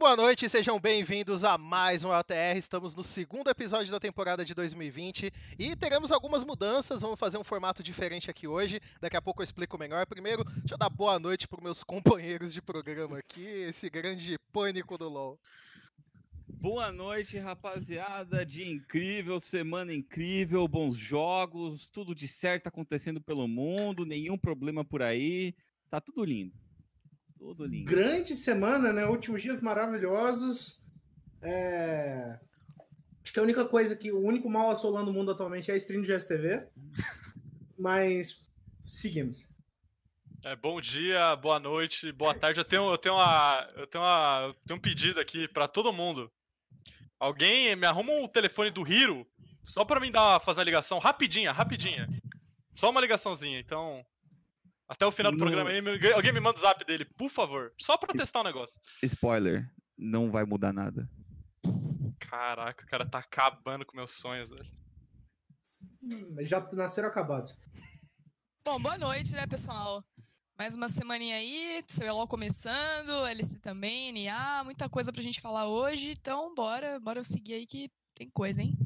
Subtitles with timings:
[0.00, 2.56] boa noite, sejam bem-vindos a mais um ATR.
[2.56, 7.02] Estamos no segundo episódio da temporada de 2020 e teremos algumas mudanças.
[7.02, 8.80] Vamos fazer um formato diferente aqui hoje.
[8.98, 10.06] Daqui a pouco eu explico melhor.
[10.06, 14.96] Primeiro, deixa eu dar boa noite para meus companheiros de programa aqui, esse grande pânico
[14.96, 15.38] do LoL.
[16.48, 18.46] Boa noite, rapaziada.
[18.46, 25.02] Dia incrível, semana incrível, bons jogos, tudo de certo acontecendo pelo mundo, nenhum problema por
[25.02, 25.54] aí.
[25.90, 26.54] Tá tudo lindo.
[27.40, 27.90] Tudo lindo.
[27.90, 29.06] Grande semana, né?
[29.06, 30.78] Últimos dias maravilhosos.
[31.40, 32.38] É...
[33.24, 35.76] Acho que a única coisa que o único mal assolando o mundo atualmente é a
[35.78, 36.68] stream do GSTV.
[37.78, 38.42] Mas
[38.84, 39.48] seguimos.
[40.44, 42.60] É, bom dia, boa noite, boa tarde.
[42.60, 45.94] Eu tenho, eu tenho, uma, eu tenho, uma, eu tenho um pedido aqui para todo
[45.94, 46.30] mundo.
[47.18, 49.26] Alguém me arruma o um telefone do Hiro
[49.62, 52.06] só para mim dar fazer a ligação rapidinha, rapidinha.
[52.70, 53.58] Só uma ligaçãozinha.
[53.58, 54.04] Então,
[54.90, 55.44] até o final do no...
[55.44, 57.72] programa aí, alguém me manda o zap dele, por favor.
[57.80, 58.80] Só pra testar o negócio.
[59.04, 61.08] Spoiler, não vai mudar nada.
[62.18, 64.66] Caraca, o cara tá acabando com meus sonhos, velho.
[66.02, 67.56] Hum, já nasceram acabados.
[68.64, 70.04] Bom, boa noite, né, pessoal?
[70.58, 76.16] Mais uma semaninha aí, CBLOL começando, LC também, NA, muita coisa pra gente falar hoje.
[76.18, 78.76] Então, bora, bora seguir aí que tem coisa, hein?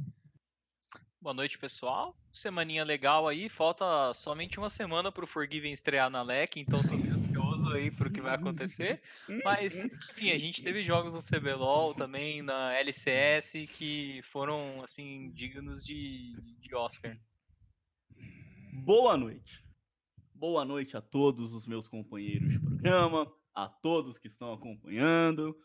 [1.24, 2.14] Boa noite, pessoal.
[2.34, 3.48] Semaninha legal aí.
[3.48, 8.12] Falta somente uma semana para o Forgiven estrear na LEC, então tô ansioso aí pro
[8.12, 9.00] que vai acontecer.
[9.42, 15.82] Mas, enfim, a gente teve jogos no CBLOL também, na LCS, que foram, assim, dignos
[15.82, 17.18] de, de Oscar.
[18.84, 19.64] Boa noite.
[20.34, 25.56] Boa noite a todos os meus companheiros de programa, a todos que estão acompanhando.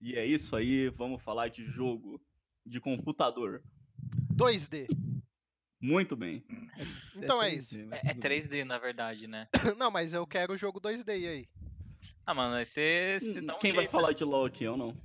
[0.00, 2.18] E é isso aí, vamos falar de jogo
[2.64, 3.62] de computador.
[4.34, 4.86] 2D.
[5.80, 6.44] Muito bem.
[7.16, 7.78] Então é, é isso.
[7.90, 9.48] É, é 3D, na verdade, né?
[9.76, 11.48] Não, mas eu quero o jogo 2D e aí.
[12.24, 13.18] Ah, mano, vai ser.
[13.22, 14.96] Um Quem vai falar de LOL aqui, ou não?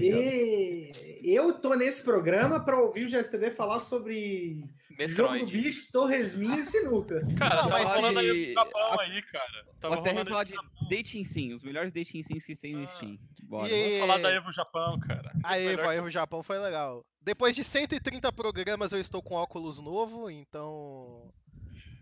[0.00, 0.90] E
[1.22, 5.14] eu tô nesse programa para ouvir o GSTV falar sobre Metroid.
[5.14, 7.20] jogo do bicho, Torresminho e sinuca.
[7.36, 8.52] Cara, não, tá rolando aí de...
[8.54, 9.66] Japão aí, cara.
[9.78, 10.54] Tava Vou até falar de
[10.90, 12.86] Dating Sim, os melhores Dating Sims que tem no ah.
[12.86, 13.18] Steam.
[13.44, 13.68] Bora.
[13.70, 13.98] E...
[13.98, 15.32] Vamos falar da Evo Japão, cara.
[15.44, 17.04] A Evo, a Evo Japão foi legal.
[17.22, 21.32] Depois de 130 programas eu estou com óculos novo, então...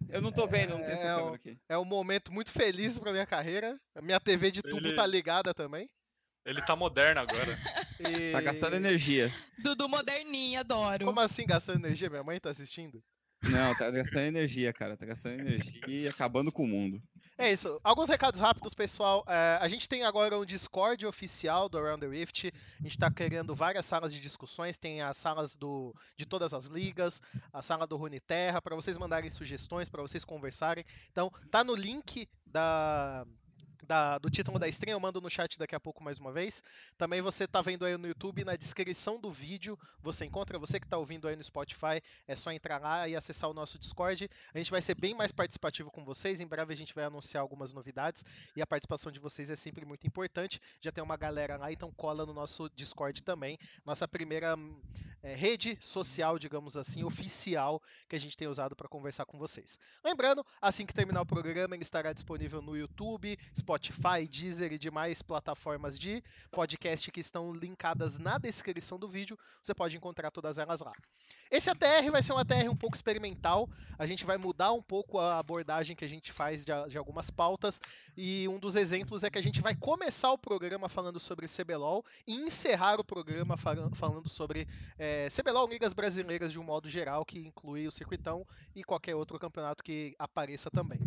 [0.08, 1.58] Eu não tô vendo, não tem é, câmera aqui.
[1.68, 3.78] É um momento muito feliz pra minha carreira.
[3.94, 4.94] A minha TV de tubo Ele...
[4.94, 5.88] tá ligada também.
[6.46, 7.58] Ele tá moderno agora.
[7.98, 8.30] E...
[8.30, 9.28] Tá gastando energia.
[9.58, 11.04] Dudu moderninho, adoro.
[11.04, 12.08] Como assim gastando energia?
[12.08, 13.02] Minha mãe tá assistindo?
[13.42, 14.96] Não, tá gastando energia, cara.
[14.96, 17.02] Tá gastando energia e acabando com o mundo.
[17.40, 17.80] É isso.
[17.84, 19.24] Alguns recados rápidos, pessoal.
[19.28, 22.52] É, a gente tem agora um Discord oficial do Around the Rift.
[22.80, 24.76] A gente está criando várias salas de discussões.
[24.76, 27.22] Tem as salas do, de todas as ligas,
[27.52, 30.84] a sala do Runeterra, para vocês mandarem sugestões, para vocês conversarem.
[31.12, 33.24] Então, tá no link da,
[33.88, 36.62] da, do título da stream, eu mando no chat daqui a pouco mais uma vez.
[36.98, 40.84] Também você está vendo aí no YouTube, na descrição do vídeo, você encontra, você que
[40.84, 44.30] está ouvindo aí no Spotify, é só entrar lá e acessar o nosso Discord.
[44.52, 47.40] A gente vai ser bem mais participativo com vocês, em breve a gente vai anunciar
[47.40, 48.22] algumas novidades
[48.54, 50.60] e a participação de vocês é sempre muito importante.
[50.82, 53.58] Já tem uma galera lá, então cola no nosso Discord também.
[53.86, 54.54] Nossa primeira
[55.22, 59.78] é, rede social, digamos assim, oficial que a gente tem usado para conversar com vocês.
[60.04, 64.78] Lembrando, assim que terminar o programa, ele estará disponível no YouTube, Spotify, Spotify, Deezer e
[64.78, 69.38] demais plataformas de podcast que estão linkadas na descrição do vídeo.
[69.62, 70.92] Você pode encontrar todas elas lá.
[71.48, 73.70] Esse ATR vai ser um ATR um pouco experimental.
[73.96, 77.30] A gente vai mudar um pouco a abordagem que a gente faz de, de algumas
[77.30, 77.80] pautas.
[78.16, 82.04] E um dos exemplos é que a gente vai começar o programa falando sobre CBLOL
[82.26, 84.66] e encerrar o programa falando sobre
[84.98, 88.44] é, CBLOL Ligas Brasileiras de um modo geral, que inclui o circuitão
[88.74, 90.98] e qualquer outro campeonato que apareça também.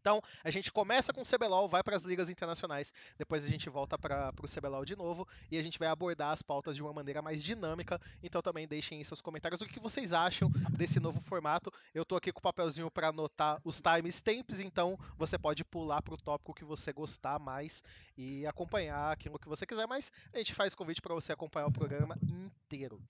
[0.00, 3.68] Então, a gente começa com o CBLOL, vai para as ligas internacionais, depois a gente
[3.68, 6.92] volta para o CBLOL de novo e a gente vai abordar as pautas de uma
[6.92, 8.00] maneira mais dinâmica.
[8.22, 11.70] Então, também deixem seus comentários o que vocês acham desse novo formato.
[11.94, 16.14] Eu estou aqui com o papelzinho para anotar os timestamps, então você pode pular para
[16.14, 17.82] o tópico que você gostar mais
[18.16, 21.72] e acompanhar aquilo que você quiser, mas a gente faz convite para você acompanhar o
[21.72, 23.00] programa inteiro.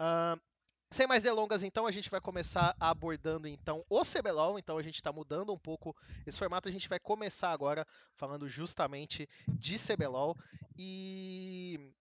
[0.00, 0.40] Uh,
[0.94, 4.60] sem mais delongas, então, a gente vai começar abordando então o CBLOL.
[4.60, 5.94] Então, a gente está mudando um pouco
[6.24, 6.68] esse formato.
[6.68, 10.36] A gente vai começar agora falando justamente de CBLOL.
[10.78, 11.92] E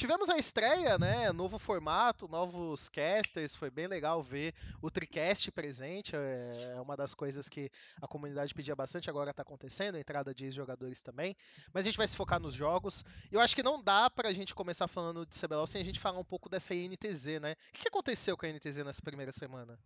[0.00, 1.30] Tivemos a estreia, né?
[1.30, 3.54] Novo formato, novos casters.
[3.54, 6.16] Foi bem legal ver o Tricast presente.
[6.16, 7.70] É uma das coisas que
[8.00, 9.96] a comunidade pedia bastante, agora está acontecendo.
[9.96, 11.36] A entrada de jogadores também.
[11.70, 13.04] Mas a gente vai se focar nos jogos.
[13.30, 16.00] Eu acho que não dá para a gente começar falando de CBLOL sem a gente
[16.00, 17.54] falar um pouco dessa INTZ, né?
[17.68, 19.78] O que aconteceu com a INTZ nessa primeira semana?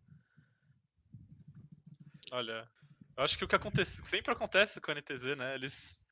[2.30, 2.70] Olha,
[3.16, 5.56] eu acho que o que acontece, sempre acontece com a NTZ, né?
[5.56, 6.03] Eles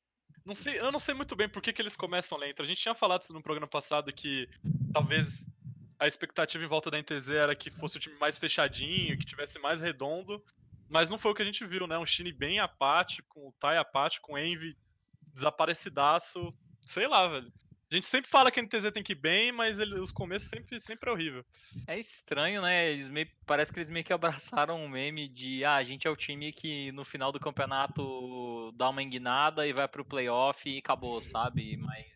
[0.45, 2.61] Não sei, eu não sei muito bem por que, que eles começam lento.
[2.61, 4.49] A gente tinha falado no programa passado que
[4.91, 5.47] talvez
[5.97, 9.57] a expectativa em volta da NTZ era que fosse o time mais fechadinho, que tivesse
[9.59, 10.43] mais redondo.
[10.89, 11.97] Mas não foi o que a gente viu, né?
[11.97, 14.77] Um time bem apático, o Tai apático, o Envy
[15.33, 16.53] desaparecidaço.
[16.81, 17.51] Sei lá, velho.
[17.93, 20.49] A gente sempre fala que a NTZ tem que ir bem, mas ele, os começos
[20.49, 21.45] sempre, sempre é horrível.
[21.87, 22.91] É estranho, né?
[22.91, 26.09] Eles meio, parece que eles meio que abraçaram um meme de ah, a gente é
[26.09, 30.79] o time que no final do campeonato dá uma enguinada e vai pro playoff e
[30.79, 31.77] acabou, sabe?
[31.77, 32.07] Mas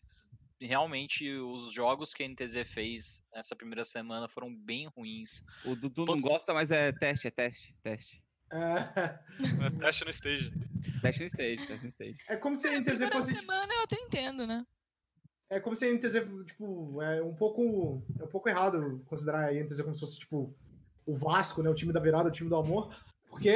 [0.59, 5.43] realmente os jogos que a NTZ fez nessa primeira semana foram bem ruins.
[5.63, 8.23] O Dudu não gosta, mas é teste, é teste, teste.
[8.51, 10.51] É, É teste no stage.
[11.03, 12.17] Teste no stage, teste no stage.
[12.29, 13.35] é como se a É, NTZ fosse.
[13.35, 14.65] tipo, semana eu até entendo, né?
[15.49, 18.03] É como se a NTZ, tipo, é um pouco.
[18.19, 20.53] É um pouco errado considerar a NTZ como se fosse, tipo,
[21.05, 21.69] o Vasco, né?
[21.69, 22.93] O time da virada, o time do amor.
[23.29, 23.53] Porque.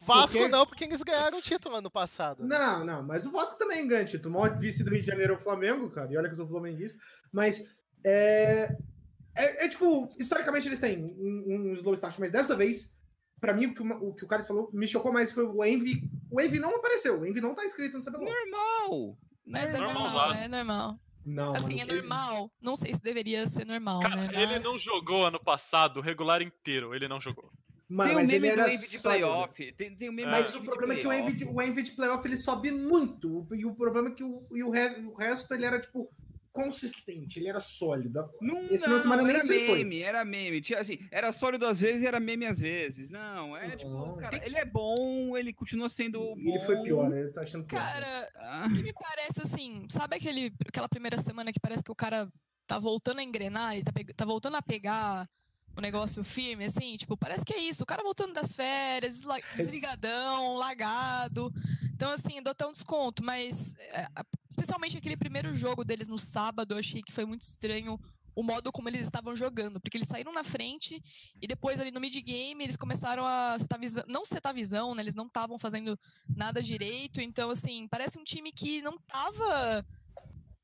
[0.00, 2.44] Vasco Porque- não, porque eles ganharam o título ano passado.
[2.44, 4.34] Não, não, mas o Vasco também ganha título.
[4.36, 6.12] O maior vice do Rio de Janeiro é o Flamengo, cara.
[6.12, 6.98] E olha que eu sou flamenguista.
[7.32, 7.74] Mas.
[8.04, 8.76] É,
[9.34, 12.98] é, é, tipo, historicamente eles têm um, um slow start, mas dessa vez,
[13.40, 15.64] pra mim, o que o, o que o Carlos falou me chocou mais foi o
[15.64, 16.02] Envy.
[16.30, 18.24] O Envy não apareceu, o Envy não tá escrito no CBLOL.
[18.24, 19.18] Normal!
[19.46, 20.44] Mas é Normal, normal, Vasco.
[20.44, 20.98] é normal.
[21.26, 22.50] Não, Assim, mano, é normal.
[22.60, 24.28] Não sei se deveria ser normal, Cara, né?
[24.42, 27.50] ele Mas- não jogou ano passado o regular inteiro, ele não jogou.
[27.88, 29.72] Mano, tem o mas meme ele do era Envy de playoff.
[29.72, 31.82] Tem, tem o meme Mas do o problema é que o Envy, de- o Envy
[31.82, 33.46] de playoff ele sobe muito.
[33.54, 36.10] E o problema é que o, e o, re- o resto ele era, tipo,
[36.54, 38.30] consistente, ele era sólido.
[38.40, 39.78] Não, Esse de semana não, nem era foi.
[39.78, 40.60] meme, era meme.
[40.60, 43.10] Tinha, assim, era sólido às vezes e era meme às vezes.
[43.10, 43.76] Não, é Não.
[43.76, 46.34] tipo, cara, ele é bom, ele continua sendo bom.
[46.38, 47.22] Ele foi pior, né?
[47.22, 47.80] Ele tá achando pior.
[47.80, 48.68] Cara, tá?
[48.70, 52.28] o que me parece assim, sabe aquele, aquela primeira semana que parece que o cara
[52.68, 55.28] tá voltando a engrenar, ele tá, tá voltando a pegar
[55.76, 59.22] o negócio firme, assim, tipo, parece que é isso, o cara voltando das férias,
[59.56, 61.52] desligadão, lagado.
[61.92, 64.06] Então, assim, eu dou até um desconto, mas é,
[64.48, 67.98] especialmente aquele primeiro jogo deles no sábado, eu achei que foi muito estranho
[68.36, 71.00] o modo como eles estavam jogando, porque eles saíram na frente
[71.40, 75.02] e depois ali no mid-game eles começaram a setar visão, não setar visão, né?
[75.02, 75.96] Eles não estavam fazendo
[76.28, 79.86] nada direito, então assim, parece um time que não tava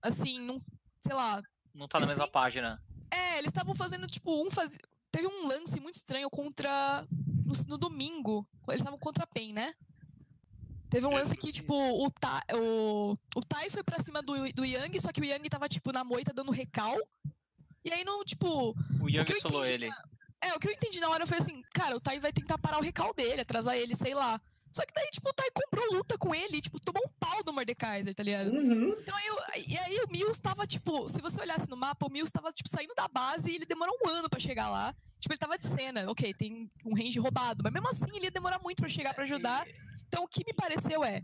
[0.02, 0.60] assim, não,
[1.00, 1.40] sei lá,
[1.72, 2.82] Não tá na mesma página.
[3.12, 4.76] é, eles estavam fazendo tipo um faz...
[5.10, 7.06] teve um lance muito estranho contra
[7.44, 9.74] no, no domingo, eles estavam contra a PEN, né?
[10.88, 14.64] Teve um lance que, tipo, o, Ta, o, o Tai foi pra cima do, do
[14.64, 16.96] Yang, só que o Yang tava, tipo, na moita dando recal.
[17.84, 19.88] E aí não, tipo, O Young eu solou ele.
[20.40, 22.78] é, o que eu entendi na hora foi assim, cara, o Tai vai tentar parar
[22.78, 24.40] o recal dele, atrasar ele, sei lá.
[24.72, 27.52] Só que daí, tipo, o Tai comprou luta com ele, tipo, tomou um pau do
[27.52, 28.50] Mordekaiser, tá ligado?
[28.52, 28.90] Uhum.
[29.00, 32.10] Então aí, eu- e aí o Mills tava, tipo, se você olhasse no mapa, o
[32.10, 34.94] Mills tava, tipo, saindo da base e ele demorou um ano pra chegar lá.
[35.18, 38.30] Tipo, ele tava de cena, ok, tem um range roubado, mas mesmo assim ele ia
[38.30, 39.66] demorar muito pra chegar pra ajudar.
[40.08, 41.20] Então o que me pareceu é,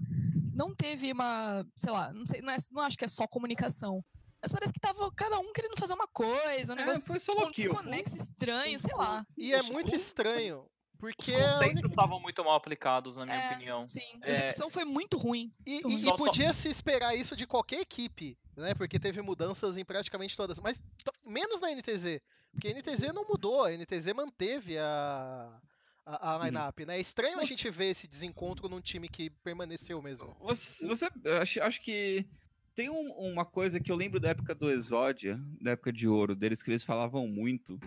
[0.52, 4.04] não teve uma, sei lá, não sei, não, é- não acho que é só comunicação.
[4.42, 7.46] Mas parece que tava cada um querendo fazer uma coisa, um É, negócio foi solo
[7.46, 7.70] um kill.
[7.72, 9.24] desconexo estranho, sei lá.
[9.36, 10.66] E é muito estranho,
[10.98, 13.88] porque é a conceitos única- estavam muito mal aplicados, na minha É, opinião.
[13.88, 14.30] Sim, a É.
[14.30, 15.52] execução foi muito ruim.
[15.66, 18.74] E, Muito e- e podia se esperar isso de qualquer equipe, né?
[18.74, 20.58] Porque teve mudanças em praticamente todas.
[20.60, 20.82] Mas
[21.24, 22.20] menos na NTZ.
[22.52, 25.60] Porque a NTZ não mudou, a NTZ manteve a,
[26.06, 26.44] a, a Uhum.
[26.46, 26.96] line-up, né?
[26.96, 30.34] É estranho a gente ver esse desencontro num time que permaneceu mesmo.
[30.40, 31.08] Você, você
[31.42, 32.26] acho, acho que
[32.74, 36.34] tem um- uma coisa que eu lembro da época do Exódia, da época de ouro
[36.34, 37.78] deles, que eles falavam muito,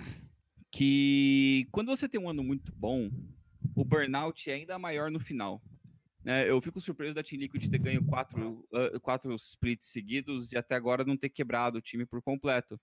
[0.72, 3.10] que quando você tem um ano muito bom,
[3.76, 5.62] o burnout é ainda maior no final.
[6.24, 6.50] né?
[6.50, 10.76] eu fico surpreso da Team Liquid ter ganho quatro, ah, quatro splits seguidos e até
[10.76, 12.80] agora não ter quebrado o time por completo.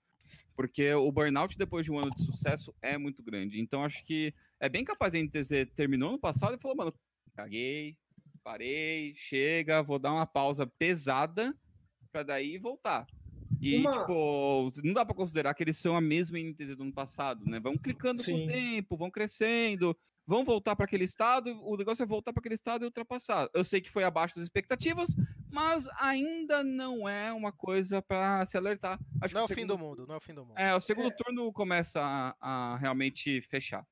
[0.55, 3.61] Porque o burnout depois de um ano de sucesso é muito grande.
[3.61, 6.93] Então acho que é bem capaz a NTZ terminou no passado e falou, mano,
[7.33, 7.95] caguei,
[8.43, 11.55] parei, chega, vou dar uma pausa pesada
[12.11, 13.07] pra daí voltar.
[13.61, 16.93] E, Uma- tipo, não dá pra considerar que eles são a mesma NTZ do ano
[16.93, 17.59] passado, né?
[17.59, 18.45] Vão clicando com Sim.
[18.45, 22.55] o tempo, vão crescendo, vão voltar pra aquele estado, o negócio é voltar pra aquele
[22.55, 23.49] estado e ultrapassar.
[23.53, 25.15] Eu sei que foi abaixo das expectativas,
[25.49, 28.99] mas ainda não é uma coisa pra se alertar.
[29.21, 30.57] Acho Não é o que fim segundo- do mundo, não é o fim do mundo.
[30.57, 32.01] É, o segundo turno começa
[32.39, 33.85] a, a realmente fechar.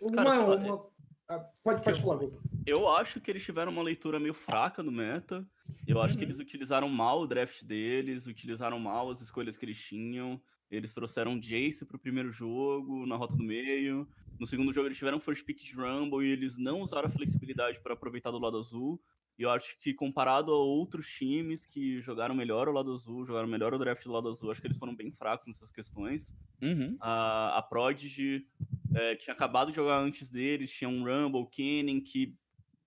[0.00, 0.86] Uma, Cara, uma-
[1.28, 2.20] ah, pode, pode falar.
[2.66, 5.46] Eu acho que eles tiveram uma leitura meio fraca do meta.
[5.86, 6.30] Eu acho que Uhum.
[6.30, 10.40] eles utilizaram mal o draft deles, utilizaram mal as escolhas que eles tinham.
[10.70, 14.08] Eles trouxeram Jace pro primeiro jogo, na rota do meio.
[14.38, 17.80] No segundo jogo eles tiveram first pick de Rumble e eles não usaram a flexibilidade
[17.80, 19.00] para aproveitar do lado azul.
[19.38, 23.48] E eu acho que comparado a outros times que jogaram melhor o lado azul, jogaram
[23.48, 26.34] melhor o draft do lado azul, acho que eles foram bem fracos nessas questões.
[26.62, 26.96] Uhum.
[27.00, 28.46] A, a Prodigy
[28.94, 32.36] é, tinha acabado de jogar antes deles, tinha um Rumble, Kennen, que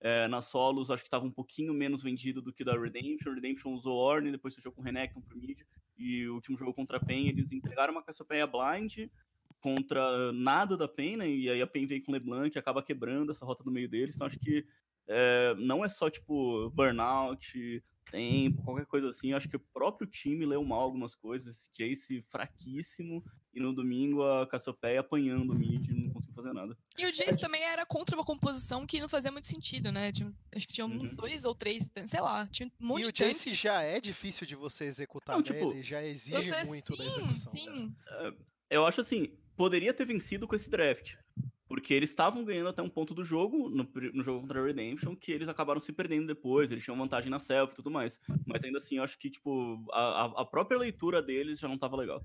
[0.00, 3.34] É, na solos, acho que estava um pouquinho menos vendido do que da Redemption.
[3.34, 5.58] Redemption usou Orne, depois fechou com Renekton pro mid.
[5.98, 9.10] E o último jogo contra a PEN, eles entregaram uma Cassiopeia blind
[9.60, 11.28] contra nada da PEN, né?
[11.28, 14.14] E aí a PEN vem com LeBlanc acaba quebrando essa rota do meio deles.
[14.14, 14.64] Então acho que
[15.08, 19.32] é, não é só, tipo, burnout, tempo, qualquer coisa assim.
[19.32, 21.70] Acho que o próprio time leu mal algumas coisas.
[21.76, 23.22] Jace fraquíssimo
[23.52, 26.76] e no domingo a Cassiopeia apanhando o mid e não conseguiu fazer nada.
[26.96, 30.10] E o Jace também era contra uma composição que não fazia muito sentido, né?
[30.12, 31.14] Tinha- acho que tinha um, Uhum.
[31.14, 33.12] dois ou três, sei lá, tinha um monte E o.
[33.12, 35.44] Jace já é difícil de você executar, Não, né?
[35.44, 37.52] tipo, Ele já exige Você, muito da sim, execução.
[37.52, 37.94] sim.
[38.70, 41.14] Eu acho assim, poderia ter vencido com esse draft.
[41.68, 45.14] Porque eles estavam ganhando até um ponto do jogo, no, no jogo contra a Redemption,
[45.14, 48.18] que eles acabaram se perdendo depois, eles tinham vantagem na selfie e tudo mais.
[48.46, 51.96] Mas ainda assim, eu acho que, tipo, a, a- própria leitura deles já não tava
[51.96, 52.24] legal.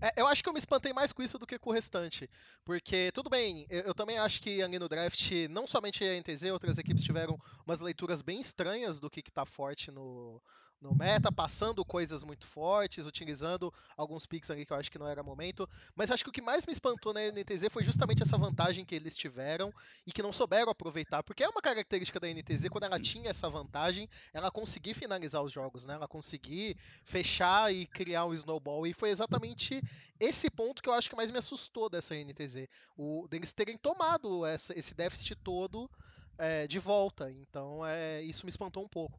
[0.00, 2.28] É, eu acho que eu me espantei mais com isso do que com o restante.
[2.64, 6.50] Porque, tudo bem, eu, eu também acho que ali no draft, não somente a NTZ,
[6.52, 10.40] outras equipes tiveram umas leituras bem estranhas do que, que tá forte no,
[10.80, 15.08] no meta, passando coisas muito fortes, utilizando alguns picks ali que eu acho que não
[15.08, 15.68] era momento.
[15.94, 18.94] Mas acho que o que mais me espantou na NTZ foi justamente essa vantagem que
[18.94, 19.72] eles tiveram
[20.06, 21.22] e que não souberam aproveitar.
[21.22, 25.52] Porque é uma característica da NTZ, quando ela tinha essa vantagem, ela conseguir finalizar os
[25.52, 25.94] jogos, né?
[25.94, 28.86] Ela conseguir fechar e criar um snowball.
[28.86, 29.82] E foi exatamente
[30.20, 32.68] esse ponto que eu acho que mais me assustou dessa NTZ.
[32.96, 35.90] O, deles terem tomado essa- esse déficit todo
[36.38, 37.30] é, de volta.
[37.30, 39.18] Então é, isso me espantou um pouco.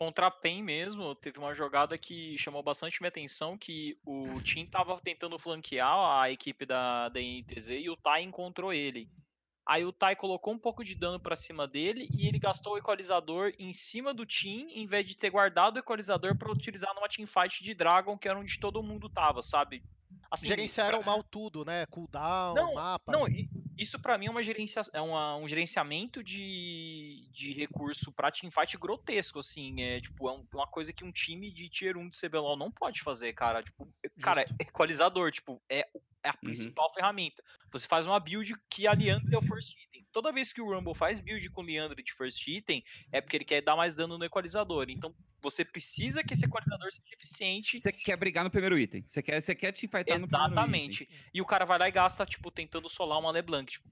[0.00, 4.64] Contra a PEN mesmo, teve uma jogada que chamou bastante minha atenção, que o Tim
[4.64, 9.10] tava tentando flanquear a equipe da, da NTZ e o Tai encontrou ele.
[9.68, 12.78] Aí o Tai colocou um pouco de dano pra cima dele e ele gastou o
[12.78, 17.06] equalizador em cima do Tim, em vez de ter guardado o equalizador pra utilizar numa
[17.06, 19.84] teamfight de Dragon, que era onde todo mundo tava, sabe?
[20.30, 21.84] Assim, Gerenciaram mal tudo, né?
[21.90, 23.12] Cooldown, Não, mapa.
[23.12, 28.12] Não, i- isso pra mim é, uma gerencia, é uma- um gerenciamento de, de recurso
[28.12, 29.80] pra teamfight grotesco, assim.
[29.82, 32.70] É tipo, é um- uma coisa que um time de tier 1 de CBLOL não
[32.70, 33.62] pode fazer, cara.
[33.62, 34.56] Tipo, é- cara, Justo.
[34.60, 35.88] equalizador, tipo, é,
[36.22, 37.42] é a principal ferramenta.
[37.72, 40.06] Você faz uma build que a Liandre é o first item.
[40.12, 43.44] Toda vez que o Rumble faz build com Liandre de first item, é porque ele
[43.44, 44.86] quer dar mais dano no equalizador.
[44.90, 49.02] Então, você precisa que esse equalizador seja eficiente Você quer brigar no primeiro item.
[49.06, 50.88] Você quer, você quer teamfightar no primeiro item.
[50.88, 51.08] Exatamente.
[51.32, 53.70] E o cara vai lá e gasta, tipo, tentando solar uma LeBlanc.
[53.70, 53.88] Tipo,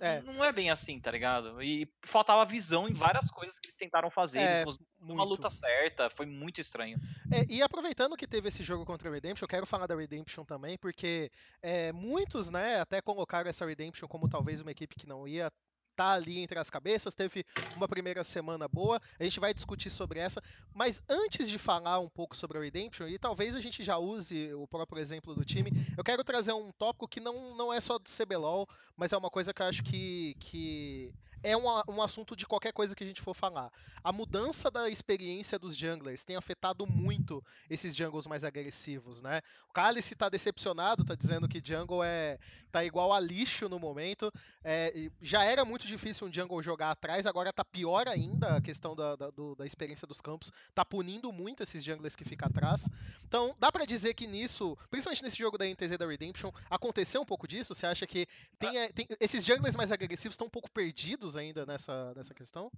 [0.00, 0.20] É.
[0.22, 1.62] Não é bem assim, tá ligado?
[1.62, 4.40] E faltava visão em várias coisas que eles tentaram fazer.
[4.40, 6.10] É, eles uma luta certa.
[6.10, 6.98] Foi muito estranho.
[7.32, 10.44] É, e aproveitando que teve esse jogo contra a Redemption, eu quero falar da Redemption
[10.44, 11.30] também, porque
[11.62, 15.50] é, muitos, né, até colocaram essa Redemption como talvez uma equipe que não ia
[15.94, 17.44] estar ali entre as cabeças, teve
[17.76, 20.42] uma primeira semana boa, a gente vai discutir sobre essa,
[20.74, 24.52] mas antes de falar um pouco sobre a Redemption, e talvez a gente já use
[24.54, 27.98] o próprio exemplo do time, eu quero trazer um tópico que não, não é só
[27.98, 32.34] de CBLOL, mas é uma coisa que eu acho que, que é um, um assunto
[32.34, 33.70] de qualquer coisa que a gente for falar.
[34.02, 39.42] A mudança da experiência dos junglers tem afetado muito esses jungles mais agressivos, né?
[39.68, 42.38] O Cálice tá decepcionado, tá dizendo que jungle é
[42.72, 44.32] tá igual a lixo no momento.
[44.64, 48.94] É, já era muito difícil um jungle jogar atrás, agora tá pior ainda a questão
[48.94, 52.88] da, da, do- da experiência dos campos, tá punindo muito esses junglers que ficam atrás.
[53.26, 57.26] Então, dá pra dizer que nisso, principalmente nesse jogo da NTZ da Redemption, aconteceu um
[57.26, 57.74] pouco disso?
[57.74, 58.26] Você acha que
[58.58, 62.70] tem, é, tem- esses junglers mais agressivos estão um pouco perdidos ainda nessa, nessa questão?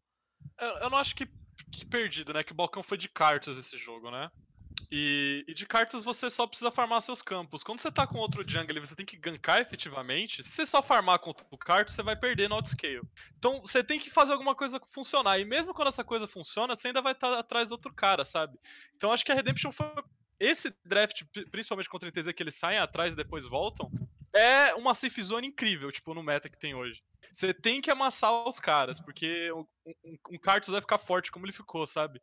[0.59, 1.27] Eu, eu não acho que,
[1.71, 2.43] que perdido, né?
[2.43, 4.31] Que o Balcão foi de cartas esse jogo, né?
[4.91, 7.65] E, e de cartas você só precisa farmar seus campos.
[7.65, 11.19] Quando você tá com outro jungle você tem que gankar efetivamente, se você só farmar
[11.19, 13.03] contra o Cartus, você vai perder no outscale.
[13.39, 15.39] Então você tem que fazer alguma coisa funcionar.
[15.41, 18.59] E mesmo quando essa coisa funciona, você ainda vai estar atrás do outro cara, sabe?
[18.97, 19.93] Então acho que a Redemption foi.
[20.39, 23.91] Esse draft, pri- principalmente contra o NTZ, que eles saem atrás e depois voltam,
[24.35, 27.03] é uma safe zone incrível, tipo, no meta que tem hoje.
[27.33, 31.47] Você tem que amassar os caras, porque um, um, um Cartus vai ficar forte como
[31.47, 32.21] ele ficou, sabe?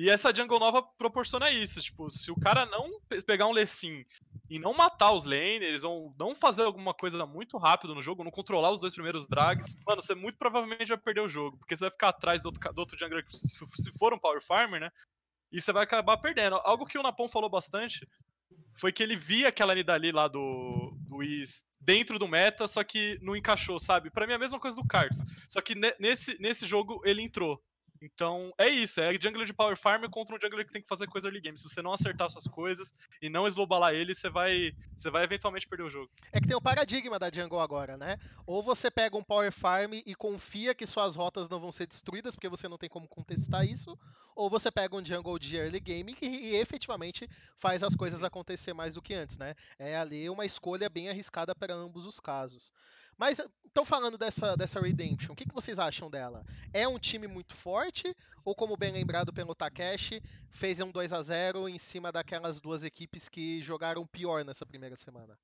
[0.00, 4.02] E essa jungle nova proporciona isso, tipo, se o cara não pe- pegar um Lessin
[4.48, 8.30] e não matar os laners, ou não fazer alguma coisa muito rápido no jogo, não
[8.30, 11.84] controlar os dois primeiros drags, mano, você muito provavelmente vai perder o jogo, porque você
[11.84, 14.90] vai ficar atrás do outro, do outro jungler, se for um power farmer, né?
[15.52, 16.56] E você vai acabar perdendo.
[16.64, 18.08] Algo que o Napon falou bastante
[18.78, 23.18] foi que ele via aquela Nidali lá do, do Is dentro do meta, só que
[23.20, 24.10] não encaixou, sabe?
[24.10, 25.18] Pra mim é a mesma coisa do Cards.
[25.46, 27.62] Só que ne- nesse, nesse jogo ele entrou.
[28.02, 31.06] Então é isso, é jungler de power farm contra um jungler que tem que fazer
[31.06, 31.58] coisa early game.
[31.58, 35.68] Se você não acertar suas coisas e não eslobalar ele, você vai, você vai eventualmente
[35.68, 36.10] perder o jogo.
[36.32, 38.16] É que tem o paradigma da jungle agora, né?
[38.46, 42.34] Ou você pega um power farm e confia que suas rotas não vão ser destruídas,
[42.34, 43.98] porque você não tem como contestar isso,
[44.34, 48.72] ou você pega um jungle de early game que e efetivamente faz as coisas acontecer
[48.72, 49.54] mais do que antes, né?
[49.78, 52.72] É ali uma escolha bem arriscada para ambos os casos.
[53.20, 56.42] Mas então falando dessa, dessa Redemption, o que, que vocês acham dela?
[56.72, 58.16] É um time muito forte?
[58.42, 62.82] Ou como bem lembrado pelo Takeshi, fez um 2 a 0 em cima daquelas duas
[62.82, 65.38] equipes que jogaram pior nessa primeira semana?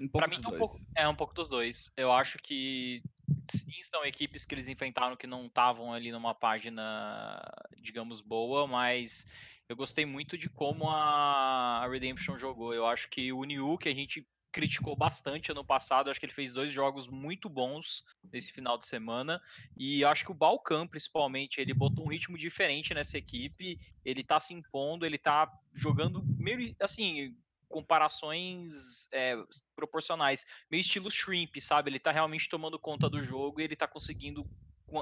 [0.00, 0.58] Um Pra pouco mim dos é um, dois.
[0.58, 1.92] pouco, é um pouco dos dois.
[1.96, 3.00] Eu acho que
[3.48, 7.40] sim, são equipes que eles enfrentaram que não estavam ali numa página,
[7.78, 9.28] digamos, boa, mas
[9.68, 12.74] eu gostei muito de como a, a Redemption jogou.
[12.74, 16.32] Eu acho que o Niu, que a gente criticou bastante ano passado, acho que ele
[16.32, 19.38] fez dois jogos muito bons nesse final de semana.
[19.76, 23.78] E acho que o Balkan, principalmente, ele botou um ritmo diferente nessa equipe.
[24.02, 27.36] Ele tá se impondo, ele tá jogando meio assim.
[27.68, 29.36] Comparações é,
[29.74, 31.90] proporcionais, meio estilo Shrimp, sabe?
[31.90, 34.48] Ele tá realmente tomando conta do jogo e ele tá conseguindo,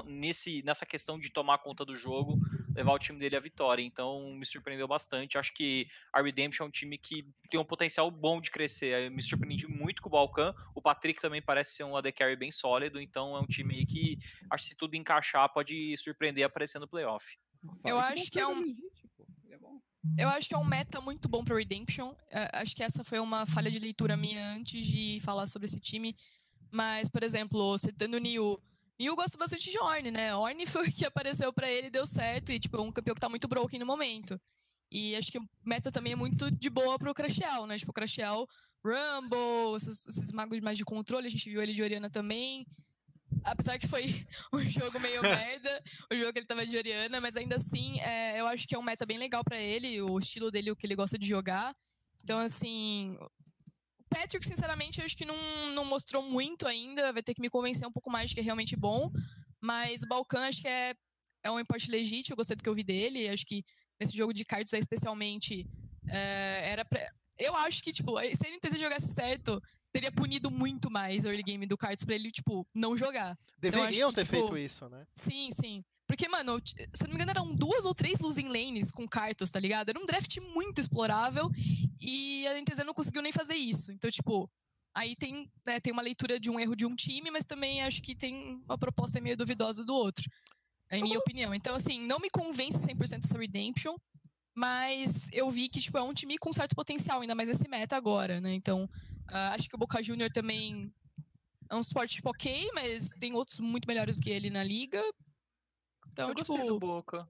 [0.03, 2.37] nesse, nessa questão de tomar conta do jogo,
[2.75, 3.81] levar o time dele à vitória.
[3.81, 5.37] Então, me surpreendeu bastante.
[5.37, 9.05] Acho que a Redemption é um time que tem um potencial bom de crescer.
[9.05, 10.53] Eu me surpreendi muito com o Balkan.
[10.75, 12.99] O Patrick também parece ser um AD Carry bem sólido.
[12.99, 14.17] Então, é um time aí que,
[14.51, 17.37] acho que se tudo encaixar, pode surpreender aparecendo no playoff.
[17.85, 18.75] Eu Fala acho que é Balkan um- é.
[20.17, 22.13] Eu acho que é um meta muito bom pra Redemption.
[22.29, 25.79] É, acho que essa foi uma falha de leitura minha antes de falar sobre esse
[25.79, 26.15] time.
[26.71, 28.61] Mas, por exemplo, citando o Niu.
[28.99, 30.35] Niu gosta bastante de Orne, né?
[30.35, 32.51] Orne foi o que apareceu pra ele e deu certo.
[32.51, 34.39] E, tipo, é um campeão que tá muito broken no momento.
[34.91, 37.77] E acho que o meta também é muito de boa pro Crashel, né?
[37.77, 38.47] Tipo, o Crashel,
[38.83, 41.27] Rumble, esses, esses magos mais de controle.
[41.27, 42.65] A gente viu ele de Oriana também.
[43.43, 47.35] Apesar que foi um jogo meio merda, o jogo que ele tava de Oriana, mas
[47.35, 50.49] ainda assim, é, eu acho que é um meta bem legal pra ele, o estilo
[50.49, 51.75] dele, o que ele gosta de jogar.
[52.23, 53.17] Então, assim.
[54.15, 55.35] Patrick, sinceramente, acho que não,
[55.73, 58.43] não mostrou muito ainda, vai ter que me convencer um pouco mais de que é
[58.43, 59.11] realmente bom.
[59.59, 60.95] Mas o Balkan, acho que é,
[61.43, 63.27] é um import legítimo, eu gostei do que eu vi dele.
[63.27, 63.61] Acho que
[63.99, 65.67] nesse jogo de cards especialmente,
[66.07, 67.05] é, era pra.
[67.37, 69.61] Eu acho que, tipo, se a NTZ jogasse certo,
[69.95, 73.31] teria punido muito mais o early game do cards pra ele, tipo, não jogar.
[73.57, 75.07] Então, Deveriam que, ter tipo, feito isso, né?
[75.13, 75.85] Sim, sim.
[76.05, 79.49] Porque, mano, se eu não me engano, eram duas ou três losing lanes com Cartos,
[79.49, 79.87] tá ligado?
[79.87, 81.49] Era um draft muito explorável
[82.01, 83.89] e a NTZ não conseguiu nem fazer isso.
[83.89, 84.51] Então, tipo,
[84.93, 88.01] aí tem, né, tem uma leitura de um erro de um time, mas também acho
[88.01, 90.29] que tem uma proposta meio duvidosa do outro.
[90.91, 91.55] Em minha opinião.
[91.55, 93.95] Então, assim, não me convence 100% essa Redemption,
[94.53, 97.95] mas eu vi que, tipo, é um time com certo potencial, ainda mais nesse meta
[97.95, 98.53] agora, né?
[98.53, 98.89] Então,
[99.27, 100.93] ah, acho que o Boca Junior também
[101.69, 105.01] é um suporte, tipo, ok, mas tem outros muito melhores do que ele na liga.
[106.11, 107.27] Então, eu tipo, gostei do Boca.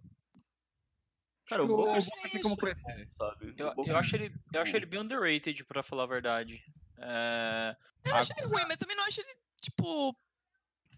[1.47, 3.07] Cara, o que Boca é tem como crescer.
[3.11, 3.53] sabe?
[3.57, 6.61] Eu, eu, acho ele, eu acho ele bem underrated, pra falar a verdade.
[6.97, 10.15] É, eu não acho ele ruim, mas também não acho ele, tipo.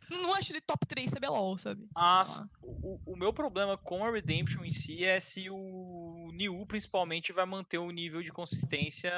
[0.10, 1.88] Não acho ele top 3 CBLOL, sabe?
[1.96, 2.50] a- Sei lá.
[2.62, 7.46] o, o meu problema com a Redemption em si é se o Niu, principalmente, vai
[7.46, 9.12] manter o nível de consistência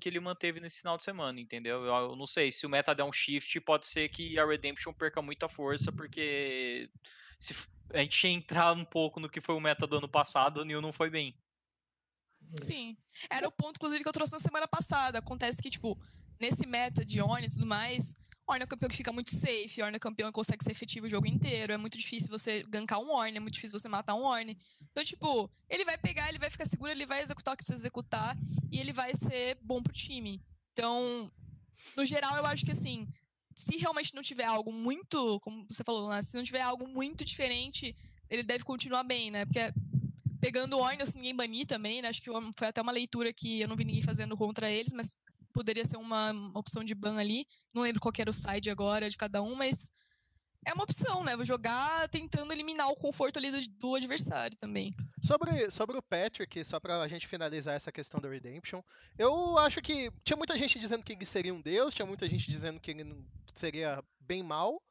[0.00, 1.84] que ele manteve nesse final de semana, entendeu?
[1.84, 4.92] Eu, eu não sei, se o meta der um shift, pode ser que a Redemption
[4.92, 6.90] perca muita força, porque
[7.38, 7.54] se
[7.94, 10.80] a gente entrar um pouco no que foi o meta do ano passado, o Niu
[10.80, 11.34] não foi bem.
[12.60, 12.96] Sim.
[13.30, 15.18] Era o ponto, inclusive, que eu trouxe na semana passada.
[15.18, 15.98] Acontece que, tipo,
[16.40, 18.14] nesse meta de Ornn e tudo mais,
[18.50, 20.72] Ornn é um campeão que fica muito safe, Ornn é um campeão que consegue ser
[20.72, 21.72] efetivo o jogo inteiro.
[21.72, 24.54] É muito difícil você gankar um Ornn, é muito difícil você matar um Ornn.
[24.90, 27.80] Então, tipo, ele vai pegar, ele vai ficar seguro, ele vai executar o que precisa
[27.80, 28.36] executar
[28.70, 30.42] e ele vai ser bom pro time.
[30.72, 31.30] Então,
[31.96, 33.08] no geral, eu acho que assim,
[33.54, 37.24] se realmente não tiver algo muito, como você falou, né, se não tiver algo muito
[37.24, 37.94] diferente,
[38.28, 39.44] ele deve continuar bem, né?
[39.44, 39.72] Porque
[40.40, 42.08] pegando o Ornn, se ninguém banir também, né?
[42.08, 45.14] Acho que foi até uma leitura que eu não vi ninguém fazendo contra eles, mas
[45.52, 47.46] poderia ser uma, opção de ban ali.
[47.74, 49.92] Não lembro qual era o side agora de cada um, mas
[50.64, 51.36] é uma opção, né?
[51.36, 54.94] Vou jogar tentando eliminar o conforto ali do, do adversário também.
[55.22, 58.82] Sobre, sobre o Patrick, só pra gente finalizar essa questão da Redemption,
[59.18, 62.50] eu acho que tinha muita gente dizendo que ele seria um deus, tinha muita gente
[62.50, 64.82] dizendo que ele seria bem mal.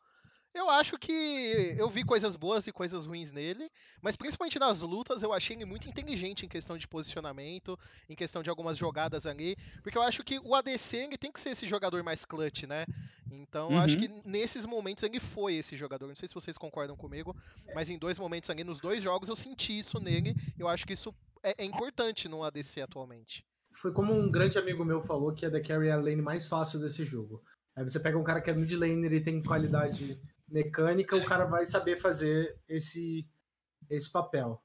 [0.54, 3.70] Eu acho que eu vi coisas boas e coisas ruins nele,
[4.02, 7.78] mas principalmente nas lutas eu achei ele muito inteligente em questão de posicionamento,
[8.10, 11.40] em questão de algumas jogadas ali, porque eu acho que o ADC ele tem que
[11.40, 12.86] ser esse jogador mais clutch, né?
[13.32, 14.22] Então eu acho Uhum.
[14.22, 16.08] que nesses momentos ele foi esse jogador.
[16.08, 17.36] Não sei se vocês concordam comigo,
[17.76, 20.36] mas em dois momentos ali, nos dois jogos, eu senti isso nele.
[20.58, 23.46] Eu acho que isso é, é importante no ADC atualmente.
[23.72, 26.48] Foi como um grande amigo meu falou que a The Carry é a lane mais
[26.48, 27.44] fácil desse jogo.
[27.76, 30.20] Aí você pega um cara que é mid laner e tem qualidade
[30.52, 33.28] mecânica, o cara vai saber fazer esse,
[33.90, 34.62] esse papel.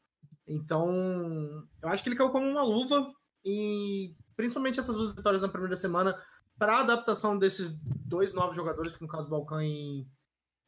[0.46, 3.12] Então, eu acho que ele caiu como uma luva
[3.44, 6.18] e principalmente essas duas vitórias na primeira semana
[6.58, 10.06] para a adaptação desses dois novos jogadores, que no caso o Balkan e,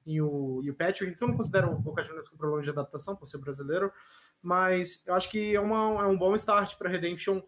[0.05, 2.71] e, o, e o Patrick, que eu não considero o Boca Juniors com problema de
[2.71, 3.93] adaptação por ser brasileiro,
[4.43, 7.43] mas eu acho que é, uma, é um bom start para Redemption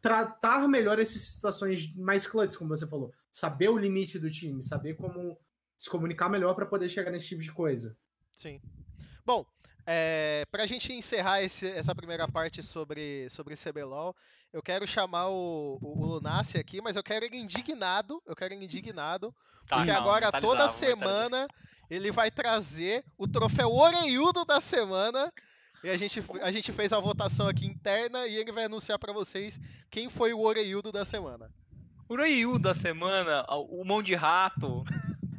[0.00, 3.12] tratar melhor essas situações mais clutch, como você falou.
[3.30, 5.38] saber o limite do time, saber como
[5.82, 7.96] se comunicar melhor para poder chegar nesse tipo de coisa.
[8.34, 8.60] Sim.
[9.24, 9.44] Bom,
[9.86, 14.14] é, para a gente encerrar esse- essa primeira parte sobre, sobre CBLOL,
[14.52, 18.22] eu quero chamar o, o, o Lunassi aqui, mas eu quero ele indignado.
[18.26, 19.34] Eu quero ele indignado,
[19.66, 21.48] Tá, porque calma, agora mentalizar, toda semana
[21.90, 25.32] ele vai trazer o troféu Oreiudo da semana.
[25.84, 29.12] E a gente, a gente fez a votação aqui interna e ele vai anunciar para
[29.12, 29.58] vocês
[29.90, 31.50] quem foi o Oreiudo da semana.
[32.08, 34.84] O Ryu da semana, o mão de rato,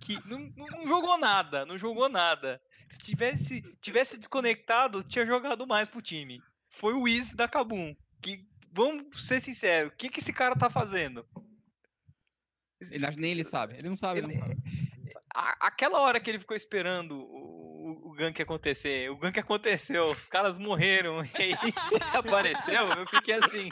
[0.04, 2.62] que não, não- não jogou nada, não jogou nada.
[2.90, 6.42] Se tivesse, tivesse desconectado, tinha jogado mais pro time.
[6.70, 7.96] Foi o Wiz da Kabum.
[8.22, 11.26] Que, vamos ser sinceros, o que, que esse cara tá fazendo?
[12.92, 13.76] Ele, nem ele sabe.
[13.76, 14.58] Ele não sabe, ele não sabe.
[15.34, 17.16] A- aquela hora que ele ficou esperando
[18.14, 21.54] gank acontecer, o gank aconteceu, os caras morreram, e aí
[22.14, 23.70] apareceu, eu fiquei assim,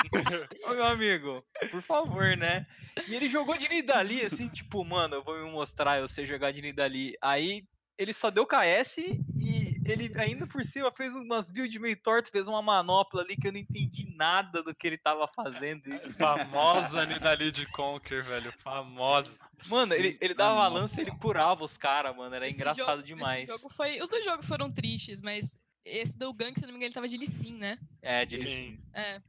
[0.66, 2.66] ô meu amigo, por favor, né?
[3.08, 6.52] E ele jogou de Nidali, assim, tipo, mano, eu vou me mostrar eu sei jogar
[6.52, 7.16] de Nidali.
[7.22, 7.64] Aí
[7.98, 9.51] ele só deu KS e
[9.86, 13.52] ele ainda por cima fez umas builds meio tortas, fez uma manopla ali que eu
[13.52, 15.88] não entendi nada do que ele tava fazendo.
[15.88, 18.52] E, Famosa Nidali de Conquer, velho.
[18.60, 19.48] Famosa.
[19.68, 23.04] Mano, ele, ele dava lança e ele curava os caras, mano, era Esse engraçado jogo-
[23.04, 23.44] demais.
[23.50, 24.02] Esse jogo foi...
[24.02, 27.08] Os dois jogos foram tristes, mas esse do Gank, se não me engano, ele tava
[27.08, 27.78] de Lee Sin, né?
[28.02, 28.78] É, de Sim.
[28.94, 29.22] É.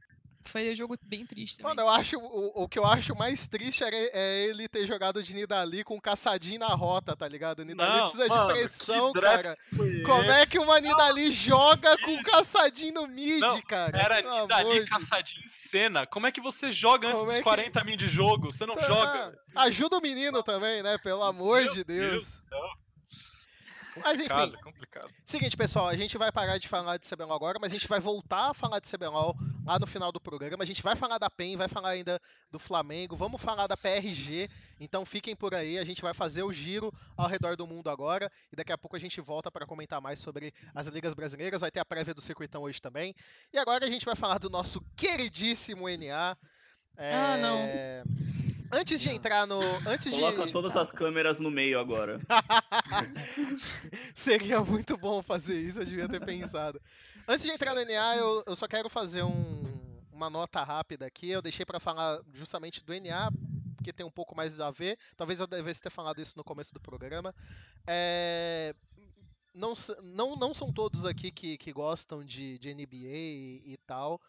[0.45, 1.75] Foi um jogo bem triste também.
[1.75, 5.23] Mano, eu acho o, o que eu acho mais triste era, é ele ter jogado
[5.23, 7.59] de Nidali com caçadinho na rota, tá ligado?
[7.59, 9.57] O Nidali Não, precisa mano, de pressão, cara.
[10.05, 13.97] Como é que uma Nidali joga com caçadinho no mid, Não, cara?
[13.97, 16.05] Era Pelo Nidali de- caçadinho em cena.
[16.05, 18.51] Como é que você joga antes é dos que- 40 min de jogo?
[18.51, 19.39] Você não Tá, joga.
[19.55, 20.97] Ajuda o menino também, né?
[20.97, 22.41] Pelo amor Meu de Deus Deus.
[24.03, 25.07] Mas enfim, complicado.
[25.23, 27.99] Seguinte, pessoal, a gente vai parar de falar de CBLOL agora, mas a gente vai
[27.99, 30.63] voltar a falar de CBLOL lá no final do programa.
[30.63, 32.19] A gente vai falar da PEN, vai falar ainda
[32.51, 34.49] do Flamengo, vamos falar da PRG,
[34.79, 35.77] então fiquem por aí.
[35.77, 38.95] A gente vai fazer o giro ao redor do mundo agora e daqui a pouco
[38.95, 41.61] a gente volta para comentar mais sobre as ligas brasileiras.
[41.61, 43.15] Vai ter a prévia do circuitão hoje também.
[43.51, 46.37] E agora a gente vai falar do nosso queridíssimo NA.
[46.97, 48.42] Ah, não.
[48.73, 49.59] Antes de entrar no.
[49.87, 50.19] Antes de.
[50.19, 52.19] Coloca todas as câmeras no meio agora.
[54.13, 56.81] Seria muito bom fazer isso, eu devia ter pensado.
[57.27, 59.63] Antes de entrar no NA, eu, eu só quero fazer um-
[60.11, 61.29] uma nota rápida aqui.
[61.29, 63.31] Eu deixei para falar justamente do NA,
[63.75, 64.97] porque tem um pouco mais a ver.
[65.17, 67.33] Talvez eu devesse ter falado isso no começo do programa.
[67.87, 68.73] É,
[69.53, 74.19] Não, não, não são todos aqui que, que gostam de, de NBA e, e tal,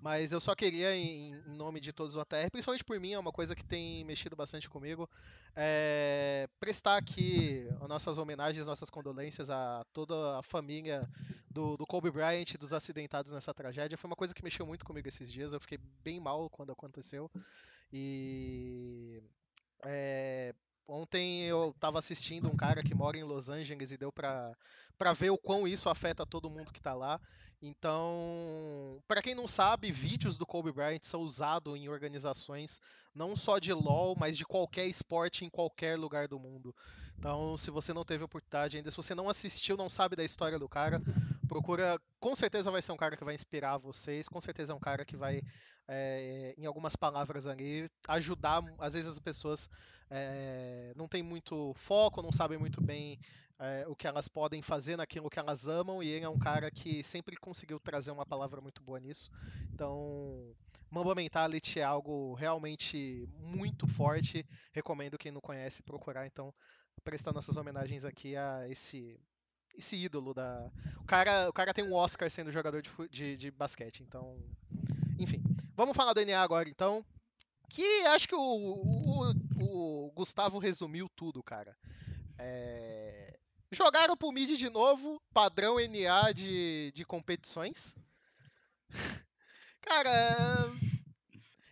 [0.00, 3.18] mas eu só queria, em, em nome de todos o ATR, principalmente por mim, é
[3.18, 5.08] uma coisa que tem mexido bastante comigo,
[5.54, 11.06] é, prestar aqui as nossas homenagens, nossas condolências a toda a família
[11.50, 13.98] do, do Kobe Bryant dos acidentados nessa tragédia.
[13.98, 15.52] Foi uma coisa que mexeu muito comigo esses dias.
[15.52, 17.30] Eu fiquei bem mal quando aconteceu.
[17.92, 19.20] E
[19.84, 20.54] é,
[20.86, 24.52] ontem eu estava assistindo um cara que mora em Los Angeles e deu para
[24.98, 27.18] para ver o quão isso afeta todo mundo que está lá.
[27.62, 32.80] Então, para quem não sabe, vídeos do Kobe Bryant são usados em organizações
[33.14, 36.74] não só de LoL, mas de qualquer esporte em qualquer lugar do mundo.
[37.18, 40.58] Então, se você não teve oportunidade ainda, se você não assistiu, não sabe da história
[40.58, 41.02] do cara,
[41.50, 42.00] procura.
[42.20, 45.04] Com certeza vai ser um cara que vai inspirar vocês, com certeza é um cara
[45.04, 45.42] que vai,
[45.88, 48.62] é, em algumas palavras ali, ajudar.
[48.78, 49.68] Às vezes as pessoas
[50.08, 53.18] é, não têm muito foco, não sabem muito bem
[53.58, 56.70] é, o que elas podem fazer naquilo que elas amam, e ele é um cara
[56.70, 59.28] que sempre conseguiu trazer uma palavra muito boa nisso.
[59.74, 60.54] Então,
[60.88, 64.46] Mamba Mentality é algo realmente muito forte.
[64.72, 66.54] Recomendo quem não conhece procurar, então,
[67.02, 69.18] prestar nossas homenagens aqui a esse
[69.76, 70.70] esse ídolo da.
[70.98, 74.36] O cara, o cara tem um Oscar sendo jogador de, de, de basquete, então.
[75.18, 75.42] Enfim.
[75.76, 77.04] Vamos falar do NA agora, então.
[77.68, 81.76] Que acho que o, o, o Gustavo resumiu tudo, cara.
[82.38, 83.38] É,
[83.72, 87.94] Jogaram pro mid de novo, padrão NA de, de competições.
[89.82, 90.70] Cara,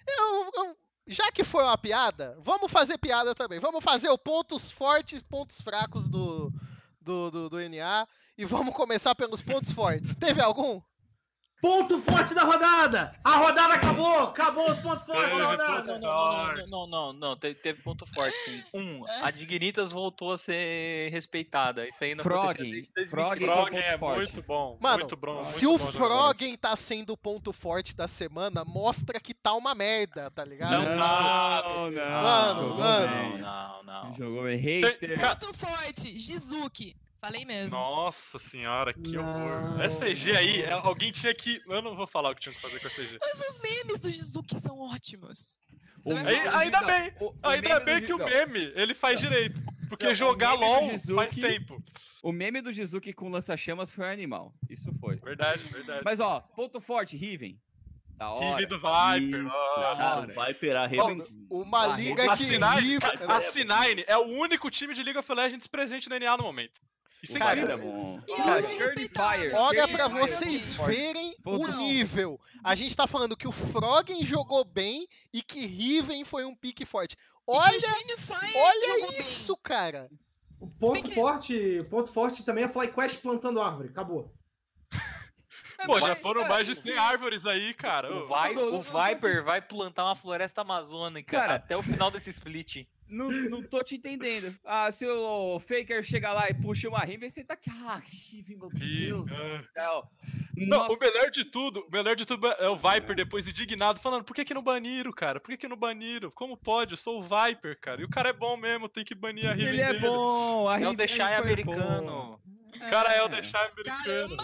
[0.06, 3.58] eu, eu- já que foi uma piada, vamos fazer piada também.
[3.58, 6.52] Vamos fazer os pontos fortes, pontos fracos do,
[7.08, 8.06] do, do, do NA.
[8.36, 10.14] E vamos começar pelos pontos fortes.
[10.14, 10.80] Teve algum?
[11.60, 13.14] Ponto forte da rodada!
[13.24, 14.28] A rodada acabou!
[14.28, 15.98] Acabou os pontos fortes Teve da ponto rodada!
[15.98, 16.06] Não, não,
[16.54, 18.62] não, não, não, não, teve, ponto forte, sim.
[18.72, 21.86] Um, a Dignitas voltou a ser respeitada.
[21.88, 23.10] Isso aí não Frog, acontecia desde 2020.
[23.10, 23.44] Frog.
[23.44, 24.18] Frog é forte.
[24.18, 24.78] muito bom.
[24.80, 25.42] Mano, muito bom.
[25.42, 25.92] Se muito o.
[25.92, 30.70] Froggen tá sendo o ponto forte da semana, mostra que tá uma merda, tá ligado?
[30.70, 31.62] Não, tá.
[31.64, 32.22] não, não.
[32.22, 33.08] Mano, Jogou mano.
[33.08, 33.38] bem.
[33.38, 34.14] Não, não, não.
[34.14, 34.58] Jogou bem.
[34.58, 35.18] Hater.
[35.18, 36.94] Ca- Ponto forte, Jizuki.
[37.20, 37.76] Falei mesmo.
[37.76, 39.22] Nossa senhora, que Não.
[39.24, 39.80] horror.
[39.80, 41.60] Essa CG aí, é- alguém tinha que.
[41.66, 43.18] Eu não vou falar o que tinha que fazer com a CG.
[43.20, 45.58] Mas os memes do Jizuki são ótimos.
[46.04, 49.58] O Aí- ainda não, bem, o- o Ainda bem que o meme, ele faz direito.
[49.88, 51.82] Porque Não, jogar LOL Jizuki- faz tempo.
[52.22, 54.54] O meme do Jizuki com lança-chamas foi animal.
[54.70, 55.16] Isso foi.
[55.16, 56.02] Verdade, verdade.
[56.04, 57.58] Mas ó, ponto forte, Riven.
[58.16, 58.56] Da hora.
[58.58, 59.40] Riven do Viper.
[59.46, 61.22] Isso, pegar Ó, Raven.
[61.50, 63.06] Uma Ah, liga A que C9, riva.
[63.28, 66.80] a C9 é o único time de League of Legends presente no NA no momento.
[67.22, 67.76] Isso é Cara, incrível.
[67.76, 68.20] é bom.
[68.36, 68.62] Cara.
[68.62, 69.52] Fire.
[69.54, 72.40] Olha Journey pra vocês verem o nível.
[72.62, 76.84] A gente tá falando que o Froggen jogou bem e que Riven foi um pique
[76.84, 77.16] forte.
[77.46, 77.88] Olha,
[78.54, 79.18] olha bem.
[79.18, 80.08] isso, cara.
[80.60, 83.88] O ponto forte, ponto forte também é FlyQuest plantando árvore.
[83.88, 84.32] Acabou.
[85.86, 88.12] Pô, já foram mais de 100 árvores aí, cara.
[88.12, 91.54] O, Vi- o Viper vai plantar uma floresta amazônica Cara.
[91.54, 92.84] até o final desse split.
[93.08, 94.54] Não, não tô te entendendo.
[94.64, 97.70] Ah, se o Faker chegar lá e puxa uma Riven, você tá aqui.
[97.70, 100.08] Ah, Riven, meu Deus do céu.
[100.56, 104.00] Não, Nossa, o melhor de tudo, o melhor de tudo é o Viper depois indignado,
[104.00, 105.38] falando, por que que não baniram, cara?
[105.40, 106.30] Por que que não baniram?
[106.30, 106.92] Como pode?
[106.92, 108.00] Eu sou o Viper, cara.
[108.00, 110.00] E o cara é bom mesmo, tem que banir a Riven ele é dele.
[110.00, 110.68] bom.
[110.68, 112.40] A É o Riven Deixai foi americano.
[112.74, 114.36] O cara é o deixar americano.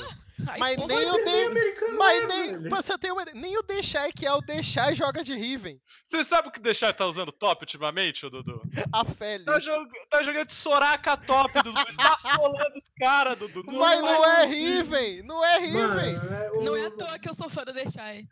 [0.58, 1.44] Mas nem o de...
[1.46, 5.32] americano Mas é, nem, uma ideia, nem o Deixai, que é o Deixai, joga de
[5.34, 5.80] Riven.
[6.04, 8.60] Você sabe o que o deixar tá usando top ultimamente, Dudu?
[8.92, 9.44] A Félix.
[9.44, 9.88] Tá, jog...
[10.10, 11.96] tá jogando de Soraka top, Dudu.
[11.96, 13.64] Tá solando os caras, Dudu.
[13.72, 14.76] Mas não faz é sentido.
[14.76, 16.16] Riven, não é Riven.
[16.16, 18.26] É, o- Não é à toa que eu sou fã do Deixai.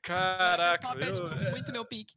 [0.00, 2.14] Caraca, Top é, tipo, muito meu pique.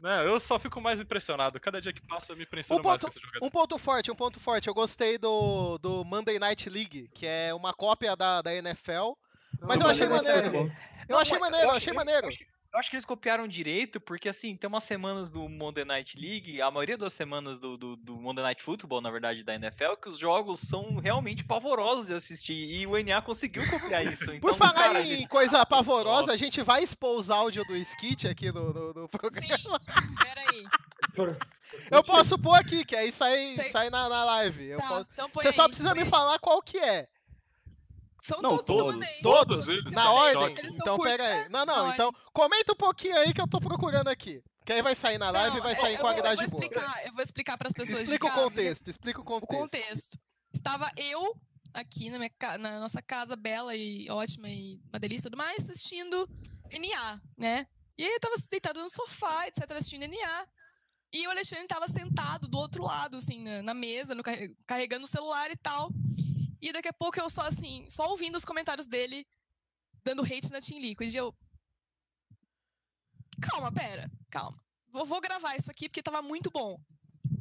[0.00, 1.58] Não, eu só fico mais impressionado.
[1.60, 3.46] Cada dia que passa eu me Um impressiono mais ponto, com esse jogador.
[3.46, 4.68] um ponto forte, um ponto forte.
[4.68, 9.12] Eu gostei do, do Monday Night League, que é uma cópia da, da NFL.
[9.60, 10.56] Mas eu achei é maneiro.
[11.08, 12.26] Eu Não, achei mas maneiro, eu achei maneiro.
[12.26, 15.84] Eu acho, eu acho que eles copiaram direito, porque assim, tem umas semanas do Monday
[15.84, 19.54] Night League, a maioria das semanas do, do, do Monday Night Football, na verdade, da
[19.54, 22.52] NFL, que os jogos são realmente pavorosos de assistir.
[22.54, 24.28] E o NA conseguiu copiar isso.
[24.38, 27.74] Então, Por falar cara, em eles- coisa pavorosa, a gente vai expor os áudios do
[27.76, 29.56] Skit aqui no, no- no programa.
[29.58, 31.36] Sim, peraí.
[31.90, 33.68] Eu posso pôr aqui, que aí sai, Sei.
[33.70, 34.64] sai na, na live.
[34.66, 36.08] Eu Tá, posso- então põe Você só aí, precisa põe me aí.
[36.10, 37.08] falar qual que é.
[38.20, 39.66] São Não, todos, todos.
[39.66, 39.94] Todos?
[39.94, 40.56] Na ordem?
[40.74, 41.48] Então curtos, pera aí.
[41.48, 44.42] Não, não, então comenta um pouquinho aí que eu tô procurando aqui.
[44.66, 46.48] Que aí vai sair na live e Não, vai é, sair em vou- qualidade eu
[46.50, 47.00] vou boa.
[47.04, 49.56] Eu vou explicar para as pessoas Explica o contexto, explica o O contexto.
[49.58, 50.18] contexto.
[50.52, 51.34] Estava eu
[51.72, 55.70] aqui na, minha na nossa casa bela e ótima e uma delícia e tudo mais,
[55.70, 56.28] assistindo
[56.72, 57.66] NA, né?
[57.96, 60.46] E aí eu tava deitado no sofá, etc, assistindo NA.
[61.12, 65.04] E o Alexandre tava sentado do outro lado, assim, na, na mesa, no carre- carregando
[65.04, 65.88] o celular e tal.
[66.60, 69.26] E daqui a pouco eu só, assim, só ouvindo os comentários dele
[70.04, 71.12] dando hate na Team Liquid.
[71.12, 71.34] E eu.
[73.40, 74.58] Calma, pera, calma.
[74.90, 76.80] Vou, vou gravar isso aqui porque tava muito bom.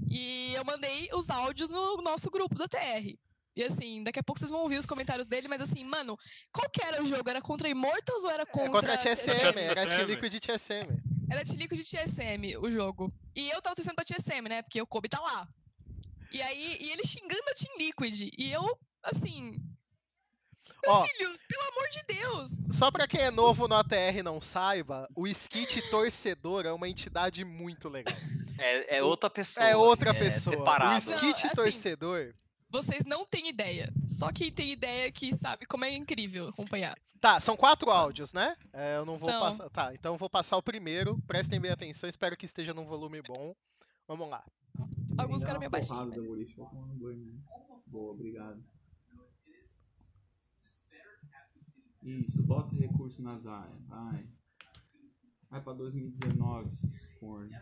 [0.09, 3.15] E eu mandei os áudios no nosso grupo da TR.
[3.55, 6.15] E assim, daqui a pouco vocês vão ouvir os comentários dele, mas assim, mano,
[6.51, 7.27] qual que era o jogo?
[7.27, 8.67] Era contra Immortals ou era contra.
[8.67, 11.17] É contra a TSM, era Team Liquid de TSM.
[11.29, 13.13] Era Tilico de TSM o jogo.
[13.35, 14.61] E eu tava torcendo pra TSM, né?
[14.61, 15.47] Porque o Kobe tá lá.
[16.31, 18.29] E aí, e ele xingando a Team Liquid.
[18.37, 19.55] E eu, assim,
[20.85, 22.51] Ó, filho, pelo amor de Deus.
[22.71, 26.87] só pra quem é novo no ATR e não saiba, o Skit Torcedor é uma
[26.87, 28.15] entidade muito legal.
[28.57, 29.65] É, é outra pessoa.
[29.65, 30.55] É outra assim, pessoa.
[30.55, 30.91] o separado.
[30.91, 32.33] Não, Skit é assim, Torcedor.
[32.69, 33.91] Vocês não têm ideia.
[34.07, 36.97] Só quem tem ideia que sabe como é incrível acompanhar.
[37.19, 38.55] Tá, são quatro áudios, né?
[38.73, 39.39] É, eu não vou São.
[39.39, 39.69] passar.
[39.69, 41.17] Tá, então eu vou passar o primeiro.
[41.27, 43.55] Prestem bem atenção, espero que esteja num volume bom.
[44.07, 44.43] Vamos lá.
[45.17, 46.07] Alguns caras meio baixinhos.
[46.07, 47.33] mas- né?
[47.87, 48.63] Boa, obrigado.
[52.07, 54.25] Isso, bota recurso na Zaya, vai.
[55.49, 57.53] Vai pra 2019, esses cornos.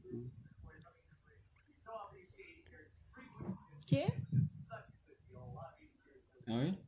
[0.00, 0.30] Cu.
[3.86, 4.06] Quê?
[6.48, 6.82] Oi?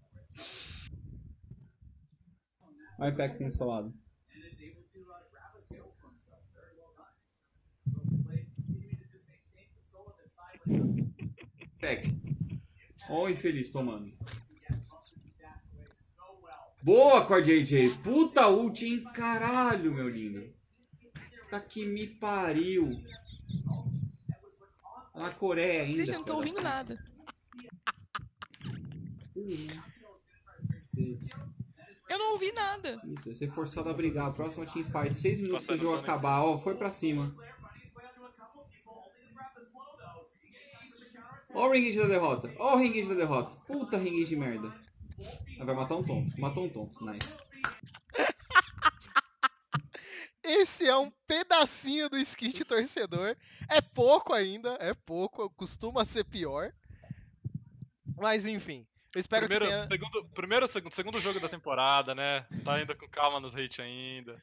[2.99, 3.93] Olha o pack sem solado.
[11.79, 12.09] Pack.
[13.11, 14.11] Ó o infeliz tomando.
[16.83, 17.99] Boa, Cord JJ.
[17.99, 19.05] Puta ult, hein?
[19.15, 20.53] Caralho, meu lindo.
[21.49, 23.01] Tá que me pariu.
[25.15, 26.03] Na Coreia ainda.
[26.03, 26.99] Eu não da ouvindo nada.
[32.09, 33.01] Eu não ouvi nada.
[33.05, 34.33] Isso, vai ser forçado a brigar.
[34.33, 35.15] Próxima teamfight.
[35.15, 36.43] Seis minutos pro jogo acabar.
[36.43, 37.33] Ó, foi pra cima.
[41.55, 42.53] Ó o ringue da derrota.
[42.59, 43.55] Ó o ringue da derrota.
[43.67, 44.82] Puta ringue de merda.
[45.59, 46.41] Vai matar um tonto.
[46.41, 47.05] Matou um tonto.
[47.05, 47.43] Nice.
[50.45, 53.37] Esse é um pedacinho do Skit Torcedor.
[53.69, 56.73] É pouco ainda, é pouco, costuma ser pior.
[58.17, 59.89] Mas enfim, eu espero Primeiro, que tenha...
[59.89, 62.45] segundo, primeiro, segundo, segundo jogo da temporada, né?
[62.65, 64.41] Tá ainda com calma nos hate ainda.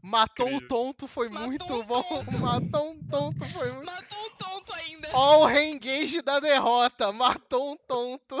[0.00, 0.68] Matou o Incrível.
[0.68, 2.02] tonto foi Matou muito um bom.
[2.02, 2.38] tonto.
[2.38, 3.86] Matou um tonto foi muito.
[3.86, 5.08] Matou um tonto ainda.
[5.12, 7.12] Ó o reengage da derrota.
[7.12, 8.36] Matou um tonto.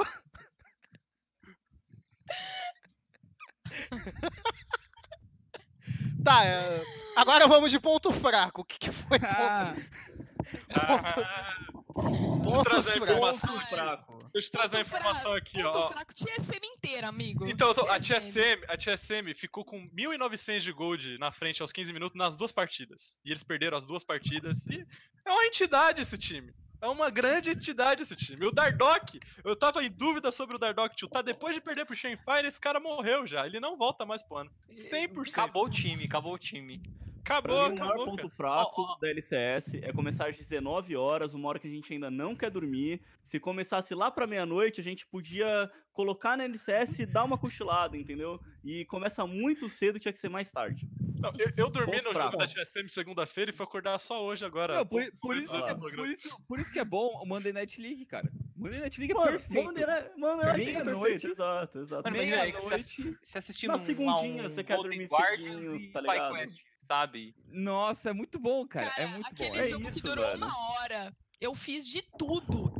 [6.24, 6.82] tá, é,
[7.16, 8.62] agora vamos de ponto fraco.
[8.62, 11.56] O que, que foi Ah, ponto, Ah,
[11.94, 13.10] pontos trazer fracos?
[13.10, 13.52] informação.
[13.54, 14.18] Ponto fraco.
[14.32, 15.88] deixa eu trazer a Ponto fraco, informação aqui, Ponto ó.
[15.88, 17.46] fraco, TSM inteira, amigo.
[17.46, 18.60] Então, tô- a TSM.
[18.60, 22.52] TSM, a TSM ficou com 1.900 de gold na frente aos 15 minutos nas duas
[22.52, 23.18] partidas.
[23.24, 24.66] E eles perderam as duas partidas.
[24.66, 24.84] E
[25.26, 26.52] é uma entidade esse time.
[26.82, 28.44] É uma grande entidade esse time.
[28.44, 31.22] O Dardock, eu tava em dúvida sobre o Dardock tiltar.
[31.22, 33.46] Depois de perder pro Shenfire, esse cara morreu já.
[33.46, 34.50] Ele não volta mais pro ano.
[34.74, 35.30] 100%.
[35.32, 36.82] Acabou o time, acabou o time.
[37.24, 38.06] Acabou, Pra mim, o maior acabou.
[38.06, 38.34] ponto cara.
[38.34, 38.98] fraco Ó, ó.
[38.98, 42.50] da LCS é começar às 19 horas, uma hora que a gente ainda não quer
[42.50, 43.00] dormir.
[43.22, 47.96] Se começasse lá pra meia-noite, a gente podia colocar na LCS e dar uma cochilada,
[47.96, 48.40] entendeu?
[48.64, 50.88] E começa muito cedo, tinha que ser mais tarde.
[51.22, 52.36] Não, eu, eu dormi Ponto no jogo fraco.
[52.36, 54.74] da TSM segunda-feira e fui acordar só hoje agora.
[54.76, 55.96] não, por, por isso que é, programa.
[55.96, 58.30] por, isso, por isso que é bom o Monday Night League, cara.
[58.56, 59.78] Monday Night League é Mano, perfeito.
[59.78, 62.02] Eu achei que é perfeito, exato, exato.
[62.10, 63.18] Mano, aí que você, Meia-noite.
[63.22, 66.34] você assistindo na um, segundinha, um você quer dormir cedinho, e tá ligado?
[66.34, 66.56] Quest,
[66.86, 67.34] sabe?
[67.48, 68.88] Nossa, é muito bom, cara.
[68.88, 69.44] Cara, é muito bom.
[69.44, 70.36] aquele é jogo que isso, durou velho.
[70.38, 71.16] uma hora.
[71.40, 72.72] Eu fiz de tudo.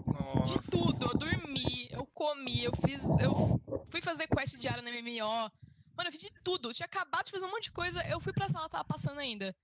[0.45, 0.71] De Nossa.
[0.71, 1.05] tudo.
[1.05, 3.03] Eu dormi, eu comi, eu fiz.
[3.19, 5.51] Eu fui fazer quest diária na MMO.
[5.97, 6.71] Mano, eu fiz de tudo.
[6.71, 8.03] Eu tinha acabado de fazer um monte de coisa.
[8.09, 9.55] Eu fui pra sala, tava passando ainda.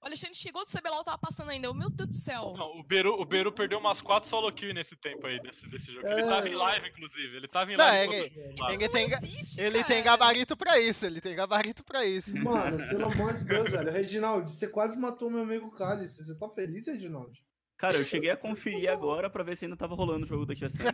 [0.00, 1.66] O Alexandre chegou do CBLOL, tava passando ainda.
[1.66, 2.54] Eu, Meu Deus do céu.
[2.56, 5.92] Não, o Beru, o Beru perdeu umas 4 solo kill nesse tempo aí, desse, desse
[5.92, 6.06] jogo.
[6.06, 6.24] Ele É.
[6.28, 7.36] tava em live, inclusive.
[7.36, 8.14] Ele tava em Não, live.
[8.14, 8.22] é
[8.56, 8.74] jogava.
[8.74, 12.36] Ele tem, existe, ele tem gabarito pra isso, ele tem gabarito pra isso.
[12.38, 13.90] Mano, pelo amor de Deus, velho.
[13.90, 16.22] Reginaldo, você quase matou meu amigo Cálice.
[16.24, 17.32] Você tá feliz, Reginaldo?
[17.76, 20.54] Cara, eu cheguei a conferir agora pra ver se ainda tava rolando o jogo da
[20.54, 20.84] TSM.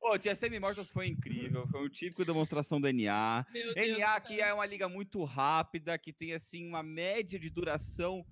[0.00, 1.66] Pô, TSM Immortals foi incrível.
[1.68, 3.46] Foi um típico demonstração do NA.
[3.52, 4.46] Meu Deus NA que céu.
[4.46, 8.24] é uma liga muito rápida, que tem assim uma média de duração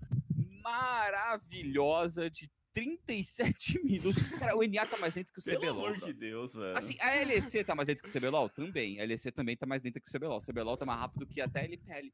[0.62, 4.23] maravilhosa de 37 minutos.
[4.38, 5.87] Cara, o NA tá mais lento que o Pelo CBLOL.
[5.87, 6.07] amor bro.
[6.07, 6.77] de Deus, velho.
[6.77, 8.49] Assim, a LEC tá mais lento que o CBLOL?
[8.49, 9.01] Também.
[9.01, 10.38] A LEC também tá mais lenta que o CBLOL.
[10.38, 12.12] O CBLOL tá mais rápido que até a LPL.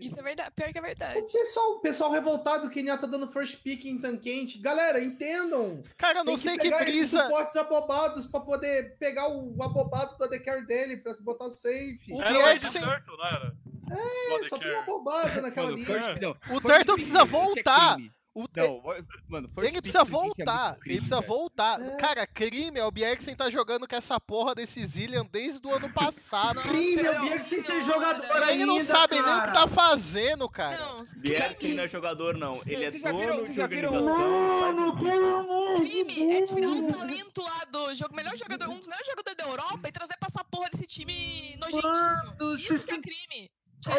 [0.00, 0.50] Isso é verdade.
[0.54, 1.18] Pior que é verdade.
[1.18, 4.58] o pessoal, o pessoal revoltado que NA tá dando first pick em tanquente.
[4.58, 5.82] Galera, entendam.
[5.96, 7.22] Cara, eu não sei que pegar esses brisa.
[7.24, 11.98] suportes abobados pra poder pegar o abobado do AD Carry dele pra se botar safe.
[12.10, 13.56] O Era o Ed Bjergsen- Turtle, não era?
[13.88, 15.86] É, só tem abobado naquela linha.
[15.86, 17.96] first, não, O Turtle precisa é voltar.
[18.38, 18.82] O Não,
[19.28, 21.26] mano, first Ele precisa kick é voltar, ele crime, precisa velho.
[21.28, 21.80] voltar.
[21.80, 21.96] É.
[21.96, 25.90] Cara, crime é o Bjergsen tá jogando com essa porra desse Zillion desde o ano
[25.90, 26.60] passado.
[26.60, 29.52] Crime, vi que sem ser jogador ainda, Ele não sabe nem o que cara.
[29.52, 30.76] tá fazendo, cara.
[30.76, 32.62] Não, Bjergsen crime, não é jogador, não.
[32.62, 34.60] Cê- Ele é cê dono viram- de já viram- organização.
[34.60, 38.76] Mano, o pelo amor crime é tirar o talento lá do jogo, melhor jogador, um
[38.78, 41.90] dos melhores jogadores da Europa e trazer pra essa porra desse time nojentinho.
[41.90, 43.50] Mano, Isso que é crime.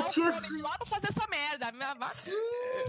[0.09, 1.71] Tirar É, o lá pra fazer essa merda.
[1.71, 1.95] Minha.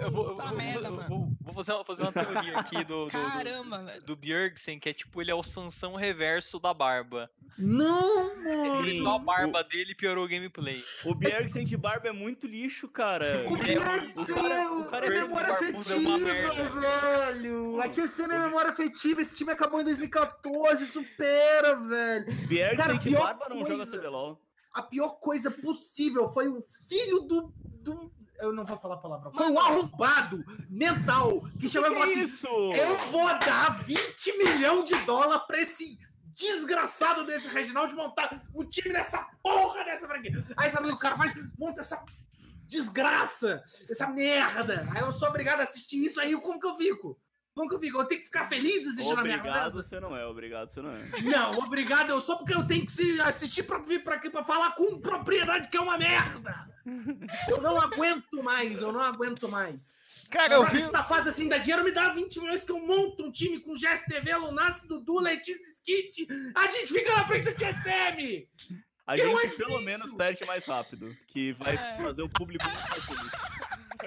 [0.01, 1.09] Eu vou, eu vou- merda, eu mano.
[1.09, 4.03] vou- vou fazer, uma- fazer uma teoria aqui do, do, do, Caramba, velho.
[4.03, 7.31] do Bjergsen, que é tipo, ele é o Sansão reverso da barba.
[7.61, 8.29] Não,
[8.83, 10.85] Ele Sim, só a o- barba dele piorou o gameplay.
[11.05, 13.45] O Bjergsen de barba é muito lixo, cara.
[13.49, 17.81] O Ele é Bjergsen o cara- é, o cara é é memória é afetiva, velho.
[17.81, 19.21] A TSM é memória afetiva.
[19.21, 20.87] Esse time acabou em 2014.
[20.87, 22.27] Supera, velho.
[22.47, 23.87] Bjergsen de barba não joga.
[23.87, 24.41] CBLOL.
[24.79, 27.53] A pior coisa possível foi o filho do.
[27.83, 29.33] do eu não vou falar a palavra.
[29.33, 32.47] Foi um arrombado mental que chegou e falou Que assim: isso?
[32.47, 35.99] Eu vou dar 20 milhões de dólares pra esse
[36.33, 40.47] desgraçado desse Reginaldo montar o time dessa porra dessa franquia.
[40.57, 41.33] Aí sabe o que o cara faz?
[41.59, 42.01] Monta essa
[42.69, 43.61] desgraça,
[43.91, 44.87] essa merda.
[44.95, 47.19] Aí eu sou obrigado a assistir isso, aí como que eu fico?
[47.59, 48.01] Como que eu fico?
[48.01, 50.25] Eu tenho que ficar feliz assistindo a merda Obrigado, você não é.
[50.25, 51.11] Obrigado, você não é.
[51.23, 54.45] Não, obrigado, eu só porque eu tenho que se assistir pra vir pra aqui pra
[54.45, 56.69] falar com propriedade que é uma merda.
[57.49, 59.93] Eu não aguento mais, eu não aguento mais.
[60.31, 60.83] Cara, eu vi.
[60.83, 63.59] se na fase assim dá dinheiro, me dá 20 milhões que eu monto um time
[63.59, 66.29] com GSTV, Lunas, Dudu, Letícia Skit.
[66.55, 68.47] A gente fica na frente do TSM!
[69.05, 71.17] A Eu gente acho pelo menos perde mais rápido.
[71.27, 71.99] Que vai É.
[71.99, 73.58] fazer o público mais feliz.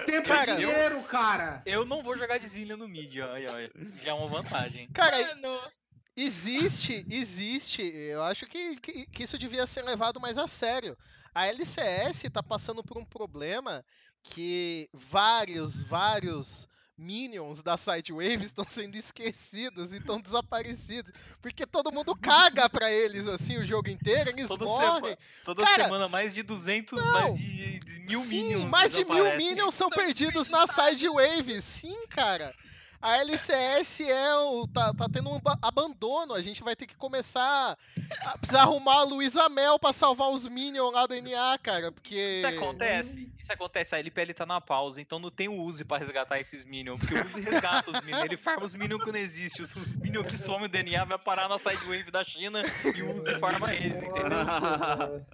[0.06, 1.62] Tempo Cara, é dinheiro, cara!
[1.66, 4.88] Eu não vou jogar de Zillion no mid, ó, aí, ó, já é uma vantagem.
[4.92, 5.60] Cara, Mano,
[6.16, 7.82] existe, existe.
[7.82, 10.96] Eu acho que, que, que isso devia ser levado mais a sério.
[11.34, 13.84] A LCS tá passando por um problema
[14.22, 21.12] que vários, vários minions da Sidewave estão sendo esquecidos e estão desaparecidos.
[21.40, 25.04] Porque todo mundo caga pra eles, assim, o jogo inteiro, eles Toda, morrem.
[25.04, 27.12] sema- toda Cara, semana mais de 200, não.
[27.12, 31.60] mais de, de mil Sim, minions mais de mil minions são São perdidos na Sidewave.
[31.62, 32.54] Sim, cara.
[33.02, 36.34] A LCS é o, tá, tá tendo um ba- abandono.
[36.34, 37.76] A gente vai ter que começar
[38.24, 41.90] a precisar arrumar a Luísa Mel pra salvar os Minions lá do NA, cara.
[41.90, 42.14] Porque.
[42.14, 45.98] Isso acontece, isso acontece, a LPL tá na pausa, então não tem o Uzi pra
[45.98, 49.18] resgatar esses minions, porque o Uzi resgata os minions, ele farma os minions que não
[49.18, 52.62] existem, os, os minions que somem o DNA vai parar na sidewave da China
[52.94, 54.22] e o Uzi farma eles, entendeu?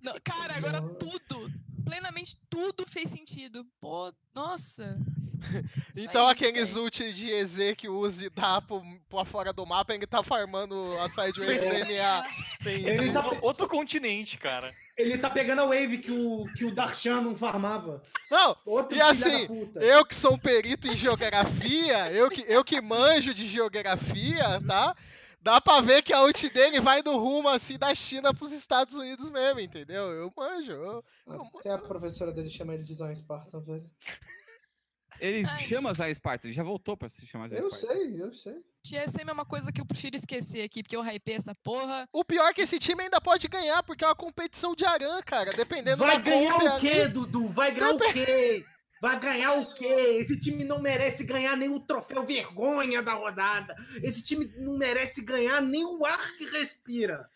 [0.00, 1.50] Não, cara, agora tudo,
[1.84, 3.66] plenamente tudo fez sentido.
[3.80, 4.98] Pô, nossa.
[5.96, 6.34] Então aí,
[6.78, 6.82] aí.
[6.82, 10.76] ult de EZ que o Uzi dá pro, pra fora do mapa, ele tá farmando
[11.00, 12.24] a sidewave do NA.
[12.60, 12.88] Entendi.
[12.88, 14.72] Ele tá, Outro continente, cara.
[14.96, 18.02] ele tá pegando a wave que o, que o Darshan não farmava.
[18.30, 19.48] Não, Outro E assim,
[19.80, 24.94] eu que sou um perito em geografia, eu que, eu que manjo de geografia, tá?
[25.40, 28.96] Dá pra ver que a ult dele vai do rumo assim da China pros Estados
[28.96, 30.02] Unidos mesmo, entendeu?
[30.12, 30.72] Eu manjo.
[30.72, 31.04] eu-
[31.58, 33.88] Até a professora dele chama ele de Zion Spartan, velho.
[35.20, 35.60] Ele Ai.
[35.60, 37.94] chama Zay Sparta, ele já voltou pra se chamar Zay Eu Sparta.
[37.96, 38.54] sei, eu sei.
[38.82, 42.08] TSM é uma coisa que eu prefiro esquecer aqui, porque eu hypei essa porra.
[42.12, 45.20] O pior é que esse time ainda pode ganhar, porque é uma competição de Aran,
[45.22, 45.52] cara.
[45.52, 46.80] Dependendo Vai da ganhar o ali.
[46.80, 47.48] quê, Dudu?
[47.48, 48.64] Vai ganhar o quê?
[49.00, 49.84] Vai ganhar o quê?
[50.20, 53.76] Esse time não merece ganhar nem o troféu vergonha da rodada.
[54.02, 57.28] Esse time não merece ganhar nem o ar que respira.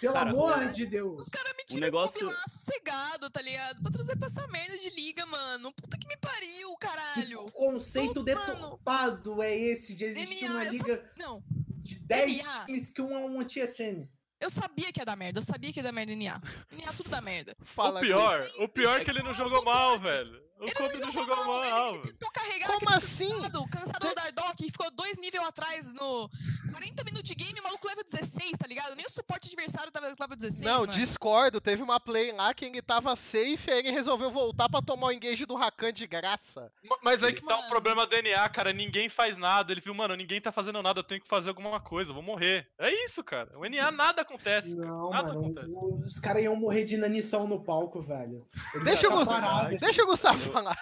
[0.00, 1.20] Pelo Cara, amor de Deus.
[1.20, 2.38] Os caras me O tiram negócio- negócio...
[2.40, 3.80] lá sossegado, tá ligado?
[3.82, 5.72] Pra trazer pra essa merda de liga, mano.
[5.72, 7.44] Puta que me pariu, Que caralho.
[7.52, 8.24] conceito Mano.
[8.24, 12.64] deturpado é esse de existir NA, uma eu só- liga Não, de 10 NA.
[12.66, 14.08] times que um é um TSM?
[14.40, 16.40] eu sabia que ia dar merda, eu sabia que ia dar merda em NA.
[16.72, 17.56] NA tudo dá merda.
[17.62, 20.42] Fala, o pior, o pior é que ele não jogou mal, velho.
[20.62, 23.28] O Ele Kobe não jogou mal, ele tentou carregar Como assim?
[23.30, 26.30] Cansado, cansado do Dardock, ficou dois níveis atrás no
[26.70, 28.94] 40 minutos de game, o maluco leva 16, tá ligado?
[28.94, 30.86] Nem o suporte adversário tava level 16, Não, mano.
[30.92, 31.60] discordo.
[31.60, 35.12] Teve uma play lá que ele tava safe e ele resolveu voltar pra tomar o
[35.12, 36.72] engage do Rakan de graça.
[36.84, 37.68] Ma- Mas é que tá um Mano.
[37.70, 38.72] problema DNA, cara.
[38.72, 39.72] Ninguém faz nada.
[39.72, 42.66] Ele viu, mano, ninguém tá fazendo nada, eu tenho que fazer alguma coisa, vou morrer.
[42.78, 43.50] É isso, cara.
[43.58, 44.88] O NA nada acontece, cara.
[44.88, 45.40] Não, Nada mano.
[45.40, 45.76] acontece.
[46.06, 48.38] Os caras iam morrer de inanição no palco, velho.
[48.74, 49.80] Eles Deixa iam eu, ficar parados.
[49.80, 50.76] deixa o Gustavo falar.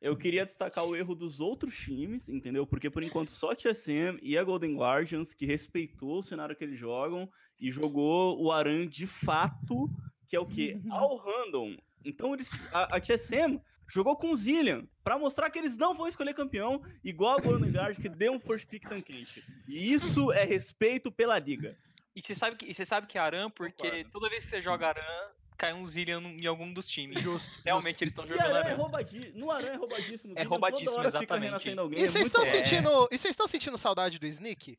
[0.00, 2.66] Eu queria destacar o erro dos outros times, entendeu?
[2.66, 6.64] Porque por enquanto só a TSM e a Golden Guardians que respeitou o cenário que
[6.64, 9.90] eles jogam e jogou o Aran de fato,
[10.26, 10.80] que é o quê?
[10.90, 11.76] Ao random.
[12.02, 16.08] Então eles a, a TSM jogou com o Zillian pra mostrar que eles não vão
[16.08, 19.44] escolher campeão, igual a Golden Guard que deu um first pick tankente.
[19.68, 21.76] E isso é respeito pela liga.
[22.14, 24.62] E você sabe que, e você sabe que é Aran, porque toda vez que você
[24.62, 25.30] joga Aran,
[25.60, 27.20] cai um Zillion em algum dos times.
[27.20, 27.50] Justo.
[27.62, 29.38] Realmente eles estão E jogando Aran é roubadíssimo.
[29.38, 30.32] No Aran é roubadíssimo.
[30.34, 31.78] É Zillian roubadíssimo, exatamente.
[31.78, 34.78] alguém, E é vocês muito estão sentindo, e vocês estão sentindo saudade do Sneak?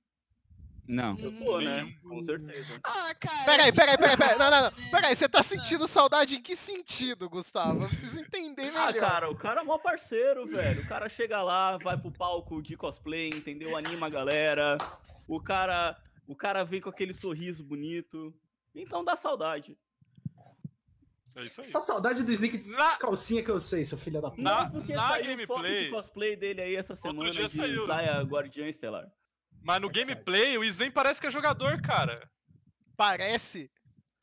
[0.88, 1.18] Não.
[1.20, 1.96] Eu tô, né?
[2.02, 2.80] Com certeza.
[2.84, 3.46] Ah, cara.
[3.46, 4.38] Peraí, assim, peraí, peraí, peraí.
[4.40, 4.72] Não, não, não.
[4.72, 4.90] né?
[4.90, 7.84] Peraí, você tá sentindo saudade em que sentido, Gustavo?
[7.84, 8.90] Eu preciso entender melhor.
[8.90, 10.82] Ah, cara, o cara é mó parceiro, velho.
[10.82, 13.78] O cara chega lá, vai pro palco de cosplay, entendeu?
[13.78, 14.80] Anima a galera.
[15.28, 15.96] O cara,
[16.28, 18.34] o cara vem com aquele sorriso bonito.
[18.74, 19.78] Então dá saudade.
[21.36, 21.68] É isso aí.
[21.68, 24.42] Essa saudade do Sneak de Na- calcinha que eu sei, seu filho da puta.
[24.42, 27.54] Na- porque na saiu gameplay- foto de cosplay dele aí essa Outro semana dia de
[27.54, 27.86] saiu?
[27.88, 29.08] Zaya Guardiã Estelar.
[29.64, 32.30] Mas no gameplay, o Sven parece que é jogador, cara.
[32.98, 33.70] Parece.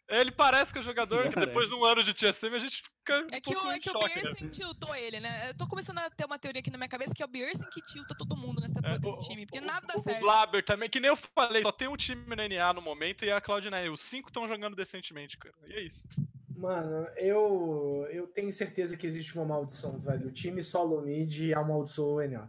[0.08, 3.18] Ele parece que é jogador, que depois de um ano de TSM a gente fica
[3.24, 4.22] um É que, pouco o, é em que o choque, né?
[4.22, 5.50] Biersen tiltou ele, né?
[5.50, 7.66] Eu tô começando a ter uma teoria aqui na minha cabeça que é o Biersen
[7.70, 9.44] que tilta todo mundo nessa porra É, desse o- time.
[9.44, 10.16] Porque o- nada dá o- certo.
[10.16, 13.22] O Blaber também, que nem eu falei, só tem um time no NA no momento
[13.24, 13.92] e a Cloud9.
[13.92, 15.54] Os cinco estão jogando decentemente, cara.
[15.66, 16.08] E é isso.
[16.56, 20.28] Mano, eu, eu tenho certeza que existe uma maldição, velho.
[20.28, 22.48] O time solo mid amaldiçoou o NA.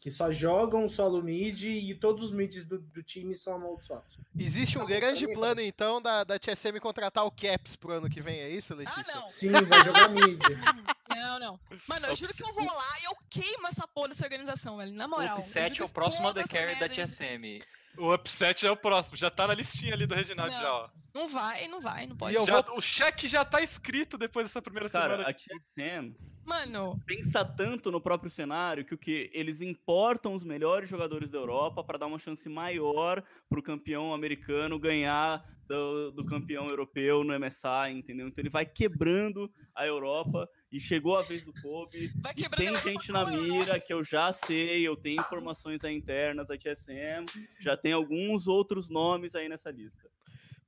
[0.00, 4.18] Que só jogam solo mid e todos os mids do, do time são amaldiçoados.
[4.36, 8.40] Existe um grande plano, então, da, da TSM contratar o Caps pro ano que vem,
[8.40, 9.04] é isso, Letícia?
[9.12, 9.26] Ah, não.
[9.26, 10.40] Sim, vai jogar mid.
[11.10, 11.60] Não, não.
[11.88, 14.92] Mano, eu juro que eu vou lá e eu queimo essa porra dessa organização, velho.
[14.92, 15.38] Na O moral.
[15.38, 17.60] Upset é o próximo explodo essa undercarry da TSM.
[17.98, 20.60] O upset é o próximo, já tá na listinha ali do Reginaldo Não.
[20.60, 20.88] já, ó.
[21.12, 22.36] Não vai, não vai, não pode.
[22.36, 25.28] E Já- vou- O cheque já tá escrito depois dessa primeira Cara, semana.
[25.28, 26.14] a TSM
[26.44, 31.38] Mano, pensa tanto no próprio cenário que o que eles importam os melhores jogadores da
[31.38, 37.38] Europa para dar uma chance maior pro campeão americano ganhar do, do campeão europeu no
[37.38, 38.26] MSI, entendeu?
[38.26, 42.10] Então ele vai quebrando a Europa e chegou a vez do Kobe.
[42.20, 46.48] vai E tem gente na mira que eu já sei, eu tenho informações aí internas
[46.48, 47.24] da TSM,
[47.60, 50.10] já tem alguns outros nomes aí nessa lista.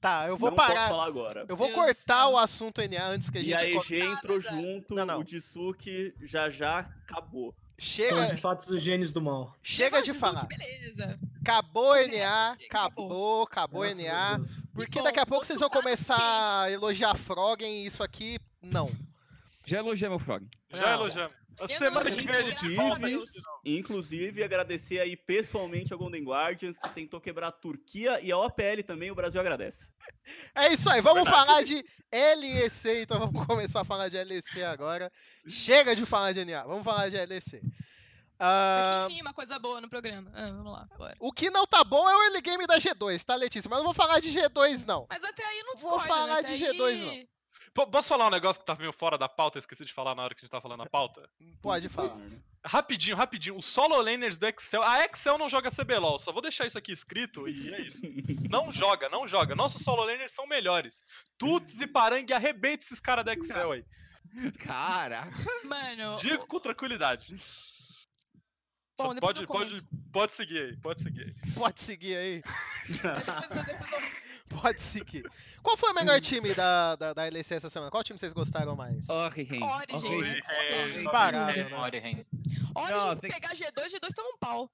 [0.01, 0.89] Tá, eu vou Não posso parar.
[0.89, 1.47] falar agora.
[1.49, 2.31] Eu vou Deus cortar céu.
[2.33, 3.95] o assunto NA antes que a E a gente.
[3.95, 5.21] EG entrou junto, Não, não.
[5.21, 7.55] o Disuki já já acabou.
[7.79, 9.57] São Chega, de fato os gênios do mal.
[9.63, 10.47] chega de falar.
[10.47, 11.19] Beleza.
[11.41, 14.45] Acabou o Beleza, NA, acabou, acabou Graças a NA.
[14.73, 18.89] Porque Bom, daqui a pouco vocês vão começar a elogiar Froggen e isso aqui, não.
[19.67, 20.47] Já elogiei meu Frog.
[20.73, 21.37] Já elogiamos.
[21.61, 23.09] A semana não que vem a gente volta.
[23.65, 28.83] Inclusive, agradecer aí pessoalmente ao Golden Guardians, que tentou quebrar a Turquia e a OPL
[28.87, 29.87] também, o Brasil agradece.
[30.55, 35.11] É isso aí, vamos falar de LEC, então vamos começar a falar de LEC agora.
[35.49, 37.61] Chega de falar de NA, vamos falar de LEC.
[38.45, 40.29] Ah, Mas, enfim, uma coisa boa no programa.
[40.35, 41.15] Ah, vamos lá, bora.
[41.21, 43.69] o que não tá bom é o early game da G2, tá, Letícia?
[43.69, 45.07] Mas não vou falar de G2, não.
[45.09, 46.43] Mas até aí não Vou discordo, falar né?
[46.43, 47.29] De G2 aí-
[47.75, 49.57] P- Posso falar um negócio que tava meio fora da pauta?
[49.59, 51.29] Eu esqueci de falar na hora que a gente tava falando a pauta.
[51.61, 52.15] Pode falar.
[52.65, 53.57] Rapidinho, rapidinho.
[53.57, 54.83] Os solo laners do Excel.
[54.83, 56.19] A Excel não joga CBLOL.
[56.19, 58.03] Só vou deixar isso aqui escrito e é isso.
[58.51, 59.55] Não joga, não joga.
[59.55, 61.03] Nossos solo laners são melhores.
[61.39, 63.85] Tuts e Parangue arrebenta esses caras da Excel aí.
[64.59, 65.33] Caraca.
[65.65, 67.35] Mano, Digo com tranquilidade.
[68.99, 71.53] Bom, pode, pode, pode seguir aí, pode seguir aí.
[71.55, 72.43] Pode seguir aí.
[72.93, 74.09] depois, eu- depois eu-
[74.61, 75.29] Pode seguir.
[75.63, 77.91] Qual foi o melhor time da, da, da LEC essa semana?
[77.91, 79.09] Qual time vocês gostaram mais?
[79.09, 79.63] Origem.
[79.63, 80.15] Origem.
[80.17, 80.43] Origem.
[80.49, 81.77] É, Disparado, É, né?
[81.79, 82.27] Origen.
[82.75, 84.71] Olha, Não, se tem- pegar G2, G2 toma um pau.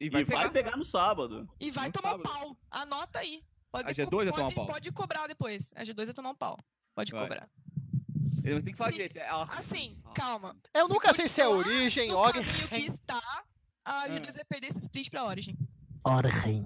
[0.00, 0.50] E E vai vai pegar.
[0.50, 1.48] pegar no sábado.
[1.60, 2.38] E vai No tomar um sábado.
[2.40, 2.56] pau.
[2.70, 3.42] Anota aí.
[3.70, 4.66] Pode, A G2 co- vai tomar um pode, pau.
[4.66, 5.72] pode cobrar depois.
[5.76, 6.58] A G2 vai tomar um pau.
[6.94, 7.22] Pode Vai.
[7.22, 7.48] cobrar.
[8.44, 9.16] Mas tem que direito.
[9.16, 10.14] Ela- Assim, Nossa.
[10.14, 10.56] calma.
[10.74, 12.44] Eu nunca sei se é Origem, Origem.
[12.44, 13.42] caminho que está,
[13.84, 15.56] a G2 vai perder esse split pra Origin.
[16.04, 16.64] Origem.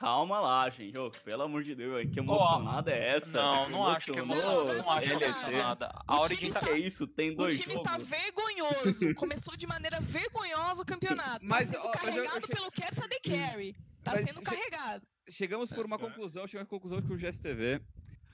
[0.00, 0.96] Calma lá, gente.
[0.96, 3.30] Ô, pelo amor de Deus, que emocionada é essa?
[3.32, 5.92] Não, não acho que eu Emocionou não, acho é emocionada.
[6.08, 6.60] A Origin time tá.
[6.60, 7.06] Que é isso?
[7.06, 7.92] Tem dois o time jogos.
[7.92, 9.14] está vergonhoso.
[9.14, 11.44] Começou de maneira vergonhosa o campeonato.
[11.44, 13.74] Mas, tá sendo ó, mas eu- eu carregado che- pelo Caps AD Carry.
[14.02, 15.06] Tá Mas sendo che- carregado.
[15.28, 16.08] Chegamos por uma Essa é.
[16.08, 17.82] conclusão, chegamos à conclusão com o GSTV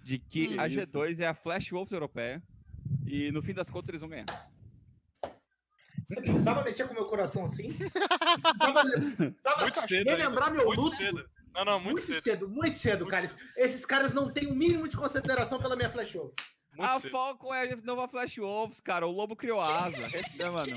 [0.04, 0.60] de que Hum.
[0.60, 0.78] a Isso.
[0.80, 2.40] G2 é a Flash Wolves europeia
[3.04, 4.26] e no fim das contas eles vão ganhar.
[6.06, 7.72] Você precisava mexer com o meu coração assim?
[7.74, 10.96] Precisava, precisava relembrar meu luto?
[10.96, 11.28] cedo.
[11.56, 12.22] Não, não, muito, Muito cedo.
[12.22, 13.26] cedo, muito cedo, Muito cara.
[13.26, 13.64] cedo.
[13.64, 16.36] Esses caras não têm o mínimo de consideração pela minha Flash Wolves.
[16.76, 17.10] Muito a cedo.
[17.10, 19.06] Falcon é a nova Flash Wolves, cara.
[19.06, 20.06] O Lobo criou asa.
[20.14, 20.76] Esse, né, mano?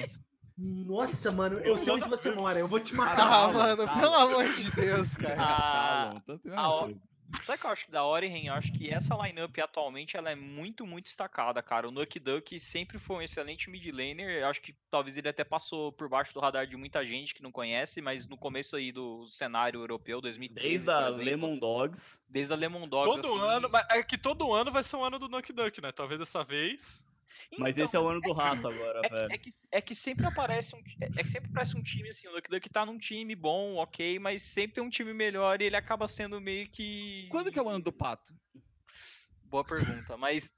[0.57, 3.21] Nossa, mano, eu sei onde você mora, eu vou te matar.
[3.45, 4.01] Ah, mano, calma.
[4.01, 5.35] pelo amor de Deus, cara.
[5.39, 6.99] Ah, Tá, tanto a coisa.
[7.41, 8.47] Sabe o que eu acho que da Origen?
[8.47, 11.87] Eu acho que essa lineup atualmente ela é muito, muito destacada, cara.
[11.87, 14.41] O Nuke Duck sempre foi um excelente mid laner.
[14.41, 17.43] Eu acho que talvez ele até passou por baixo do radar de muita gente que
[17.43, 22.19] não conhece, mas no começo aí do cenário europeu, 2013, Desde a exemplo, Lemon Dogs.
[22.27, 23.09] desde a Lemon Dogs.
[23.09, 25.81] Todo assim, ano, mas é que todo ano vai ser um ano do Nuke Duck,
[25.81, 25.91] né?
[25.91, 27.05] Talvez dessa vez.
[27.57, 29.33] Mas Então, esse é o ano do rato agora, É, velho.
[29.33, 30.79] é que, é que sempre aparece um.
[31.01, 33.75] É é que sempre aparece um time assim, o Lucky Duck tá num time bom,
[33.75, 37.27] ok, mas sempre tem um time melhor e ele acaba sendo meio que.
[37.31, 38.33] Quando que é o ano do pato?
[39.43, 40.53] Boa pergunta, mas.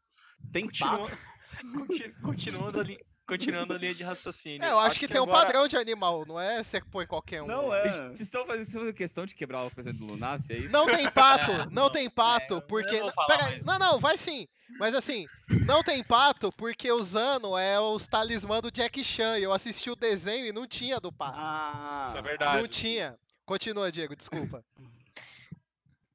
[0.52, 1.18] Tem Continua, pato.
[1.88, 3.00] conti- continuando, a li-
[3.38, 4.64] continuando a linha de raciocínio.
[4.64, 7.42] É, eu acho, que, tem um agora- padrão de animal, não é você põe qualquer
[7.42, 7.48] um.
[7.48, 7.92] Não é.
[7.92, 10.72] Vocês estão fazendo, questão de quebrar o presente do Lunácia, é isso?
[10.72, 13.00] Não tem pato, É, não, não, tem pato, é, porque.
[13.00, 14.48] não Pera não, não, vai sim.
[14.80, 15.26] Mas assim,
[15.66, 19.38] não tem pato porque o Zano é os talismã do Jack Chan.
[19.38, 21.38] E eu assisti o desenho e não tinha do pato.
[21.38, 22.62] Ah, Isso é verdade.
[22.62, 23.20] não tinha.
[23.46, 24.64] Continua, Diego, desculpa.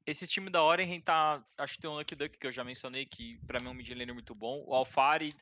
[0.05, 1.43] Esse time da Oren tá.
[1.57, 3.73] Acho que tem o Lucky Duck que eu já mencionei, que pra mim é um
[3.73, 4.63] mid laner muito bom.
[4.65, 5.35] O Alfari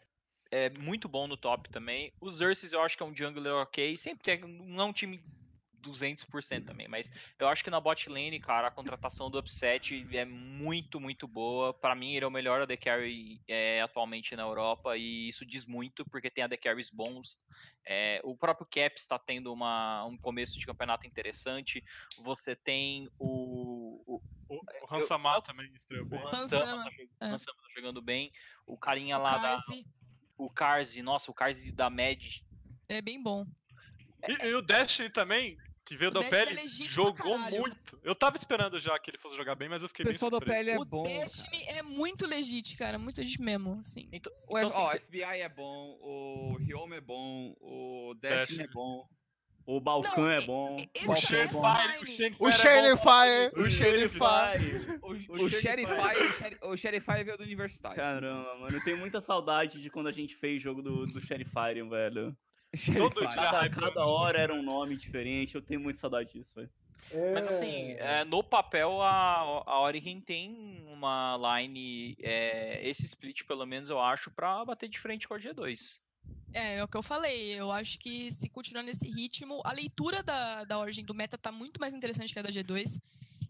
[0.51, 2.11] é muito bom no top também.
[2.19, 3.97] Os Ursus eu acho que é um jungler ok.
[3.97, 4.39] Sempre tem.
[4.41, 5.21] Não é um time
[5.85, 10.25] 200% também, mas eu acho que na bot lane, cara, a contratação do Upset é
[10.25, 11.73] muito, muito boa.
[11.73, 15.65] Pra mim, ele é o melhor AD Carry é, atualmente na Europa e isso diz
[15.65, 17.37] muito, porque tem AD Carries bons.
[17.87, 21.83] É, o próprio Caps está tendo uma, um começo de campeonato interessante.
[22.17, 26.19] Você tem o, o, O, o Hansamá também estreou o bem.
[26.19, 27.29] Hansama, Hansama, tá, é.
[27.29, 28.31] Hansama tá jogando bem.
[28.65, 29.55] O carinha lá da.
[30.37, 32.39] O Karzi, nossa, o Karzi da Mad.
[32.89, 33.45] é bem bom.
[34.27, 37.99] E, e o Destiny também, que veio O da Destiny PL, é jogou muito.
[38.03, 40.31] Eu tava esperando já que ele fosse jogar bem, mas eu O fiquei bem pessoal
[40.31, 40.57] do surpreso.
[40.65, 41.03] PL é o bom.
[41.03, 41.19] cara.
[41.19, 42.97] Destiny é muito legítimo, cara.
[42.97, 44.09] Muito legítimo mesmo, assim.
[44.11, 48.63] Então, O, então, ó, assim, FBI é bom, o Ryoma é bom, o Destiny, Destiny.
[48.63, 49.07] é bom.
[49.67, 50.75] O Balkan Não, é bom.
[51.07, 51.15] O é.
[51.15, 52.05] Shenfire, o.
[52.05, 52.51] Shenfire O é.
[52.51, 54.09] Fire, o Fire.
[54.09, 54.99] Fire.
[55.01, 55.11] O,
[55.45, 57.95] o Sheriff o, Sheri- o Sheriff veio do Universitário.
[57.97, 61.81] Caramba, mano, eu tenho muita saudade de quando a gente fez jogo do, do Sheriffire,
[61.89, 62.35] velho.
[62.97, 63.29] Todo dia.
[63.29, 66.69] Cada, cada hora era um nome diferente, eu tenho muita saudade disso, velho.
[67.33, 73.65] Mas assim, é, no papel a, a Origin tem uma line, é, esse split pelo
[73.65, 75.99] menos eu acho, pra bater de frente com a G2.
[76.55, 77.51] É, é o que eu falei.
[77.53, 81.51] Eu acho que se continuar nesse ritmo, a leitura da, da origem do meta tá
[81.51, 83.01] muito mais interessante que a da G2.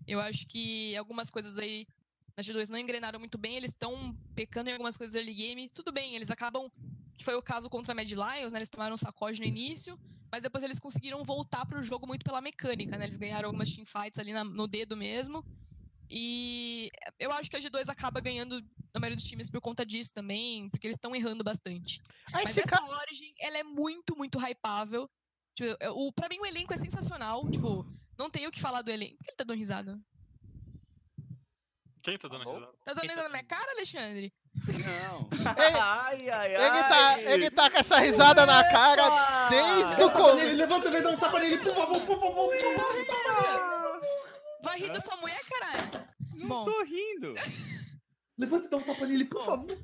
[0.08, 1.88] Eu acho que algumas coisas aí
[2.36, 5.70] na G2 não engrenaram muito bem, eles estão pecando em algumas coisas early game.
[5.70, 6.70] Tudo bem, eles acabam.
[7.18, 8.58] Que foi o caso contra a Mad Lions, né?
[8.58, 9.98] Eles tomaram um sacode no início,
[10.32, 13.06] mas depois eles conseguiram voltar pro jogo muito pela mecânica, né?
[13.06, 15.46] Eles ganharam algumas teamfights ali na- no dedo mesmo.
[16.10, 16.90] E
[17.20, 18.62] eu acho que a G2 acaba ganhando
[18.94, 22.02] na maioria dos times por conta disso também, porque eles estão errando bastante.
[22.34, 22.84] Aí Mas se essa ca...
[22.84, 25.10] Origin, ela é muito, muito hypável.
[25.56, 27.50] Tipo, o, pra mim o elenco é sensacional.
[27.50, 27.86] Tipo,
[28.18, 29.18] não tenho o que falar do elenco.
[29.18, 30.00] Por que ele tá dando risada?
[32.04, 32.54] Quem tá dando Alô?
[32.54, 32.74] risada?
[32.86, 34.34] Tá dando Quem tá risada na minha cara, Alexandre?
[34.86, 35.30] Não.
[35.82, 40.56] ai, ai, Ele tá, ele tá com essa risada na cara desde o Levanta começo.
[40.56, 43.85] levanta, dar um tapa nele, por favor, por favor, por favor.
[44.66, 46.08] Vai rir da sua mulher, caralho?
[46.34, 47.34] Não Bom, tô rindo.
[48.38, 49.46] Levanta e dá um tapa nele, por Bom.
[49.46, 49.78] favor.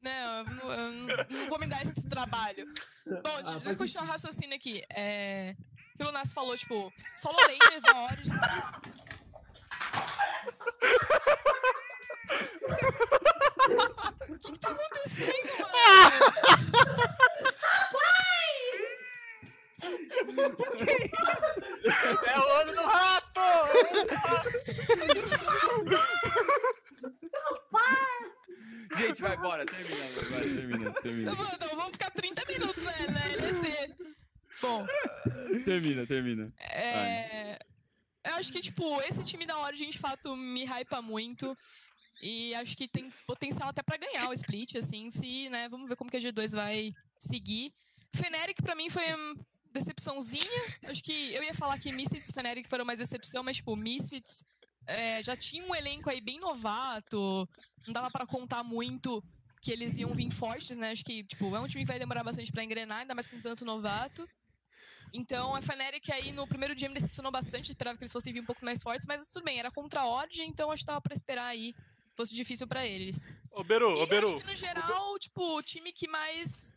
[0.00, 2.64] não, eu não, eu não- vou me dar esse trabalho.
[3.06, 4.82] Bom, Ah, deixa eu continuar o raciocínio aqui.
[4.90, 5.56] É.
[5.94, 8.30] O que o Lunas falou, tipo, solo laners da Origin.
[14.28, 16.34] O que, que tá acontecendo, mano?
[22.26, 23.40] É o olho do rato!
[28.96, 29.66] Gente, vai embora.
[29.66, 31.30] Termina, vai, termina, termina.
[31.32, 32.92] Não, não, vamos ficar 30 minutos, né?
[33.08, 33.94] Na LEC.
[34.62, 34.86] Bom,
[35.64, 36.46] Termina, termina.
[36.60, 37.58] é.
[38.26, 41.54] Eu acho que, tipo, esse time da Origin, de fato, me hypa muito.
[42.22, 45.68] E acho que tem potencial até pra ganhar o split, assim, se, né?
[45.68, 47.70] Vamos ver como que a G2 vai seguir.
[48.16, 49.04] Feneric, pra mim, foi
[49.74, 50.62] decepçãozinha.
[50.84, 54.44] Acho que eu ia falar que Misfits e Feneric foram mais decepção, mas, tipo, Misfits
[54.86, 57.48] é, já tinha um elenco aí bem novato.
[57.86, 59.22] Não dava pra contar muito
[59.60, 60.90] que eles iam vir fortes, né?
[60.90, 63.40] Acho que, tipo, é um time que vai demorar bastante pra engrenar, ainda mais com
[63.40, 64.26] tanto novato.
[65.12, 68.40] Então, a Fnatic aí no primeiro dia me decepcionou bastante, esperava que eles fossem vir
[68.40, 71.00] um pouco mais fortes, mas tudo bem, era contra a Odd, então acho que tava
[71.00, 71.72] pra esperar aí,
[72.16, 73.28] fosse difícil pra eles.
[73.52, 74.26] Ô, Beru, ô, eu Beru.
[74.26, 76.74] acho que no geral, tipo, o time que mais...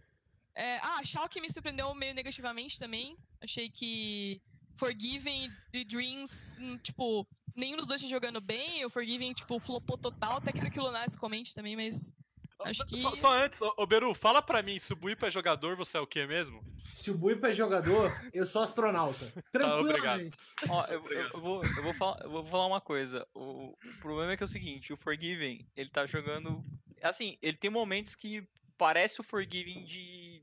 [0.57, 0.77] É...
[0.79, 4.41] Ah, a Schalke me surpreendeu meio negativamente também, achei que
[4.77, 9.97] Forgiven e Dreams, hum, tipo, nenhum dos dois tá jogando bem, o Forgiven, tipo, flopou
[9.97, 12.13] total, até quero que o Lunas comente também, mas
[12.61, 12.97] acho que...
[12.97, 15.97] Só, só antes, ô, ô, Beru, fala pra mim, se o Buipa é jogador, você
[15.97, 16.63] é o quê mesmo?
[16.91, 19.31] Se o Buipa é jogador, eu sou astronauta.
[19.51, 20.37] Tranquilamente.
[20.69, 23.27] Ó, eu, eu- eu vou, eu, vou falar, eu vou falar uma coisa.
[23.33, 26.63] O, o problema é que é o seguinte, o Forgiven, ele tá jogando.
[27.03, 28.47] Assim, ele tem momentos que
[28.77, 30.41] parece o Forgiven de,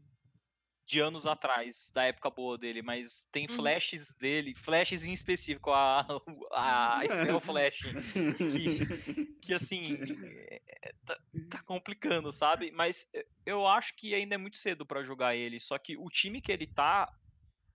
[0.87, 3.57] de anos atrás, da época boa dele, mas tem Uhum.
[3.57, 5.71] flashes dele, flashes em específico,
[6.53, 7.83] a, a Spell Flash,
[8.49, 8.85] que,
[9.41, 10.03] que assim,
[10.51, 11.19] é, é, tá,
[11.51, 12.71] tá complicando, sabe?
[12.71, 15.61] Mas é, eu acho que ainda é muito cedo pra jogar ele.
[15.61, 17.11] Só que o time que ele tá,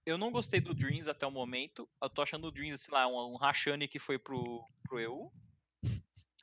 [0.06, 1.90] eu não gostei do Dreams até o momento.
[2.02, 5.32] Eu tô achando o Dreams, sei lá, um, um Rashani que foi pro, pro EU.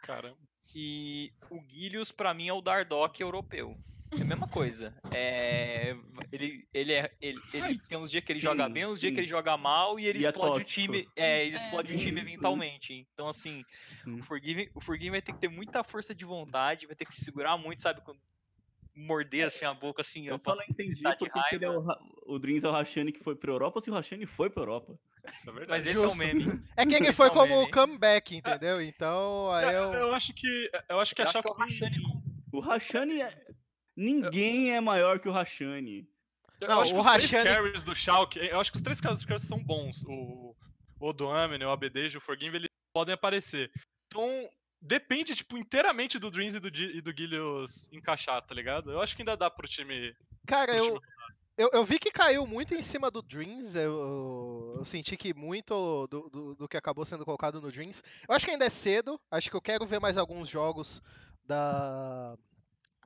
[0.01, 0.39] Caramba.
[0.75, 3.79] E o Guilius, pra mim, é o Dardock europeu.
[4.13, 4.95] É a mesma coisa.
[5.13, 5.95] É,
[6.33, 9.13] ele, ele, é, ele, ele tem uns dias que ele Sim, joga bem, uns dias
[9.13, 10.71] que ele joga mal e ele E é explode o tóxico.
[10.71, 11.09] time.
[11.17, 11.59] É, ele É.
[11.59, 13.07] explode o time eventualmente.
[13.13, 13.63] Então, assim,
[14.07, 14.21] Hum.
[14.21, 17.13] o Forgiven, o Forgiven vai ter que ter muita força de vontade, vai ter que
[17.13, 18.01] se segurar muito, sabe?
[18.03, 18.21] Quando
[18.95, 21.85] morder assim a boca assim, Eu só não entendi porque que ele é o,
[22.25, 24.63] o Dreams é o Rashani que foi pra Europa ou se o Rashani foi pra
[24.63, 24.99] Europa.
[25.29, 25.71] Isso é verdade.
[25.71, 26.09] Mas esse Justo.
[26.09, 26.63] é o meme.
[26.77, 27.65] É que ele foi é o como meme.
[27.65, 28.81] o comeback, entendeu?
[28.81, 29.93] Então, aí Eu, eu.
[29.95, 30.71] eu acho que.
[30.89, 31.97] Eu acho que a Eu acho que é o Rashani
[32.53, 33.45] O Rashani é...
[33.97, 36.07] Ninguém é maior que o Rashani.
[36.61, 38.82] Eu Não, acho que o os três Rashani- carries do Schalke, eu acho que os
[38.82, 40.05] três carries do Schalke são bons.
[40.07, 40.55] O,
[41.01, 43.70] o Odoamine, o ABD e o Forgive, eles podem aparecer.
[44.07, 44.49] Então,
[44.80, 47.12] depende, tipo, inteiramente do Dreams e do, e do
[47.92, 48.90] encaixar, tá ligado?
[48.90, 50.14] Eu acho que ainda dá pro time.
[50.47, 51.01] Cara, pro eu, time-
[51.59, 53.76] eu, eu vi que caiu muito em cima do Dreams.
[53.76, 58.03] Eu, eu senti que muito do, do, do que acabou sendo colocado no Dreams.
[58.28, 59.20] Eu acho que ainda é cedo.
[59.30, 61.03] Acho que eu quero ver mais alguns jogos
[61.44, 62.36] da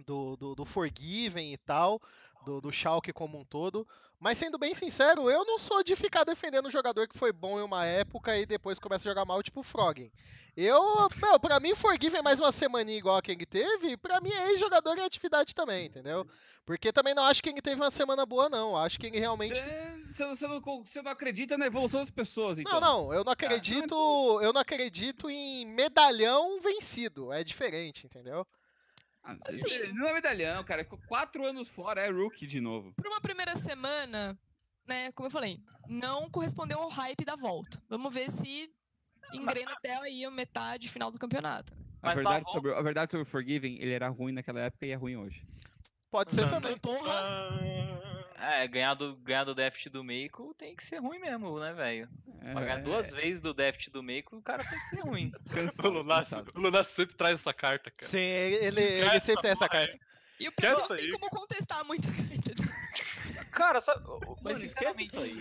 [0.07, 2.01] do, do, do Forgiven e tal,
[2.45, 3.87] do, do Schalke como um todo.
[4.21, 7.59] Mas sendo bem sincero, eu não sou de ficar defendendo um jogador que foi bom
[7.59, 10.13] em uma época e depois começa a jogar mal, tipo o Froggen.
[10.55, 14.51] Eu, meu, pra mim, Forgiven mais uma semaninha igual a quem teve, pra mim é
[14.51, 16.27] ex-jogador em atividade também, entendeu?
[16.67, 18.77] Porque também não acho que ele teve uma semana boa, não.
[18.77, 19.59] Acho que ele realmente.
[20.11, 20.61] Você não,
[21.03, 22.79] não acredita na evolução das pessoas, então.
[22.79, 23.95] Não, não, eu não acredito.
[24.43, 27.33] Eu não acredito em medalhão vencido.
[27.33, 28.47] É diferente, entendeu?
[29.31, 30.85] Ah, Assim- ele não é medalhão, cara.
[30.85, 32.93] Ficou quatro anos fora, é rookie de novo.
[32.95, 34.39] Por uma primeira semana,
[34.87, 35.59] né, como eu falei,
[35.89, 37.83] não correspondeu ao hype da volta.
[37.89, 38.71] Vamos ver se
[39.33, 41.73] engrena até aí a metade final do campeonato.
[42.03, 44.61] A Mas na verdade, volta- sobre, a verdade sobre o Forgiven, ele era ruim naquela
[44.61, 45.47] época e é ruim hoje.
[46.11, 46.77] Pode ser também.
[46.79, 47.61] Porra!
[48.41, 52.09] É, ganhar do, ganhar do Deft do Meiko tem que ser ruim mesmo, né, velho?
[52.43, 55.31] É, Pra ganhar duas vezes do Deft do Meiko, o cara tem que ser ruim.
[55.85, 58.11] o, Lunas sempre traz essa carta, cara.
[58.11, 59.99] Sim, ele, ele sempre tem essa porra carta.
[60.41, 62.60] E o pior não tem como contestar muito a carta dele.
[63.61, 64.03] Cara, sabe,
[64.43, 65.37] mas esquece isso aí.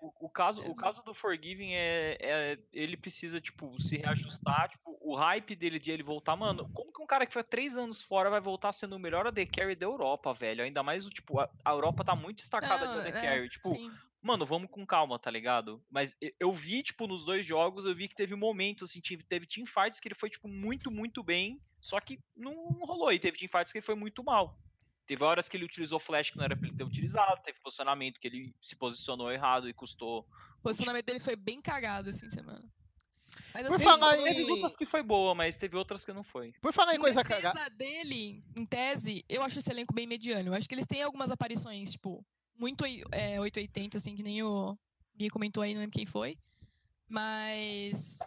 [0.00, 4.68] o, o caso, o caso do Forgiving é, é- Ele precisa, tipo, se reajustar.
[4.68, 6.36] Tipo, o hype dele de ele voltar.
[6.36, 9.26] Mano, como que um cara que foi três anos fora vai voltar sendo o melhor
[9.26, 10.62] AD Carry da Europa, velho?
[10.62, 13.48] Ainda mais, o tipo, a, a Europa tá muito destacada Não, de AD é, Carry.
[13.48, 13.90] Tipo, sim.
[14.22, 15.82] mano, vamos com calma, tá ligado?
[15.90, 19.44] Mas eu vi, tipo, nos dois jogos, eu vi que teve momentos, assim, tive, teve
[19.44, 23.12] teamfights que ele foi, tipo, muito, muito bem, só que não rolou.
[23.12, 24.56] E teve teamfights que ele foi muito mal.
[25.06, 28.18] Teve horas que ele utilizou flash que não era pra ele ter utilizado, teve posicionamento
[28.18, 30.26] que ele se posicionou errado e custou.
[30.58, 32.64] O posicionamento dele foi bem cagado esse fim de semana.
[33.52, 36.22] Mas Por assim, falar Teve em- lutas que foi boa, mas teve outras que não
[36.24, 36.52] foi.
[36.60, 37.68] Por falar em Em coisa cagada.
[37.70, 40.48] dele, em tese, eu acho esse elenco bem mediano.
[40.50, 42.24] Eu acho que eles têm algumas aparições, tipo,
[42.58, 44.76] muito é, 880, assim, que nem o
[45.16, 46.38] Gui comentou aí, não lembro quem foi.
[47.08, 48.18] Mas.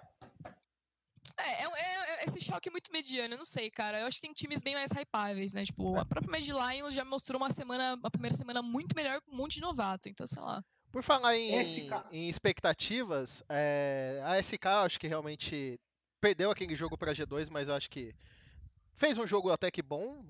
[1.40, 4.00] É, é, é- é- esse choque é muito mediano, eu não sei, cara.
[4.00, 5.64] Eu acho que tem times bem mais hypáveis, né?
[5.64, 9.32] Tipo, a própria Mad Lions já mostrou uma semana, uma primeira semana muito melhor com
[9.32, 10.64] um monte de novato, então sei lá.
[10.92, 11.52] Por falar em,
[12.12, 15.80] em expectativas, é, a SK eu acho que realmente
[16.20, 18.14] perdeu aquele jogo para G2, mas eu acho que
[18.92, 20.24] fez um jogo até que bom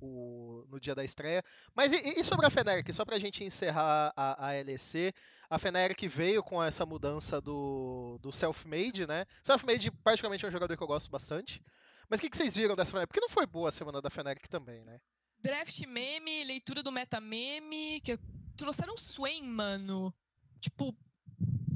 [0.00, 1.42] o- no dia da estreia.
[1.74, 2.92] Mas e, e sobre a Fnatic?
[2.92, 5.12] Só pra gente encerrar a, a LEC,
[5.50, 9.24] a Fnatic veio com essa mudança do, do Self-Made, né?
[9.42, 11.62] Self-Made praticamente é um jogador que eu gosto bastante.
[12.08, 13.08] Mas o que, que vocês viram dessa Fnatic?
[13.08, 15.00] Porque não foi boa a semana da Fnatic também, né?
[15.40, 18.18] Draft meme, leitura do meta meme, que
[18.56, 20.12] trouxeram Swain, mano.
[20.60, 20.92] Tipo,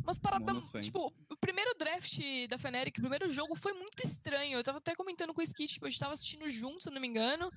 [0.03, 0.47] umas paradas.
[0.85, 2.18] Tipo, o primeiro draft
[2.49, 4.59] da Fnatic, o primeiro jogo foi muito estranho.
[4.59, 6.93] Eu tava até comentando com o Skit, tipo, a gente tava assistindo junto, se eu
[6.93, 7.53] não me engano.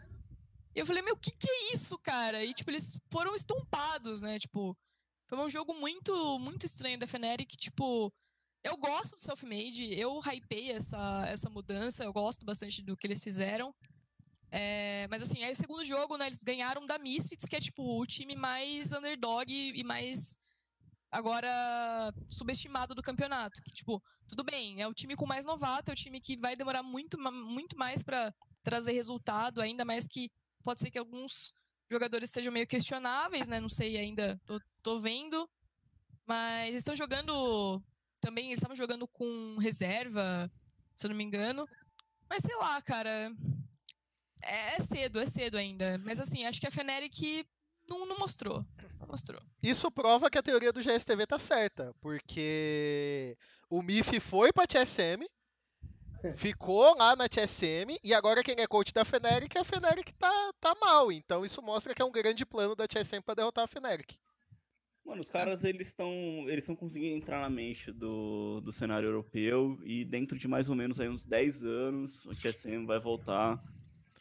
[0.75, 2.43] E eu falei, meu, o que, que é isso, cara?
[2.43, 4.37] E, tipo, eles foram estompados, né?
[4.37, 4.77] Tipo,
[5.25, 7.55] foi um jogo muito, muito estranho da Fnatic.
[7.55, 8.13] Tipo,
[8.61, 13.23] eu gosto do Self-Made, eu hypei essa, essa mudança, eu gosto bastante do que eles
[13.23, 13.73] fizeram.
[14.51, 17.99] É, mas assim, aí o segundo jogo, né, eles ganharam da Misfits, que é tipo
[17.99, 20.37] o time mais underdog e mais
[21.09, 23.61] agora subestimado do campeonato.
[23.63, 26.55] Que, tipo, tudo bem, é o time com mais novato, é o time que vai
[26.55, 30.29] demorar muito, muito mais pra trazer resultado, ainda mais que
[30.65, 31.53] pode ser que alguns
[31.89, 33.59] jogadores sejam meio questionáveis, né?
[33.59, 35.47] Não sei ainda, tô, tô vendo.
[36.25, 37.81] Mas estão jogando
[38.19, 40.51] também, eles estavam jogando com reserva,
[40.95, 41.67] se eu não me engano.
[42.27, 43.31] Mas sei lá, cara.
[44.41, 45.97] É, é cedo, é cedo ainda.
[45.99, 47.45] Mas assim, acho que a Fnatic
[47.87, 48.65] não, não mostrou.
[48.99, 49.41] Não mostrou.
[49.61, 53.37] Isso prova que a teoria do GSTV tá certa, porque
[53.69, 55.27] o MIF foi pra TSM,
[56.33, 60.75] ficou lá na TSM, e agora quem é coach da Fnatic, a Fnatic tá, tá
[60.79, 61.11] mal.
[61.11, 64.17] Então isso mostra que é um grande plano da TSM pra derrotar a Fnatic.
[65.05, 66.11] Mano, os caras eles estão
[66.47, 70.75] eles estão conseguindo entrar na mente do, do cenário europeu e dentro de mais ou
[70.75, 73.63] menos aí uns 10 anos o TSM vai voltar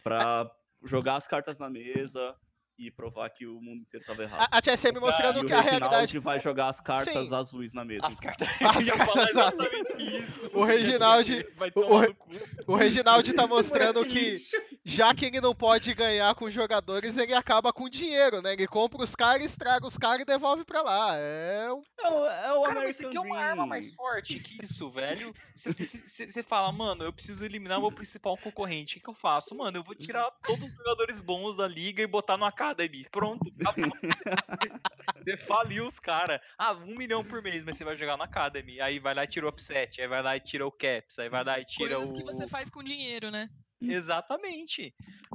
[0.02, 0.50] pra
[0.82, 2.36] jogar as cartas na mesa
[2.78, 4.48] e provar que o mundo inteiro tava errado.
[4.50, 6.18] A, a TSM mostrando que a realidade.
[6.18, 7.34] vai jogar as cartas Sim.
[7.34, 8.06] azuis na mesa.
[8.06, 8.48] As cartas.
[8.48, 10.50] As cartas exatamente isso.
[10.52, 14.38] O Reginaldi- Vai o- o- Reginaldi tá mostrando que,
[14.84, 18.52] já que ele não pode ganhar com jogadores, ele acaba com dinheiro, né?
[18.54, 21.16] Ele compra os caras, estraga os caras e devolve pra lá.
[21.16, 24.38] É um É o, é o Cara, mas você American quer uma arma mais forte
[24.40, 25.32] que isso, velho?
[25.54, 28.94] Você- fala, mano, eu preciso eliminar o meu principal concorrente.
[28.94, 29.54] O que, que eu faço?
[29.54, 33.06] Mano, eu vou tirar todos os jogadores bons da liga e botar no Academy.
[33.10, 33.92] Pronto, acabou.
[35.24, 36.40] Você faliu os caras.
[36.58, 38.80] Ah, um milhão por mês, mas você vai jogar no Academy.
[38.80, 41.28] Aí vai lá e tira o upset, aí vai lá e tira o caps, aí
[41.28, 42.14] vai lá e tira Coisas o.
[42.14, 43.48] que você faz com dinheiro, né?
[43.80, 44.94] Exatamente.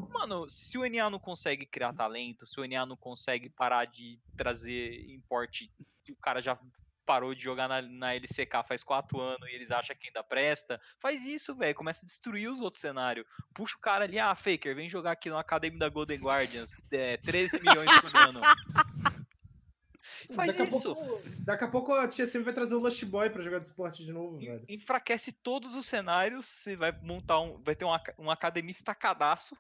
[0.09, 4.19] Mano, se o NA não consegue criar talento, se o NA não consegue parar de
[4.38, 5.71] trazer importe,
[6.03, 6.57] que o cara já
[7.10, 10.80] parou de jogar na, na LCK faz quatro anos e eles acham que ainda presta,
[10.99, 11.74] faz isso, velho.
[11.74, 13.26] Começa a destruir os outros cenários.
[13.51, 17.18] Puxa o cara ali, ah, Faker, vem jogar aqui no Academy da Golden Guardians, é,
[17.18, 18.41] 13 milhões por ano.
[20.36, 20.91] Faz daqui, isso.
[20.91, 23.66] A pouco, daqui a pouco a TSM vai trazer o Lust Boy pra jogar de
[23.66, 24.64] esporte de novo, velho.
[24.70, 27.60] Enfraquece todos os cenários, você vai montar um.
[27.64, 29.57] Vai ter um, aca- um academista cadaço.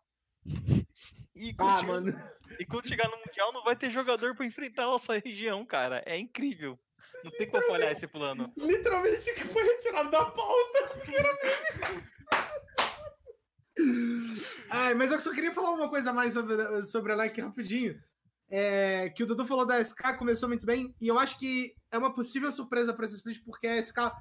[1.35, 2.31] E quando, Ah, chegar, mano.
[2.59, 6.03] e quando chegar no Mundial, não vai ter jogador pra enfrentar a sua região, cara.
[6.05, 6.77] É incrível.
[7.23, 8.51] Não tem como falhar esse plano.
[8.57, 10.79] Literalmente que foi retirado da pauta.
[14.69, 18.01] Ai, mas eu só queria falar uma coisa mais sobre, sobre a like rapidinho.
[18.51, 21.97] É, que o Dudu falou da SK, começou muito bem, e eu acho que é
[21.97, 24.11] uma possível surpresa para esse split, porque a SK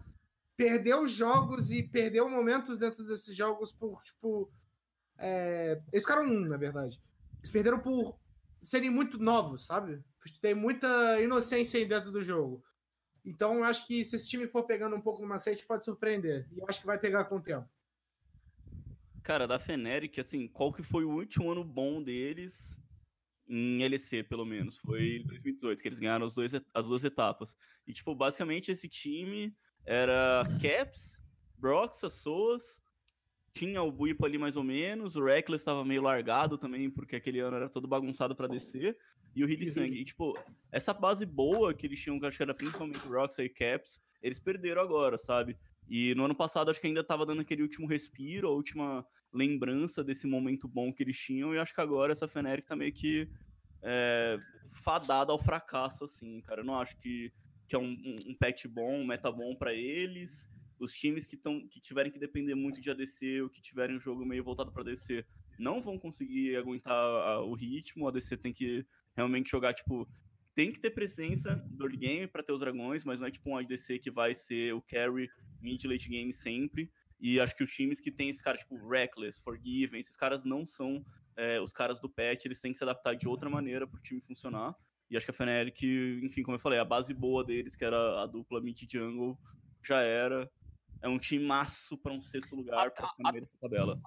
[0.55, 4.53] perdeu jogos e perdeu momentos dentro desses jogos por, tipo.
[5.17, 7.01] É, eles ficaram um, na verdade.
[7.39, 8.19] Eles perderam por
[8.61, 10.03] serem muito novos, sabe?
[10.41, 12.63] Ter muita inocência aí dentro do jogo.
[13.25, 16.49] Então, eu acho que se esse time for pegando um pouco no macete, pode surpreender.
[16.53, 17.69] E eu acho que vai pegar com o tempo.
[19.23, 22.79] Cara, da Feneric, assim, qual que foi o último ano bom deles?
[23.49, 24.79] em LC, pelo menos.
[24.79, 27.57] Foi em 2018 que eles ganharam as, dois, as duas etapas.
[27.87, 31.19] E, tipo, basicamente esse time era Caps,
[31.57, 32.81] Broxa, Soas,
[33.59, 37.41] tinha o Buipo ali mais ou menos, o Reckless estava meio largado também, porque aquele
[37.41, 38.97] ano era todo bagunçado para descer,
[39.35, 40.01] e o Hilly Sangue.
[40.01, 40.39] E, tipo,
[40.71, 44.01] essa base boa que eles tinham, que acho que era principalmente o Roxa e Caps,
[44.23, 45.57] eles perderam agora, sabe?
[45.89, 50.05] E no ano passado acho que ainda tava dando aquele último respiro, a última lembrança
[50.05, 53.29] desse momento bom que eles tinham, e acho que agora essa Fnatic tá meio que
[53.83, 54.39] é,
[54.71, 56.61] fadada ao fracasso, assim, cara.
[56.61, 57.33] Eu não acho que,
[57.67, 60.51] que é um, um, um patch bom, um meta bom para eles.
[60.79, 64.01] Os times que, tão, que tiverem que depender muito de ADC ou que tiverem um
[64.01, 65.25] jogo meio voltado para ADC
[65.59, 68.05] não vão conseguir aguentar a, o ritmo.
[68.05, 70.09] O ADC tem que realmente jogar, tipo,
[70.55, 73.51] tem que ter presença do early game para ter os dragões, mas não é tipo
[73.51, 75.29] um ADC que vai ser o carry
[75.61, 76.91] mid late game sempre.
[77.21, 80.65] E acho que os times que tem esse cara, tipo, Reckless, Forgiven, esses caras não
[80.65, 81.05] são
[81.37, 84.21] é, os caras do patch, eles têm que se adaptar de outra maneira pro time
[84.21, 84.75] funcionar.
[85.11, 85.83] E acho que a Fnatic,
[86.23, 89.39] enfim, como eu falei, a base boa deles, que era a dupla mid jungle,
[89.83, 90.51] já era.
[91.01, 94.01] É um time maço para um sexto lugar para meio dessa tabela.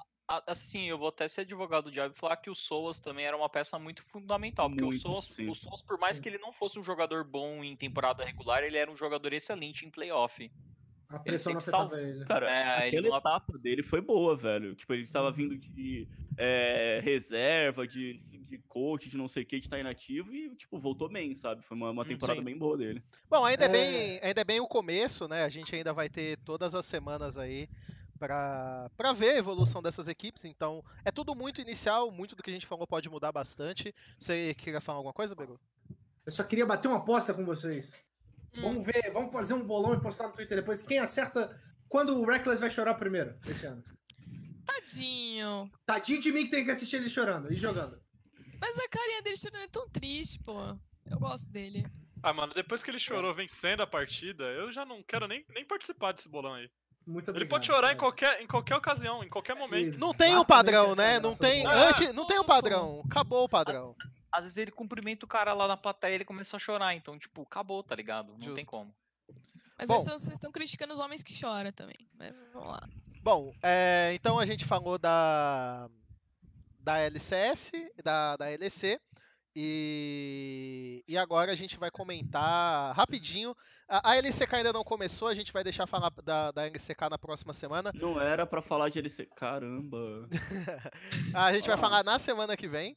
[0.47, 3.35] Assim, eu vou até ser advogado do diabo e falar que o Soas também era
[3.35, 4.69] uma peça muito fundamental.
[4.69, 5.49] Porque Muito, o, Soas, sim.
[5.49, 8.77] o Soas, por mais que ele não fosse um jogador bom em temporada regular, ele
[8.77, 10.49] era um jogador excelente em playoff.
[11.11, 11.99] A pressão salvar.
[11.99, 12.25] ele.
[12.25, 14.73] Cara, É, aquela não- etapa dele foi boa, velho.
[14.75, 16.07] Tipo, ele tava vindo de
[16.37, 20.79] é, reserva, de, de coach, de não sei o que, de estar inativo e, tipo,
[20.79, 21.61] voltou bem, sabe?
[21.63, 22.45] Foi uma, uma Hum, temporada sim.
[22.45, 23.03] bem boa dele.
[23.29, 23.67] Bom, ainda é...
[23.67, 23.69] É.
[23.69, 25.43] bem, ainda é bem o começo, né?
[25.43, 27.67] A gente ainda vai ter todas as semanas aí
[28.19, 30.45] pra pra ver a evolução dessas equipes.
[30.45, 33.93] Então, é tudo muito inicial, muito do que a gente falou pode mudar bastante.
[34.17, 35.59] Você queria falar alguma coisa, Beru?
[36.25, 37.91] Eu só queria bater uma aposta com vocês.
[38.55, 38.61] Hum.
[38.61, 40.81] Vamos ver, vamos fazer um bolão e postar no Twitter depois.
[40.81, 41.55] Quem acerta
[41.87, 43.83] quando o Reckless vai chorar primeiro esse ano?
[44.65, 45.71] Tadinho.
[45.85, 47.99] Tadinho de mim que tem que assistir ele chorando e jogando.
[48.59, 50.59] Mas a carinha dele chorando é tão triste, pô.
[51.09, 51.85] Eu gosto dele.
[52.23, 55.65] Ah, mano, depois que ele chorou vencendo a partida, eu já não quero nem, nem
[55.65, 56.69] participar desse bolão aí.
[57.05, 57.49] Muito Ele obrigado.
[57.49, 57.99] pode chorar em Alex.
[57.99, 59.97] qualquer, em qualquer ocasião, em qualquer momento.
[59.97, 61.19] Não tem um padrão, é né?
[61.19, 61.63] Não tem.
[61.63, 61.87] bolão.
[61.89, 63.01] Antes, não tem um padrão.
[63.07, 63.95] Acabou o padrão.
[64.31, 66.95] Às vezes ele cumprimenta o cara lá na plateia e ele começa a chorar.
[66.95, 68.31] Então, tipo, acabou, tá ligado?
[68.31, 68.65] Não tem Justo.
[68.65, 68.93] como.
[69.77, 70.03] Mas Bom.
[70.03, 71.95] vocês estão criticando os homens que choram também.
[72.17, 72.87] Mas vamos lá.
[73.21, 75.89] Bom, é, então a gente falou da
[76.79, 77.71] da LCS,
[78.03, 78.99] da, da LEC.
[79.53, 83.55] E, e agora a gente vai comentar rapidinho.
[83.87, 87.17] A, a LCK ainda não começou, a gente vai deixar falar da, da LCK na
[87.17, 87.91] próxima semana.
[87.93, 89.25] Não era pra falar de LC.
[89.35, 90.29] Caramba.
[91.35, 92.95] A gente vai falar na semana que vem.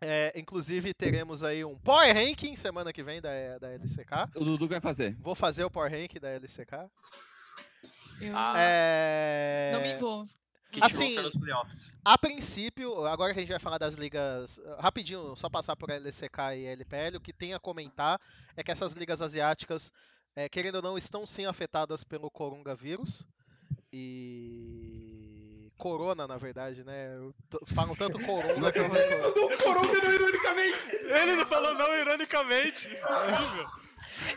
[0.00, 4.36] É, inclusive teremos aí um Power Ranking semana que vem da, da LCK.
[4.36, 5.16] O Dudu vai fazer.
[5.20, 6.72] Vou fazer o Power Ranking da LCK.
[8.20, 9.70] Eu Ah, É...
[9.72, 10.30] não me envolvo.
[10.70, 11.94] Que assim, nos playoffs.
[12.04, 16.38] A princípio, agora que a gente vai falar das ligas, rapidinho, só passar por LCK
[16.58, 18.20] e LPL, o que tem a comentar
[18.54, 19.90] é que essas ligas asiáticas,
[20.36, 23.24] é, querendo ou não, estão sim afetadas pelo coronavírus.
[23.90, 25.17] E.
[25.78, 27.08] Corona, na verdade, né?
[27.66, 28.70] Falam tanto corona
[29.32, 30.78] dou um coronga não ironicamente.
[30.92, 32.92] Ele não falou não ironicamente.
[32.92, 33.66] Isso é horrível.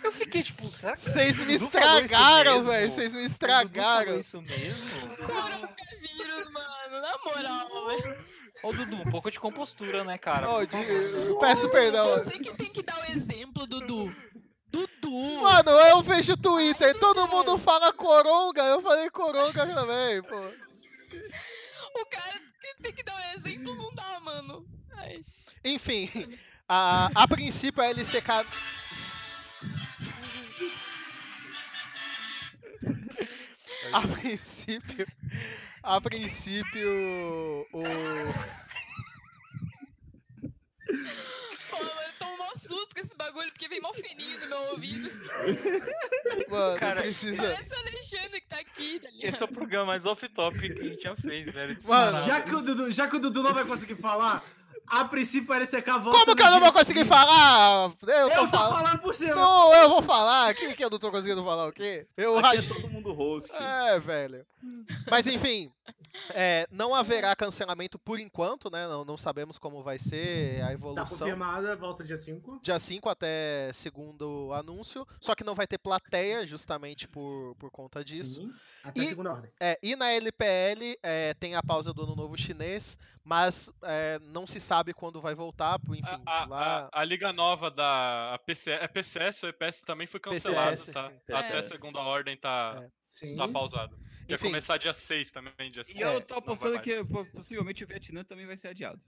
[0.04, 2.92] Eu fiquei tipo, será que Vocês me falou estragaram, velho.
[2.92, 4.06] Vocês me estragaram.
[4.06, 4.86] falou isso mesmo?
[5.18, 7.02] Coronavírus, mano.
[7.02, 8.18] Na moral, velho.
[8.64, 10.48] Ô, Dudu, um pouco de compostura, né, cara?
[10.48, 12.08] Ó, Por de- eu peço perdão.
[12.24, 14.16] Você que tem que dar o exemplo, Dudu.
[14.68, 15.42] Dudu.
[15.42, 20.40] Mano, eu vejo o Twitter, todo mundo fala coronga, eu falei coronga também, pô.
[21.94, 24.66] O cara que tem que dar o exemplo não dá, mano.
[24.92, 25.26] Ai.
[25.64, 26.10] Enfim,
[26.68, 28.30] a, a princípio a LCK.
[33.92, 35.06] A princípio.
[35.84, 37.68] A princípio.
[37.74, 37.84] O.
[42.52, 45.10] Mó susto com esse bagulho, porque vem mó fininho no meu ouvido.
[46.50, 47.42] Mano, Cara, precisa.
[47.42, 49.30] Parece o Alexandre que tá aqui, tá ligado?
[49.30, 51.78] Esse é o programa mais off-top que a gente já fez, velho.
[51.88, 52.26] Mano.
[52.26, 54.44] Já que, o Dudu, já que o Dudu não vai conseguir falar,
[54.92, 57.92] a princípio a LCK volta Como que eu não vou conseguir falar?
[58.02, 58.76] Eu Eu tô tô falando.
[58.84, 59.36] falando por cima.
[59.36, 60.54] Não, eu vou falar.
[60.54, 62.08] Quem que eu não tô conseguindo falar o quê?
[62.18, 62.74] Eu Aqui é acho.
[62.76, 63.50] todo mundo host.
[63.54, 64.46] É, velho.
[65.10, 65.72] Mas enfim,
[66.36, 68.88] é, não haverá cancelamento por enquanto, né?
[68.88, 71.18] Não, não sabemos como vai ser a Tá evolução.
[71.20, 72.60] confirmada, volta dia 5.
[72.62, 78.04] Dia 5 até segundo anúncio, só que não vai ter plateia justamente por, por conta
[78.04, 78.42] disso.
[78.42, 78.52] Sim,
[78.84, 79.52] até E- a segunda ordem.
[79.60, 84.46] É, e na LPL é, tem a pausa do Ano Novo Chinês, mas é, não
[84.48, 86.90] se sabe quando vai voltar, por- enfim, A, a- lá...
[86.92, 90.94] a- a liga nova da a PC, é PCS ou EPS também foi cancelada, PCS,
[90.94, 91.04] tá?
[91.10, 91.34] sim.
[91.34, 92.84] Até a segunda ordem tá,
[93.24, 93.36] É.
[93.36, 94.00] Tá pausado.
[94.30, 94.46] Ia Enfim.
[94.48, 95.98] começar dia 6 também, dia 6.
[95.98, 99.02] E eu tô não apostando que po- possivelmente o Vietnã também vai ser adiado.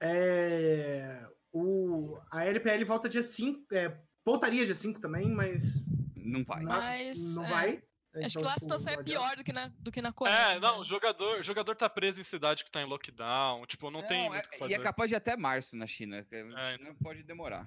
[0.00, 3.74] É, O, a LPL volta dia 5.
[3.74, 5.82] É, voltaria dia 5 também, mas.
[6.14, 6.62] Não vai.
[6.62, 7.82] não- Mas, Não é, vai.
[8.24, 10.12] Acho Então, que lá a tipo, situação é pior do que na, do que na
[10.12, 10.34] Coreia.
[10.36, 10.60] É, né?
[10.60, 13.66] não, o jogador, o jogador tá preso em cidade que tá em lockdown.
[13.66, 14.72] Tipo, não, tem Não, muito o que é- fazer.
[14.72, 16.26] E é capaz de até março na China.
[16.30, 17.66] É, China pode demorar.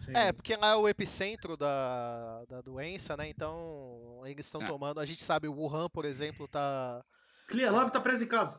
[0.00, 0.16] Sim.
[0.16, 3.28] É, porque lá é o epicentro da, da doença, né?
[3.28, 4.66] Então eles estão É.
[4.66, 4.98] tomando.
[5.00, 7.04] A gente sabe, o Wuhan, por exemplo, tá.
[7.46, 8.58] Clear Love tá preso em casa.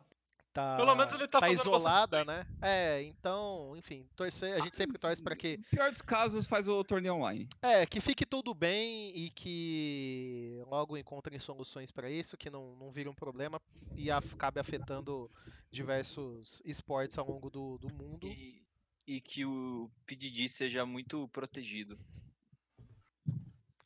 [0.52, 2.46] Tá Pelo menos ele tá fazendo bastante isolada, né?
[2.62, 6.68] É, então, enfim, torcer, a gente sempre torce para que No pior dos casos, faz
[6.68, 7.48] o torneio online.
[7.62, 12.92] é, que fique tudo bem e que logo encontrem soluções para isso, que não, não
[12.92, 13.62] vire um problema
[13.96, 15.30] e acabe afetando
[15.72, 18.28] diversos esportes ao longo do, do mundo.
[18.28, 18.62] E,
[19.08, 21.98] e que o PDD seja muito protegido.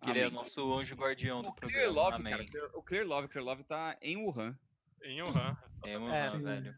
[0.02, 2.02] Que ele é o nosso anjo guardião do O Clear programa.
[2.02, 2.48] Love, Amém.
[2.48, 2.70] cara.
[2.76, 4.56] O Clear Love, Clear Love tá em Wuhan.
[5.04, 5.58] Em Wuhan.
[5.84, 6.30] É, É.
[6.38, 6.76] velho.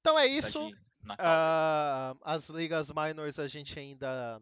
[0.00, 0.70] Então é Tá isso.
[1.18, 4.40] Ah, as ligas minors a gente ainda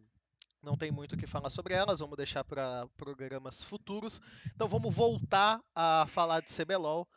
[0.62, 4.20] não tem muito o que falar sobre elas, vamos deixar para programas futuros.
[4.54, 7.08] Então vamos voltar a falar de CBLOL.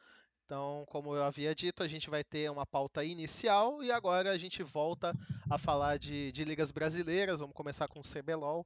[0.45, 4.38] Então, como eu havia dito, a gente vai ter uma pauta inicial e agora a
[4.38, 5.14] gente volta
[5.49, 7.39] a falar de, de ligas brasileiras.
[7.39, 8.66] Vamos começar com o CBLOL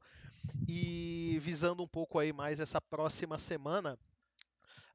[0.68, 3.98] e visando um pouco aí mais essa próxima semana.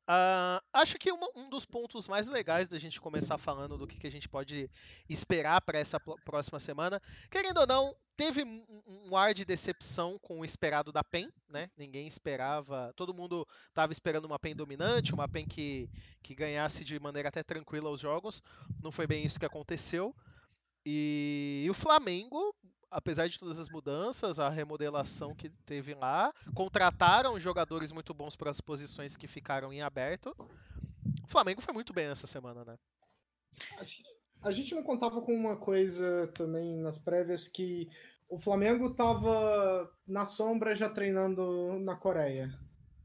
[0.07, 3.99] Ah, acho que uma- um dos pontos mais legais da gente começar falando do que,
[3.99, 4.69] que a gente pode
[5.09, 7.01] esperar para essa próxima semana,
[7.31, 11.71] querendo ou não, teve um, ar de decepção com o esperado da PEN, né?
[11.77, 15.89] Ninguém esperava, todo mundo estava esperando uma PEN dominante, uma PEN que,
[16.23, 18.43] que ganhasse de maneira até tranquila os jogos.
[18.83, 20.15] Não foi bem isso que aconteceu.
[20.85, 22.55] E, o Flamengo,
[22.93, 28.51] apesar de todas as mudanças, a remodelação que teve lá, contrataram jogadores muito bons para
[28.51, 30.35] as posições que ficaram em aberto.
[31.25, 32.79] O Flamengo foi muito bem nessa semana, né?
[33.79, 34.05] A gente-
[34.45, 37.89] A gente não contava com uma coisa também nas prévias que
[38.29, 42.53] o Flamengo tava na sombra já treinando na Coreia.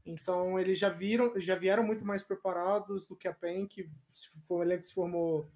[0.04, 3.88] Então eles já viram, já vieram muito mais preparados do que a PEN, que
[4.48, 5.48] foi um elenco que se formou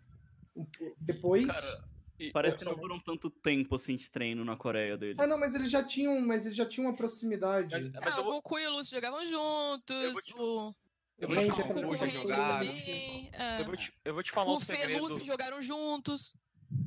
[0.55, 1.47] po- depois.
[1.49, 1.85] Cara,
[2.31, 5.17] Parece que não foram tanto tempo assim de treino na Coreia deles.
[5.19, 7.75] Ah, não, mas eles já tinham, mas eles já tinham uma proximidade.
[7.93, 10.25] Mas- Ah, eu o vou- Goku e o Lúcio jogavam juntos.
[10.25, 10.73] te- o
[11.19, 13.59] Eu O vou te Ranger falar o também Goku Hoje e o Ranger jogaram.
[13.61, 15.01] Eu vou te, eu vou te falar um O Fê e o segredo.
[15.03, 16.37] Lúcio jogaram juntos.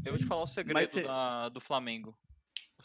[0.03, 2.17] Eu vou te falar um segredo cê- da- do Flamengo.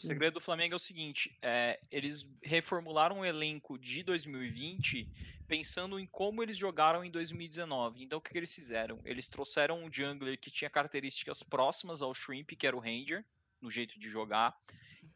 [0.01, 5.07] O segredo do Flamengo é o seguinte: é, eles reformularam o elenco de 2020
[5.47, 8.03] pensando em como eles jogaram em 2019.
[8.03, 8.99] Então, o que, que eles fizeram?
[9.05, 13.23] Eles trouxeram um jungler que tinha características próximas ao Shrimp, que era o Ranger,
[13.61, 14.57] no jeito de jogar.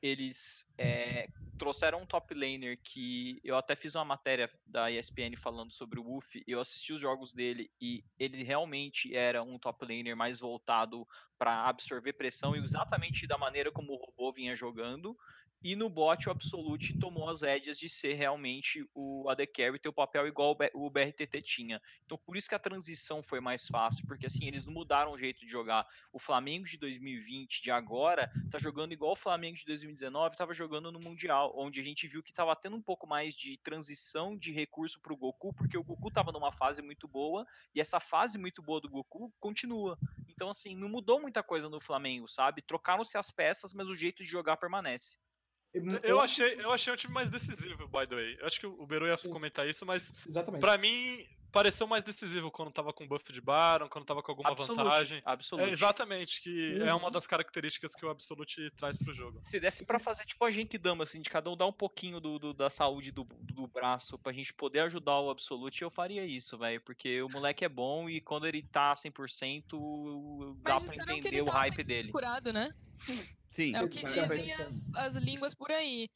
[0.05, 1.27] Eles é,
[1.57, 6.03] trouxeram um top laner que eu até fiz uma matéria da ESPN falando sobre o
[6.03, 6.35] Wolf.
[6.45, 11.07] Eu assisti os jogos dele e ele realmente era um top laner mais voltado
[11.39, 15.17] para absorver pressão e exatamente da maneira como o robô vinha jogando.
[15.67, 19.89] E no bot o Absolute tomou as rédeas de ser realmente o AD Carry, ter
[19.89, 21.81] o papel igual o BRTT tinha.
[22.05, 25.17] Então por isso que a transição foi mais fácil, porque assim, eles não mudaram o
[25.17, 25.83] jeito de jogar.
[26.13, 30.91] O Flamengo de 2020, de agora, tá jogando igual o Flamengo de 2019 estava jogando
[30.91, 34.51] no Mundial, onde a gente viu que estava tendo um pouco mais de transição de
[34.51, 37.43] recurso para o Goku, porque o Goku estava numa fase muito boa,
[37.73, 39.97] e essa fase muito boa do Goku continua.
[40.27, 42.61] Então, assim, não mudou muita coisa no Flamengo, sabe?
[42.61, 45.17] Trocaram-se as peças, mas o jeito de jogar permanece.
[46.03, 48.37] Eu achei, eu achei um time mais decisivo, by the way.
[48.39, 49.29] Eu acho que o Beru ia Sim.
[49.29, 50.61] comentar isso, mas Exatamente.
[50.61, 54.49] pra mim pareceu mais decisivo quando tava com buff de Baron, quando tava com alguma
[54.51, 55.21] Absolute, vantagem.
[55.23, 55.69] absolute.
[55.69, 56.99] É, exatamente, que é Uhum.
[56.99, 59.39] uma das características que o Absolute traz pro jogo.
[59.41, 62.19] Se desse pra fazer tipo a gente dama, assim, de cada um dar um pouquinho
[62.19, 66.25] do, do- da saúde do, do braço pra gente poder ajudar o Absolute, eu faria
[66.25, 66.81] isso, velho.
[66.81, 71.41] Porque o moleque é bom e quando ele tá 100%, dá Mas pra entender ele
[71.41, 72.11] o tá hype 100% dele.
[72.11, 72.73] curado, né?
[73.55, 73.73] Sim.
[73.75, 76.07] É o que Sim, dizem as, as línguas por aí.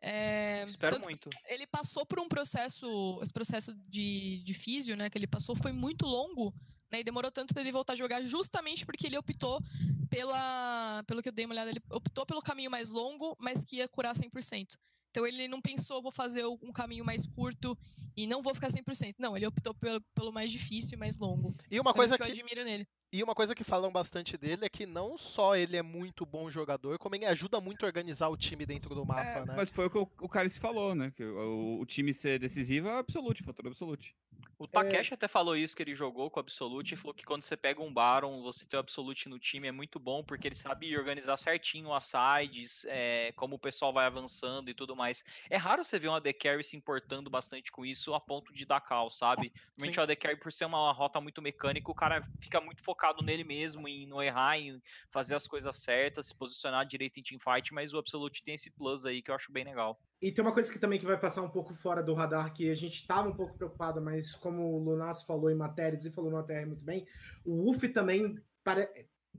[0.00, 1.28] É, Espero tanto- muito.
[1.46, 5.72] ele passou por um processo, esse processo de, de físio, né, que ele passou foi
[5.72, 6.54] muito longo,
[6.92, 9.60] né, e demorou tanto para ele voltar a jogar justamente porque ele optou
[10.08, 13.76] pela, pelo que eu dei uma olhada, ele optou pelo caminho mais longo, mas que
[13.76, 14.76] ia curar 100%.
[15.10, 17.76] Então ele não pensou, vou fazer um caminho mais curto
[18.14, 19.14] e não vou ficar 100%.
[19.18, 21.54] Não, ele optou pelo, pelo mais difícil e mais longo.
[21.70, 22.86] E uma É coisa isso que eu que, admiro nele.
[23.12, 26.50] E uma coisa que falam bastante dele é que não só ele é muito bom
[26.50, 29.54] jogador, como ele ajuda muito a organizar o time dentro do mapa, É, né?
[29.56, 31.12] Mas foi o que o, o cara se falou, né?
[31.16, 34.14] Que o, o time ser decisivo é absolute, fator absolute.
[34.58, 37.42] O Takeshi até falou isso que ele jogou com o Absolute e falou que quando
[37.42, 40.54] você pega um Baron, você ter o Absolute no time é muito bom, porque ele
[40.54, 45.24] sabe organizar certinho as sides, é, como o pessoal vai avançando e tudo mais.
[45.50, 48.64] É raro você ver um AD Carry se importando bastante com isso a ponto de
[48.64, 49.52] dar cal, sabe?
[49.76, 50.00] Normalmente Sim.
[50.00, 53.22] o AD Carry, por ser uma rota muito mecânica, o cara fica muito focado focado
[53.22, 54.80] nele mesmo, em não errar, em
[55.10, 59.04] fazer as coisas certas, se posicionar direito em teamfight, mas o Absolute tem esse plus
[59.04, 60.00] aí que eu acho bem legal.
[60.20, 62.70] E tem uma coisa que também que vai passar um pouco fora do radar, que
[62.70, 66.30] a gente estava um pouco preocupado, mas como o Lunas falou em matérias e falou
[66.30, 67.06] no ATR muito bem,
[67.44, 68.34] o UF também
[68.64, 68.88] pare...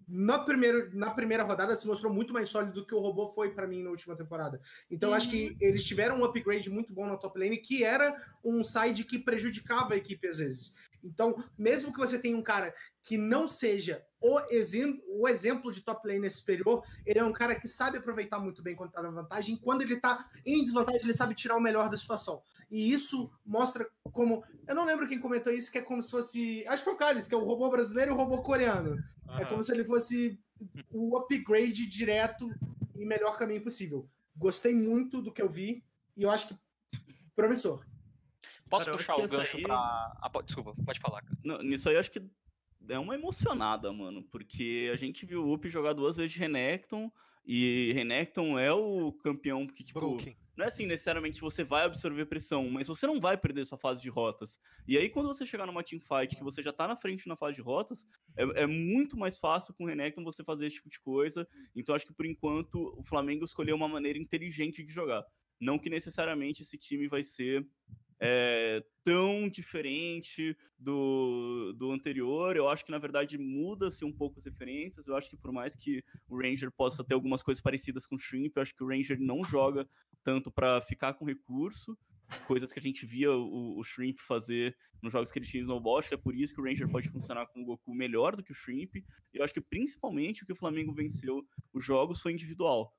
[0.08, 3.49] na, primeiro, na primeira rodada se mostrou muito mais sólido do que o robô foi
[3.49, 4.62] para mim na última temporada.
[4.89, 8.64] Então acho que eles tiveram um upgrade muito bom na top lane, que era um
[8.64, 10.76] side que prejudicava a equipe às vezes.
[11.08, 15.82] Então, mesmo que você tenha um cara que não seja o, exem o exemplo de
[15.82, 19.10] top laner superior, ele é um cara que sabe aproveitar muito bem quando tá na
[19.10, 22.41] vantagem, e quando ele tá em desvantagem, ele sabe tirar o melhor da situação.
[22.70, 24.43] E isso mostra como.
[24.68, 26.66] Eu não lembro quem comentou isso, que é como se fosse.
[26.68, 28.97] Acho que foi o Carlos, que é o robô brasileiro e o robô coreano.
[29.39, 30.38] É como se ele fosse
[30.91, 32.49] o upgrade direto
[32.95, 34.10] e melhor caminho possível.
[34.36, 35.84] Gostei muito do que eu vi
[36.16, 36.58] e eu acho que
[37.36, 37.86] promissor.
[38.70, 39.76] Posso Cara, puxar o gancho aí- pra.
[39.76, 41.38] Ah, desculpa, pode falar, cara.
[41.43, 42.22] Não, nisso aí eu acho que
[42.89, 44.24] é uma emocionada, mano.
[44.24, 47.11] Porque a gente viu o UP jogar duas vezes de Renekton.
[47.49, 50.36] E Renekton é o campeão que, tipo, Brooklyn.
[50.57, 54.01] não é assim necessariamente você vai absorver pressão, mas você não vai perder sua fase
[54.01, 54.59] de rotas.
[54.86, 57.55] E aí, quando você chegar numa teamfight que você já tá na frente na fase
[57.55, 58.05] de rotas,
[58.36, 61.47] é, é muito mais fácil com o Renekton você fazer esse tipo de coisa.
[61.74, 65.24] Então, acho que por enquanto o Flamengo escolheu uma maneira inteligente de jogar.
[65.57, 67.65] Não que necessariamente esse time vai ser
[68.20, 72.55] é, tão diferente do, do anterior.
[72.55, 75.07] Eu acho que, na verdade, muda-se um pouco as referências.
[75.07, 78.20] Eu acho que, por mais que o Ranger possa ter algumas coisas parecidas com o
[78.20, 79.88] Shrimp, eu acho que o Ranger não joga
[80.24, 81.97] tanto para ficar com recurso.
[82.45, 85.63] Coisas que a gente via o, o Shrimp fazer nos jogos que ele tinha em
[85.63, 85.99] Snowball.
[85.99, 88.43] Acho que é por isso que o Ranger pode funcionar com o Goku melhor do
[88.43, 88.95] que o Shrimp.
[88.95, 92.93] E eu acho que, principalmente, o que o Flamengo venceu os jogos foi individual.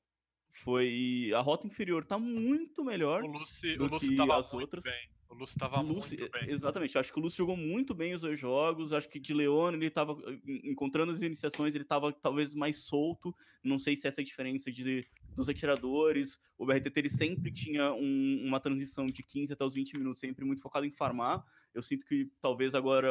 [0.62, 1.30] Foi.
[1.34, 3.22] A rota inferior tá muito melhor.
[3.22, 4.84] O Lucy, do o Lucy que tava as muito outras.
[4.84, 5.08] bem.
[5.30, 6.50] O Lucy tava muito bem.
[6.50, 8.92] Exatamente, acho que o Lúcio jogou muito bem os dois jogos.
[8.94, 10.12] Acho que de Leone ele tava
[10.46, 13.34] en- encontrando as iniciações, ele tava talvez mais solto.
[13.62, 15.06] Não sei se essa é diferença de,
[15.38, 16.38] dos atiradores.
[16.58, 20.44] O BRTT ele sempre tinha um- uma transição de 15 até os 20 minutos, sempre
[20.44, 21.44] muito focado em farmar.
[21.72, 23.10] Eu sinto que talvez agora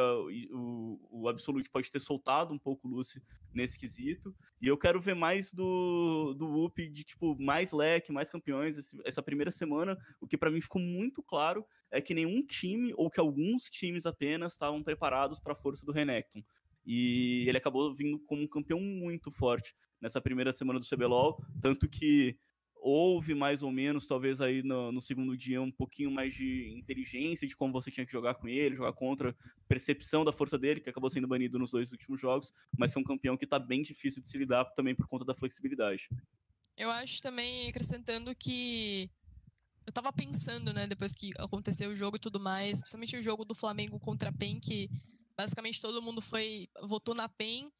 [0.50, 3.22] o, o, Absolute pode ter soltado um pouco o Lucy
[3.52, 4.34] nesse quesito.
[4.60, 8.76] E eu quero ver mais do, do de tipo mais leque, mais campeões.
[8.78, 12.92] Esse- essa primeira semana, o que pra mim ficou muito claro é que nenhum time,
[12.96, 16.42] ou que alguns times apenas, estavam preparados para a força do Renekton.
[16.90, 21.86] E ele acabou vindo como um campeão muito forte nessa primeira semana do CBLOL, tanto
[21.86, 22.34] que
[22.80, 27.46] houve mais ou menos, talvez aí no, no segundo dia, um pouquinho mais de inteligência
[27.46, 29.36] de como você tinha que jogar com ele, jogar contra,
[29.68, 33.00] percepção da força dele, que acabou sendo banido nos dois últimos jogos, mas que é
[33.02, 36.08] um campeão que tá bem difícil de se lidar também por conta da flexibilidade.
[36.74, 39.10] Eu acho também, acrescentando que.
[39.84, 43.44] Eu tava pensando, né, depois que aconteceu o jogo e tudo mais, principalmente o jogo
[43.44, 44.88] do Flamengo contra a PEN, que
[45.38, 46.68] basicamente todo mundo foi.
[46.82, 47.70] votou na PEN.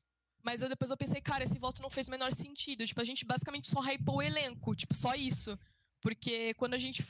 [0.45, 2.87] Mas eu depois eu pensei, cara, esse voto não fez o menor sentido.
[2.87, 5.59] Tipo, a gente basicamente só hypou o elenco, tipo, só isso.
[6.01, 7.05] Porque quando a gente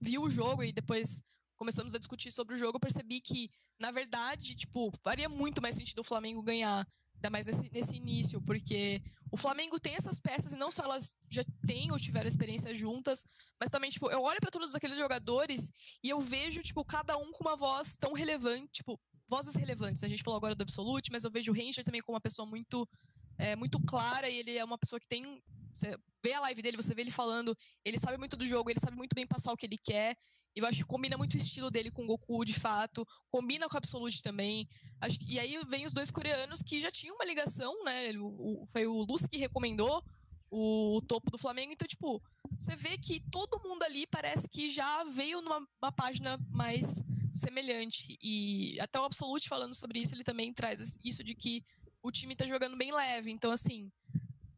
[0.00, 1.20] viu o jogo e depois
[1.56, 5.74] começamos a discutir sobre o jogo, eu percebi que, na verdade, tipo, faria muito mais
[5.74, 6.86] sentido o Flamengo ganhar.
[7.16, 11.16] Ainda mais nesse, nesse início, porque o Flamengo tem essas peças e não só elas
[11.28, 13.26] já têm ou tiveram experiência juntas,
[13.58, 17.32] mas também, tipo, eu olho pra todos aqueles jogadores e eu vejo, tipo, cada um
[17.32, 20.02] com uma voz tão relevante, tipo, vozes relevantes.
[20.02, 22.46] A gente falou agora do Absolute, mas eu vejo o Ranger também como uma pessoa
[22.46, 22.88] muito,
[23.36, 25.42] é, muito clara e ele é uma pessoa que tem.
[25.70, 28.80] Você vê a live dele, você vê ele falando, ele sabe muito do jogo, ele
[28.80, 30.16] sabe muito bem passar o que ele quer.
[30.56, 33.06] E eu acho que combina muito o estilo dele com o Goku, de fato.
[33.30, 34.66] Combina com o Absolute também.
[35.00, 38.10] Acho que, e aí vem os dois coreanos que já tinham uma ligação, né?
[38.12, 40.02] O, o- foi o Lúcio que recomendou
[40.50, 41.72] o, topo do Flamengo.
[41.72, 42.20] Então, tipo,
[42.58, 48.18] você vê que todo mundo ali parece que já veio numa uma página mais semelhante.
[48.22, 51.64] E até o Absolute falando sobre isso, ele também traz isso de que
[52.02, 53.30] o time tá jogando bem leve.
[53.30, 53.90] Então, assim,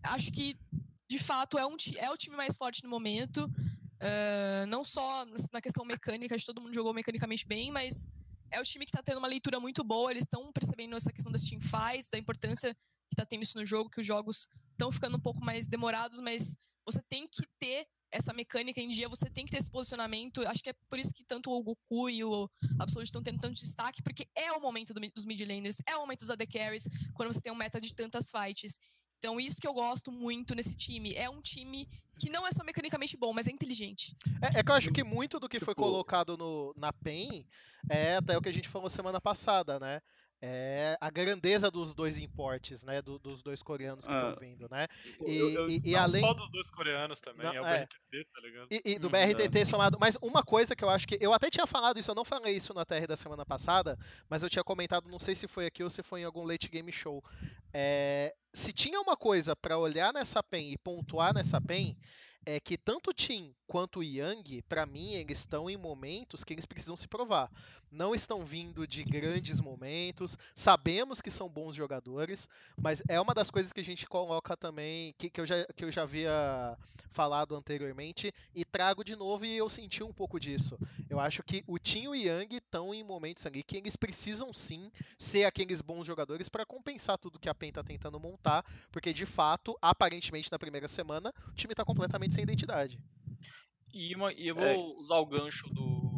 [0.02, 0.56] acho que
[1.08, 3.50] de fato é, um, é o time mais forte no momento.
[4.00, 8.08] Ah, não só na questão mecânica, acho que todo mundo jogou mecanicamente bem, mas
[8.50, 10.10] é o time que tá tendo uma leitura muito boa.
[10.10, 12.74] Eles estão percebendo essa questão das teamfights, da importância
[13.08, 16.20] que tá tendo isso no jogo, que os jogos estão ficando um pouco mais demorados,
[16.20, 16.56] mas
[16.86, 20.46] você tem que ter essa mecânica em dia, você tem que ter esse posicionamento.
[20.46, 23.54] Acho que é por isso que tanto o Goku e o Absolute estão tendo tanto
[23.54, 26.88] destaque, porque é o momento do dos mid laners, é o momento dos AD carries,
[27.14, 28.78] quando você tem um meta de tantas fights.
[29.18, 31.14] Então, isso que eu gosto muito nesse time.
[31.14, 31.86] É um time
[32.18, 34.16] que não é só mecanicamente bom, mas é inteligente.
[34.40, 37.46] É, é que eu acho que muito do que foi Tipo- colocado no, na PEN
[37.90, 40.00] é até o que a gente falou semana passada, né?
[40.42, 43.02] É a grandeza dos dois importes, né?
[43.02, 44.86] do- dos dois coreanos que estão Ah, vindo, né?
[45.02, 46.20] Tipo, E, eu- eu- e- e Não além.
[46.22, 47.78] só dos dois coreanos também, Não, é o é.
[47.86, 48.68] BRTT, tá ligado?
[48.70, 49.98] E, e do Hum, BRTT somado.
[50.00, 51.18] Mas uma coisa que eu acho que.
[51.20, 53.98] Eu até tinha falado isso, eu não falei isso na TR da semana passada,
[54.28, 56.68] mas eu tinha comentado, não sei se foi aqui ou se foi em algum late
[56.68, 57.22] game show.
[57.72, 61.96] É, se tinha uma coisa pra olhar nessa PEN e pontuar nessa PEN,
[62.46, 66.52] é que tanto o Tim quanto o Yang, pra mim, eles estão em momentos que
[66.52, 67.48] eles precisam se provar.
[67.90, 73.50] Não estão vindo de grandes momentos, sabemos que são bons jogadores, mas é uma das
[73.50, 76.76] coisas que a gente coloca também, que, que, eu, já, que eu já havia
[77.10, 80.78] falado anteriormente, e trago de novo e eu senti um pouco disso.
[81.08, 84.52] Eu acho que o Tim e o Yang estão em momentos ali que eles precisam
[84.52, 89.12] sim ser aqueles bons jogadores para compensar tudo que a PEN tá tentando montar, porque
[89.12, 92.98] de fato, aparentemente na primeira semana, o time tá completamente sem identidade.
[93.92, 94.76] E, uma- e eu vou É.
[94.98, 96.10] usar o gancho do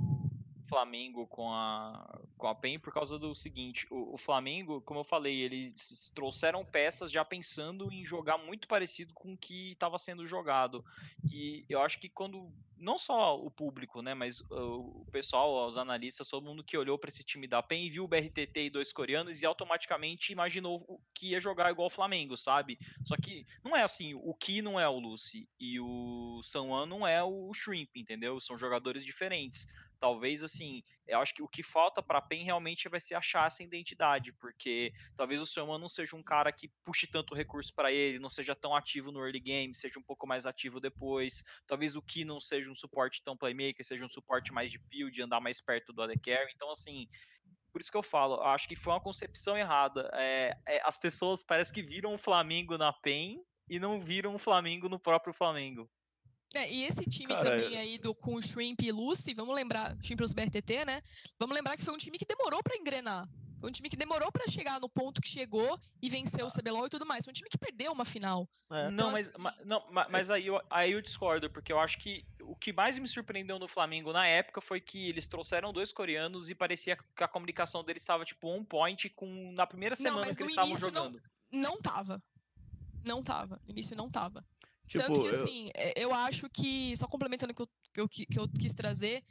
[0.72, 5.04] Flamengo com a, com a PEN por causa do seguinte: o, o Flamengo, como eu
[5.04, 10.26] falei, eles trouxeram peças já pensando em jogar muito parecido com o que estava sendo
[10.26, 10.82] jogado.
[11.30, 12.50] E eu acho que quando.
[12.76, 14.12] Não só o público, né?
[14.12, 17.88] Mas uh, o pessoal, os analistas, todo mundo que olhou para esse time da PEN
[17.88, 21.90] viu o BRTT e dois coreanos e automaticamente imaginou o- que ia jogar igual o
[21.90, 22.78] Flamengo, sabe?
[23.06, 27.06] Só que não é assim, o Ki não é o Lucy e o Sanwan não
[27.06, 28.40] é o Shrimp, entendeu?
[28.40, 29.68] São jogadores diferentes.
[30.02, 33.62] Talvez assim, eu acho que o que falta para PEN realmente vai ser achar essa
[33.62, 38.18] identidade, porque talvez o Sanwan não seja um cara que puxe tanto recurso para ele,
[38.18, 41.44] não seja tão ativo no early game, seja um pouco mais ativo depois.
[41.68, 45.22] Talvez o Ki não seja um suporte tão playmaker, seja um suporte mais de build,
[45.22, 46.50] andar mais perto do AD Carry.
[46.52, 47.06] Então assim,
[47.70, 50.10] por isso que eu falo, eu acho que foi uma concepção errada.
[50.14, 54.38] É, é, as pessoas parece que viram o Flamengo na PEN e não viram o
[54.38, 55.88] Flamengo no próprio Flamengo.
[56.54, 59.96] É, e esse time Cara, também aí do, com o Shrimp e Lucy, vamos lembrar,
[59.98, 61.00] time pros BRTT, né?
[61.38, 63.26] Vamos lembrar que foi um time que demorou pra engrenar.
[63.58, 66.86] Foi um time que demorou pra chegar no ponto que chegou e vencer o CBLOL
[66.86, 67.24] e tudo mais.
[67.24, 68.46] Foi um time que perdeu uma final.
[68.68, 71.78] É, não, então, mas, ma- não, ma- mas aí, eu, aí eu discordo, porque eu
[71.78, 75.72] acho que o que mais me surpreendeu no Flamengo na época foi que eles trouxeram
[75.72, 79.94] dois coreanos e parecia que a comunicação deles estava tipo on point com na primeira
[79.94, 81.22] Não, semana mas que eles estavam início não- jogando.
[81.52, 82.22] Não tava.
[83.06, 83.60] Não tava.
[83.64, 84.44] No início não tava.
[84.92, 88.26] Tipo, Tanto que, eu- assim, é, eu acho que, só complementando o que eu, que
[88.26, 89.24] que eu quis trazer,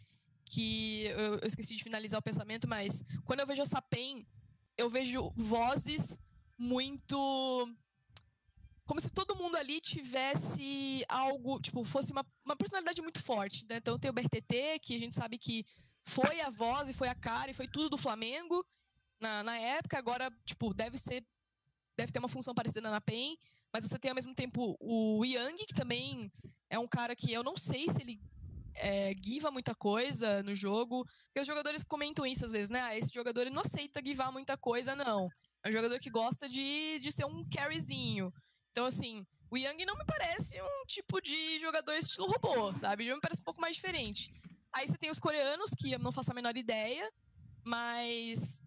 [0.46, 4.26] que eu, eu esqueci de finalizar o pensamento, mas quando eu vejo essa PEN,
[4.78, 6.20] eu vejo vozes
[6.58, 7.18] muito.
[8.86, 13.66] Como se todo mundo ali tivesse algo, tipo, fosse uma, uma personalidade muito forte.
[13.70, 13.78] Né?
[13.78, 15.66] Então tem o BRTT, que a gente sabe que
[16.04, 18.66] foi a voz e foi a cara e foi tudo do Flamengo
[19.20, 21.26] na, na época, agora, tipo, deve ser.
[21.96, 23.38] Deve ter uma função parecida na PEN,
[23.74, 26.32] mas você tem ao mesmo tempo o Yang, que também
[26.70, 28.20] é um cara que eu não sei se ele
[28.76, 31.06] é, giva muita coisa no jogo.
[31.26, 32.82] Porque os jogadores comentam isso às vezes, né?
[32.82, 35.30] Ah, esse jogador não aceita givar muita coisa, não.
[35.64, 38.34] É um jogador que gosta de, de ser um carryzinho.
[38.72, 43.04] Então, assim, o Yang não me parece um tipo de jogador estilo robô, sabe?
[43.04, 44.32] Ele me parece um pouco mais diferente.
[44.74, 47.12] Aí você tem os coreanos, que eu não faço a menor ideia,
[47.64, 48.62] mas.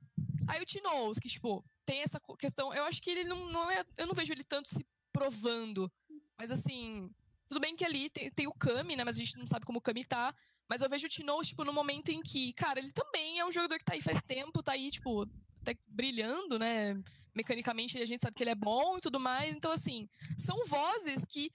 [0.46, 2.74] Aí o Tinoz, que, tipo, tem essa questão.
[2.74, 3.82] Eu acho que ele não, não é.
[3.96, 5.90] Eu não vejo ele tanto se provando.
[6.36, 7.08] Mas assim.
[7.46, 9.04] Tudo bem que ali tem, tem o Kami, né?
[9.04, 10.34] Mas a gente não sabe como o Kami tá.
[10.68, 13.52] Mas eu vejo o Tinoz, tipo, no momento em que, cara, ele também é um
[13.52, 15.28] jogador que tá aí faz tempo, tá aí, tipo,
[15.60, 17.00] até brilhando, né?
[17.34, 19.54] Mecanicamente a gente sabe que ele é bom e tudo mais.
[19.54, 21.50] Então, assim, são vozes que.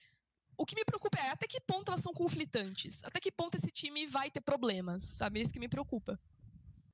[0.56, 3.02] O que me preocupa é até que ponto elas são conflitantes.
[3.02, 5.38] Até que ponto esse time vai ter problemas, sabe?
[5.38, 6.20] É Isso que me preocupa.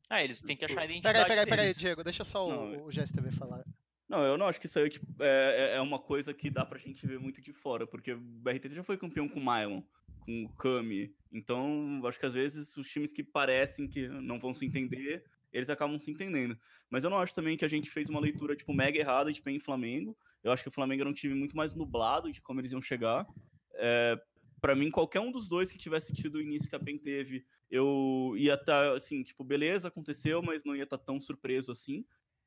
[0.09, 1.75] Ah, eles têm que achar a identidade Peraí, peraí, peraí.
[1.75, 3.65] Diego, deixa só Não, o, o GSTV falar.
[4.09, 6.65] Não, eu não acho que isso aí tipo, é, é- é uma coisa que dá
[6.65, 9.83] pra gente ver muito de fora, porque o BRTT já foi campeão com o Mylon,
[10.21, 11.15] com o Kami.
[11.33, 15.71] Então, acho que às vezes os times que parecem que não vão se entender, eles
[15.71, 16.57] acabam se entendendo.
[16.89, 19.43] Mas eu não acho também que a gente fez uma leitura, tipo, mega errada de
[19.43, 20.17] PEN e Flamengo.
[20.43, 22.81] Eu acho que o Flamengo era um time muito mais nublado de como eles iam
[22.83, 23.27] chegar.
[23.75, 24.17] É,
[24.61, 27.45] para mim, qualquer um dos dois que tivesse tido o início que a PEN teve,
[27.71, 32.05] eu ia estar, assim, tipo, beleza, aconteceu, mas não ia estar tão surpreso assim.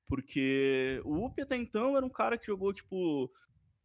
[0.09, 3.31] Porque o Up até então era um cara que jogou, tipo,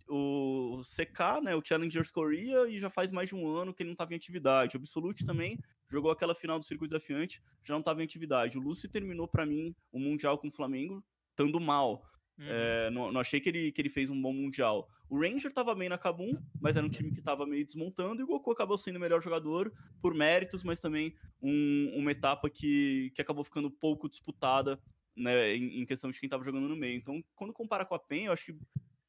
[0.09, 3.90] o CK, né, o Challengers Korea, e já faz mais de um ano que ele
[3.90, 4.74] não estava em atividade.
[4.76, 8.56] O Absolute também jogou aquela final do circuito desafiante, já não estava em atividade.
[8.56, 12.02] O Lúcio terminou, para mim, o Mundial com o Flamengo, estando mal.
[12.38, 12.46] Uhum.
[12.48, 14.88] É, não, não achei que ele, que ele fez um bom Mundial.
[15.09, 18.24] O Ranger tava bem na Kabum, mas era um time que tava meio desmontando, e
[18.24, 19.70] o Goku acabou sendo o melhor jogador
[20.01, 24.80] por méritos, mas também um- uma etapa que, que acabou ficando pouco disputada
[25.16, 26.97] né, em, questão de quem tava jogando no meio.
[26.97, 28.57] Então, quando compara com a PEN, eu acho que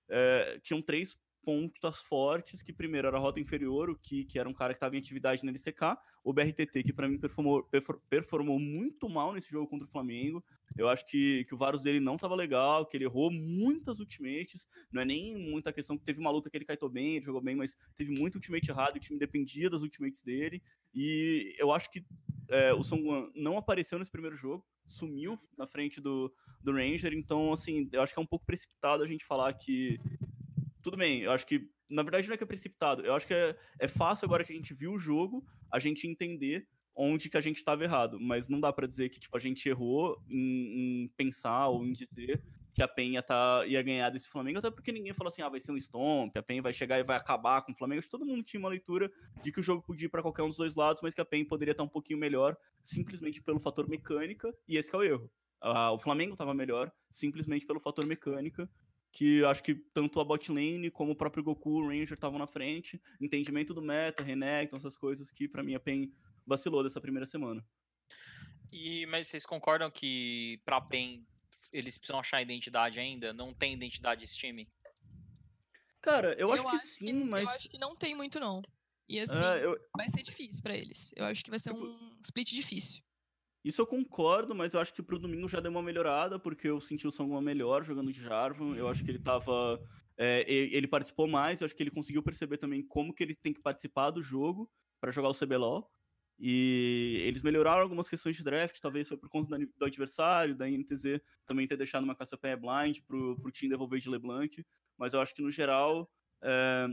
[0.09, 4.49] é, tinham três pontas fortes, que primeiro era a rota inferior, o que, que era
[4.49, 8.01] um cara que estava em atividade na LCK, o BRTT, que para mim performou, perfor-
[8.09, 10.43] performou muito mal nesse jogo contra o Flamengo.
[10.75, 14.67] Eu acho que, que o Varus dele não estava legal, que ele errou muitas ultimates,
[14.91, 17.41] não é nem muita questão que teve uma luta que ele kaitou bem, ele jogou
[17.41, 20.63] bem, mas teve muito ultimate errado, o time dependia das ultimates dele,
[20.93, 22.03] e eu acho que
[22.49, 27.53] é, o Songwan não apareceu nesse primeiro jogo, sumiu na frente do, do Ranger, então,
[27.53, 29.99] assim, eu acho que é um pouco precipitado a gente falar que.
[30.85, 31.67] Tudo bem, eu acho que.
[31.89, 34.53] Na verdade, não é que é precipitado, eu acho que é, é fácil agora que
[34.53, 38.47] a gente viu o jogo, a gente entender onde que a gente estava errado, mas
[38.47, 42.39] não dá pra dizer que tipo, a gente errou em, em pensar ou em dizer
[42.71, 45.49] que a PEN ia, tá, ia ganhar desse Flamengo, até porque ninguém falou assim, ah,
[45.49, 47.99] vai ser um stomp, a PEN vai chegar e vai acabar com o Flamengo.
[47.99, 50.43] Acho que todo mundo tinha uma leitura de que o jogo podia ir pra qualquer
[50.43, 53.59] um dos dois lados, mas que a PEN poderia estar um pouquinho melhor, simplesmente pelo
[53.59, 55.31] fator mecânica, e esse que é o erro.
[55.61, 58.69] Ah, o Flamengo estava melhor, simplesmente pelo fator mecânica,
[59.15, 62.37] que eu acho que tanto a bot lane como o próprio Goku, o Ranger estavam
[62.37, 66.11] na frente, entendimento do meta, Renekton, essas coisas que pra mim a PEN
[66.45, 67.65] vacilou dessa primeira semana.
[68.73, 71.25] E, mas vocês concordam que pra PEN
[71.71, 73.31] eles precisam achar identidade ainda?
[73.31, 74.67] Não tem identidade esse time?
[76.01, 77.43] Cara, eu, acho que sim, que, mas.
[77.43, 78.61] Eu acho que não tem muito, não.
[79.07, 81.13] E assim, É, eu- vai ser difícil pra eles.
[81.15, 83.01] Eu acho que vai ser Tipo- um split difícil.
[83.65, 86.79] Isso eu concordo, mas eu acho que pro domingo já deu uma melhorada, porque eu
[86.79, 88.75] senti o Songwan melhor jogando de Jarvan.
[88.75, 89.81] Eu acho que ele tava.
[90.15, 93.51] é, ele participou mais, eu acho que ele conseguiu perceber também como que ele tem
[93.51, 94.71] que participar do jogo
[95.01, 95.89] pra jogar o CBLOL.
[96.37, 101.19] E eles melhoraram algumas questões de draft, talvez foi por conta do adversário, da NTZ
[101.43, 104.63] também ter deixado uma Cassiopeia blind pro, pro time devolver de LeBlanc.
[104.95, 106.07] Mas eu acho que no geral.
[106.43, 106.87] é,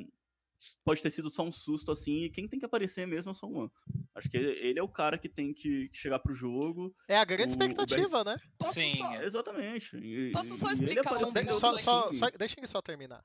[0.84, 3.34] pode ter sido só um susto assim, e quem tem que aparecer mesmo é o
[3.34, 3.70] Songwan.
[4.14, 6.94] Acho que ele é o cara que tem que chegar pro jogo.
[7.08, 8.36] É a grande O- o expectativa, né?
[8.58, 9.22] Posso Sim, só...
[9.22, 9.96] Exatamente.
[9.96, 13.24] E- Posso só explicar um De- só, só, só- deixa ele só terminar.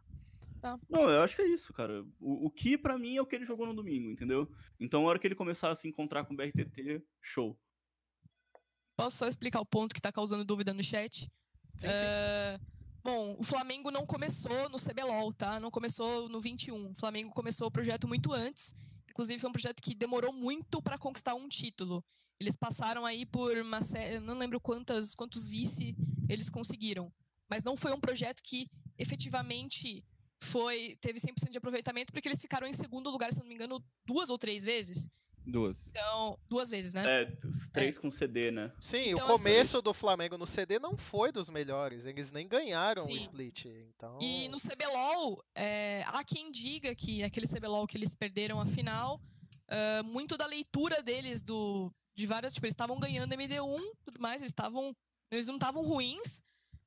[0.90, 2.04] Não, eu acho que é isso, cara.
[2.20, 4.52] O, o que pra mim é o que ele jogou no domingo, entendeu?
[4.80, 7.58] Então, a hora que ele começar a se encontrar com o BRTT, show.
[8.98, 11.30] Posso só explicar o ponto que tá causando dúvida no chat?
[11.78, 12.68] Sim, sim.
[13.04, 15.60] Bom, o Flamengo não começou no CBLOL, tá?
[15.60, 16.92] Não começou no 21.
[16.92, 18.76] O Flamengo começou o projeto muito antes.
[19.10, 22.04] Inclusive, foi um projeto que demorou muito pra conquistar um título.
[22.40, 24.20] Eles passaram aí por uma série.
[24.20, 25.96] Não lembro quantas, quantos vice
[26.30, 27.12] eles conseguiram.
[27.50, 30.04] Mas não foi um projeto que efetivamente
[30.40, 33.84] foi teve 100% de aproveitamento, porque eles ficaram em segundo lugar, se não me engano,
[34.06, 35.10] duas ou três vezes.
[35.50, 35.88] Duas.
[35.92, 37.24] Então, duas vezes, né?
[37.24, 38.72] É, os três com CD, né?
[38.82, 42.06] Sim, Então, o começo do Flamengo no CD não foi dos melhores.
[42.06, 43.16] Eles nem ganharam o Sim.
[43.16, 43.66] split.
[43.66, 44.20] Então.
[44.22, 49.22] E no CBLOL, é, há quem diga que aquele CBLOL que eles perderam a final,
[49.70, 54.42] ah, muito da leitura deles do de várias, tipo, eles estavam ganhando MD1, tudo mais,
[54.42, 54.96] eles estavam
[55.30, 56.42] eles não estavam ruins,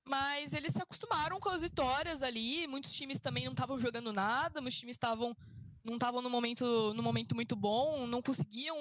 [0.05, 4.61] mas eles se acostumaram com as vitórias ali, muitos times também não estavam jogando nada,
[4.61, 5.37] muitos times estavam
[5.85, 8.77] não estavam no momento no momento muito bom, não conseguiam,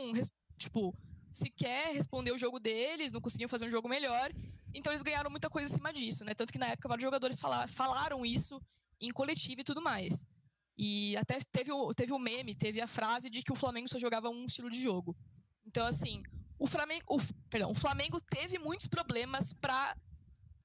[0.57, 0.93] tipo,
[1.31, 4.31] sequer responder o jogo deles, não conseguiam fazer um jogo melhor.
[4.73, 6.34] Então eles ganharam muita coisa em cima disso, né?
[6.35, 8.61] Tanto que na época vários jogadores fala- falaram isso
[9.01, 10.26] em coletivo e tudo mais.
[10.77, 13.97] E até teve o, teve o meme, teve a frase de que o Flamengo só
[13.97, 15.15] jogava um estilo de jogo.
[15.65, 16.23] Então, assim,
[16.57, 17.03] o Flamengo.
[17.09, 17.17] O,
[17.49, 19.95] perdão, o Flamengo teve muitos problemas pra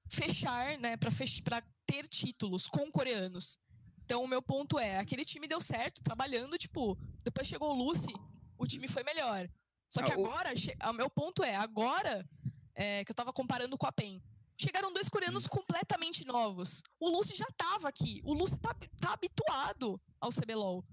[0.08, 0.96] fechar, né?
[0.96, 1.42] Pra, fech,
[1.86, 3.58] ter títulos com coreanos.
[4.04, 8.12] Então, o meu ponto é: aquele time deu certo, trabalhando, tipo, depois chegou o Lucy,
[8.58, 9.48] o time foi melhor.
[9.88, 10.50] Só que Ah, agora,
[10.90, 12.28] o meu ponto é: agora,
[12.74, 14.20] é, que eu tava comparando com a PEN,
[14.56, 16.82] chegaram dois coreanos completamente novos.
[17.00, 20.84] O Lucy já tava aqui, o Lucy tá, tá habituado ao CBLOL.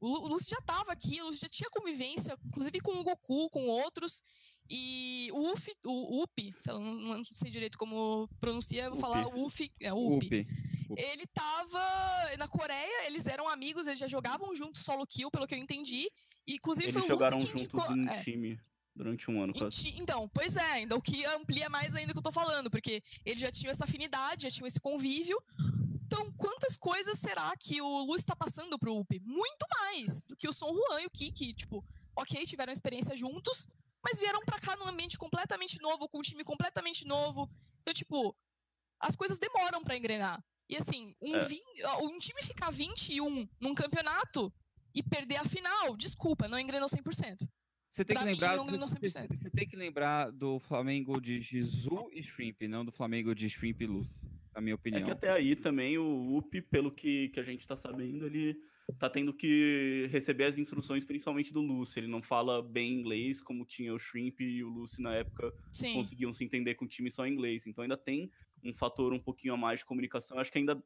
[0.00, 3.04] O, Lu- o Lucy já tava aqui, o Lucy já tinha convivência, inclusive com o
[3.04, 4.22] Goku, com outros.
[4.70, 9.38] E o Ufi, o Up, não, sei direito como pronuncia, eu vou falar Upi.
[9.38, 10.26] o Ufi, é Up.
[10.26, 10.46] Up.
[10.96, 11.80] Ele tava
[12.38, 16.08] na Coreia, eles eram amigos, eles já jogavam juntos solo kill, pelo que eu entendi.
[16.46, 18.60] E, inclusive Eles foi o jogaram que juntos indicou, em é, time
[18.94, 19.94] durante um ano quase.
[19.96, 23.02] Então, pois é, ainda o que amplia mais ainda o que eu tô falando, porque
[23.24, 25.40] eles já tinham essa afinidade, já tinham esse convívio.
[26.06, 29.20] Então, quantas coisas será que o Lu está passando pro UP?
[29.20, 31.52] Muito mais do que o Son Juan e o Kiki.
[31.52, 31.84] Tipo,
[32.16, 33.68] ok, tiveram experiência juntos,
[34.02, 37.48] mas vieram pra cá num ambiente completamente novo, com um time completamente novo.
[37.82, 38.34] Então, tipo,
[38.98, 40.42] as coisas demoram pra engrenar.
[40.68, 41.44] E assim, um, É.
[41.46, 44.52] vin- ó, um time ficar 21 num campeonato
[44.94, 47.48] e perder a final, desculpa, não engrenou 100%.
[47.90, 49.34] Você tem Pra que mim, lembrar, você, você- 100%.
[49.34, 53.80] você tem que lembrar do Flamengo de Jizu e Shrimp, não do Flamengo de Shrimp
[53.80, 55.04] e Luz, na minha É opinião.
[55.04, 58.54] que até aí também o UP, pelo que, que a gente tá sabendo, ele
[58.98, 62.00] tá tendo que receber as instruções principalmente do Lucy.
[62.00, 65.94] Ele não fala bem inglês, como tinha o Shrimp e o Lucy na época Sim.
[65.94, 67.66] conseguiam se entender com o time só em inglês.
[67.66, 68.30] Então ainda tem
[68.64, 70.38] um fator um pouquinho a mais de comunicação.
[70.38, 70.82] Acho que ainda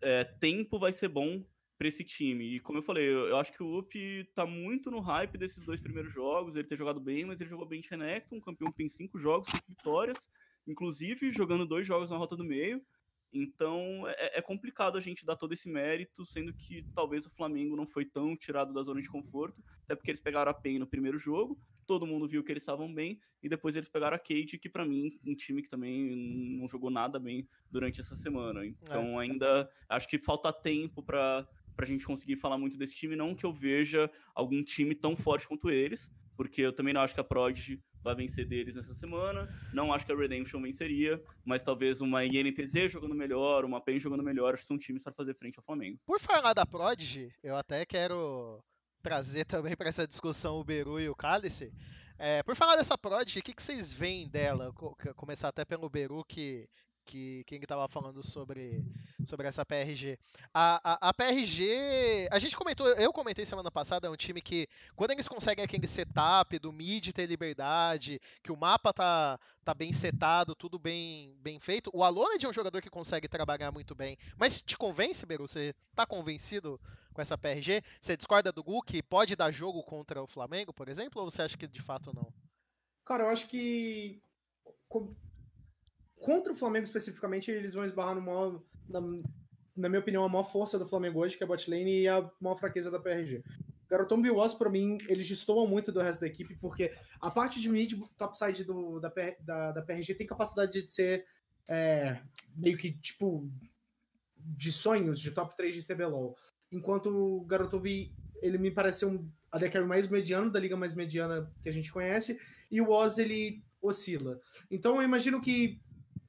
[0.00, 1.44] é, tempo vai ser bom
[1.78, 2.56] pra esse time.
[2.56, 5.64] E como eu falei, eu, eu acho que o Up tá muito no hype desses
[5.64, 6.54] dois primeiros jogos.
[6.54, 9.48] Ele ter jogado bem, mas ele jogou bem Renekton, um campeão que tem cinco jogos,
[9.48, 10.30] cinco vitórias,
[10.66, 12.82] inclusive jogando dois jogos na rota do meio.
[13.32, 17.76] Então é, é complicado a gente dar todo esse mérito, sendo que talvez o Flamengo
[17.76, 20.86] não foi tão tirado da zona de conforto, até porque eles pegaram a PEN no
[20.86, 21.58] primeiro jogo,
[21.90, 24.84] todo mundo viu que eles estavam bem, e depois eles pegaram a Cade, que pra
[24.84, 26.14] mim, um time que também
[26.56, 28.64] não jogou nada bem durante essa semana.
[28.64, 31.44] Então ainda acho que falta tempo pra,
[31.74, 35.48] pra gente conseguir falar muito desse time, não que eu veja algum time tão forte
[35.48, 39.48] quanto eles, porque eu também não acho que a Prodigy vai vencer deles essa semana.
[39.74, 44.22] Não acho que a Redemption venceria, mas talvez uma INTZ jogando melhor, uma PEN jogando
[44.22, 45.98] melhor, acho que são times para fazer frente ao Flamengo.
[46.06, 48.62] Por falar da Prodigy, eu até quero
[49.02, 51.72] trazer também para essa discussão o Beru e o Cálice.
[52.18, 54.72] É, por falar dessa Prodigy, o que, que vocês veem dela?
[54.74, 56.68] Co- Começar até pelo Beru, que,
[57.04, 58.84] que quem estava falando sobre,
[59.24, 60.18] sobre essa PRG.
[60.52, 64.68] A, a, a PRG, a gente comentou, eu comentei semana passada, é um time que,
[64.94, 69.92] quando eles conseguem aquele setup do mid ter liberdade, que o mapa tá, tá bem
[69.92, 74.16] setado, tudo bem, bem feito, o Aloned é um jogador que consegue trabalhar muito bem.
[74.36, 75.46] Mas te convence, Beru?
[75.46, 76.80] Você tá convencido
[77.12, 77.82] com essa PRG?
[78.00, 81.42] Você discorda do Gu que pode dar jogo contra o Flamengo, por exemplo, ou você
[81.42, 82.32] acha que de fato não?
[83.04, 84.22] Cara, eu acho que
[86.20, 89.00] contra o Flamengo especificamente, eles vão esbarrar no maior, na,
[89.76, 92.08] na minha opinião, a maior força do Flamengo hoje, que é a bot lane, e
[92.08, 93.42] a maior fraqueza da PRG.
[93.88, 97.68] Garotão Biwas, pra mim, eles destoam muito do resto da equipe, porque a parte de
[97.68, 101.26] mid topside do, da, da, da PRG tem capacidade de ser
[101.66, 102.20] é,
[102.54, 103.50] meio que, tipo,
[104.36, 106.36] de sonhos, de top 3 de CBLOL.
[106.70, 111.68] Enquanto o Garotobi, ele me pareceu um carry mais mediano, da liga mais mediana que
[111.68, 112.40] a gente conhece,
[112.70, 114.40] e o Oz, ele oscila.
[114.70, 115.80] Então eu imagino que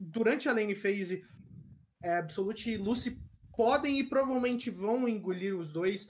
[0.02, 1.23] durante a lane phase,
[2.03, 3.22] é, Absolute e Lucy
[3.56, 6.10] podem e provavelmente vão engolir os dois,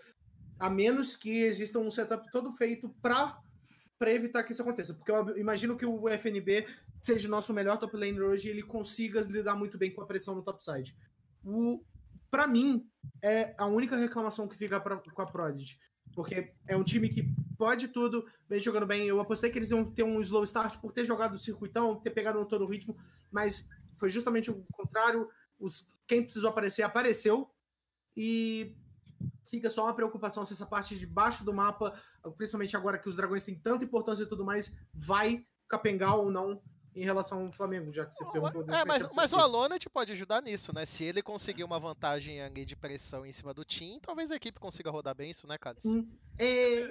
[0.58, 3.38] a menos que exista um setup todo feito para
[4.00, 4.96] para evitar que isso aconteça.
[4.96, 6.66] Porque eu imagino que o FNB
[7.00, 10.08] seja o nosso melhor top laner hoje e ele consiga lidar muito bem com a
[10.08, 10.98] pressão no topside.
[11.44, 11.84] O
[12.32, 12.84] para mim
[13.22, 15.78] é a única reclamação que fica pra, com a Prodigy,
[16.16, 19.08] porque é um time que pode tudo, vem jogando bem.
[19.08, 22.10] Eu apostei que eles iam ter um slow start por ter jogado o circuitão, ter
[22.10, 22.98] pegado todo o ritmo,
[23.30, 23.70] mas
[24.02, 25.30] foi justamente o contrário.
[25.60, 27.48] Os, quem precisou aparecer, apareceu.
[28.18, 28.76] E
[29.44, 31.94] fica só uma preocupação se essa parte de baixo do mapa,
[32.36, 36.60] principalmente agora que os dragões têm tanta importância e tudo mais, vai capengar ou não
[36.96, 38.66] em relação ao Flamengo, já que você perguntou.
[38.74, 40.84] É, mas, mas o Alonet pode ajudar nisso, né?
[40.84, 44.60] Se ele conseguir uma vantagem ali de pressão em cima do Team, talvez a equipe
[44.60, 45.88] consiga rodar bem isso, né, Cálice?
[45.88, 46.82] Hum, é...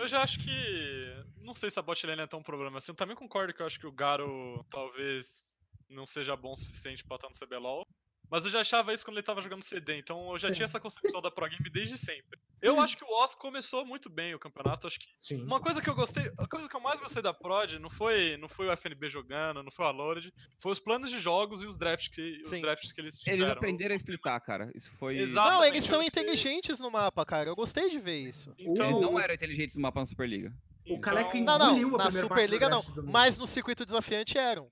[0.00, 1.24] Eu já acho que.
[1.38, 2.92] Não sei se a bot lane é tão problema assim.
[2.92, 5.58] Eu também concordo que eu acho que o Garo talvez
[5.90, 7.86] não seja bom o suficiente pra estar no CBLOL.
[8.30, 10.78] Mas eu já achava isso quando ele tava jogando CD, então eu já tinha essa
[10.78, 12.38] concepção da Pro Game desde sempre.
[12.62, 15.42] Eu acho que o Oz começou muito bem o campeonato, acho que Sim.
[15.42, 18.36] uma coisa que eu gostei, a coisa que eu mais gostei da Prod não foi,
[18.36, 20.30] não foi o FNB jogando, não foi o Alorid,
[20.60, 23.42] foi os planos de jogos e os drafts que, os drafts que eles tiveram.
[23.46, 24.70] Eles aprenderam a splitar, cara.
[24.76, 25.18] Isso foi.
[25.18, 25.50] Exato.
[25.50, 27.48] Não, eles Exatamente, são inteligentes no mapa, cara.
[27.48, 28.54] Eu gostei de ver isso.
[28.56, 30.54] Então, Eles não eram inteligentes no mapa na Superliga.
[30.88, 32.84] O então- Não, Engoliu não, a na primeira parte do Superliga não.
[33.10, 34.70] Mas no circuito desafiante eram.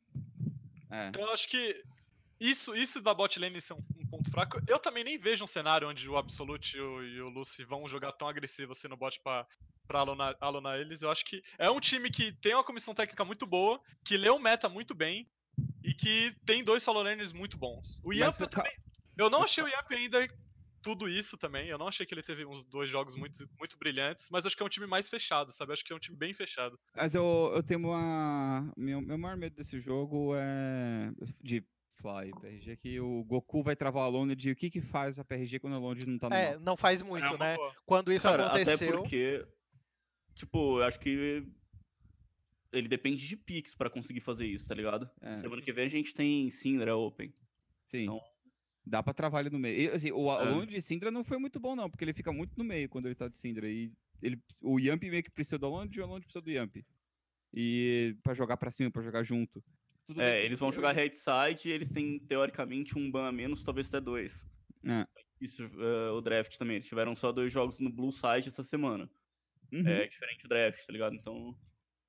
[0.91, 1.09] É.
[1.09, 1.83] Então eu acho que
[2.41, 4.61] isso, isso da bot lane ser um, um ponto fraco.
[4.67, 7.89] Eu também nem vejo um cenário onde o Absolute e o, e o Lucy vão
[7.89, 9.47] jogar tão agressivo assim no bot pra,
[9.87, 11.03] pra alunar, alunar eles.
[11.03, 14.31] Eu acho que é um time que tem uma comissão técnica muito boa, que lê
[14.31, 15.29] o meta muito bem
[15.83, 18.01] e que tem dois solo laners muito bons.
[18.05, 18.73] O Yamp eu também.
[19.17, 20.29] Eu não achei o Yamp ainda
[20.89, 21.69] tudo isso também.
[21.69, 24.63] Eu não achei que ele teve uns dois jogos muito, muito brilhantes, mas acho que
[24.63, 25.73] é um time mais fechado, sabe?
[25.75, 26.79] Acho que é um time bem fechado.
[26.97, 28.73] Mas eu, eu tenho uma.
[28.77, 31.11] Meu, meu maior medo desse jogo é.
[31.43, 31.63] De
[32.01, 35.25] Fly, PRG, que o Goku vai travar o Alonde e o que que faz a
[35.25, 36.61] PRG quando o Alonde não tá no É, mapa?
[36.65, 37.57] não faz muito, é né?
[37.57, 37.75] boa.
[37.85, 38.89] Quando isso Cara, aconteceu.
[38.89, 39.47] até porque,
[40.35, 41.45] tipo, eu acho que
[42.73, 45.11] ele depende de picks pra conseguir fazer isso, tá ligado?
[45.21, 47.33] É, Semana que vem a gente tem Syndra Open.
[47.85, 48.05] sim.
[48.05, 48.21] então-
[48.89, 49.81] Dá pra travar ele no meio.
[49.83, 50.41] E, assim, o É.
[50.49, 53.07] Alonde de Syndra não foi muito bom, não, porque ele fica muito no meio quando
[53.07, 53.69] ele tá de Syndra.
[53.69, 53.93] E
[54.23, 56.77] ele, o Yamp meio que precisa do Alonde e o Alonde precisa do Yamp.
[57.53, 59.63] E pra jogar pra cima, pra jogar junto.
[60.07, 63.27] Tudo bem É, que- eles vão jogar right side e eles têm, teoricamente, um ban
[63.29, 64.47] a menos, talvez até dois.
[64.85, 65.07] É.
[65.41, 66.77] Isso, eh, o draft também.
[66.77, 69.09] Eles tiveram só dois jogos no Blue Side essa semana.
[69.71, 69.87] Uhum.
[69.87, 71.15] É diferente o draft, tá ligado?
[71.15, 71.55] Então,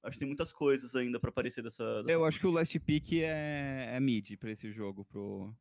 [0.01, 2.01] acho que tem muitas coisas ainda pra aparecer dessa.
[2.03, 5.53] dessa Eu acho que o last pick é, é mid pra esse jogo, pro,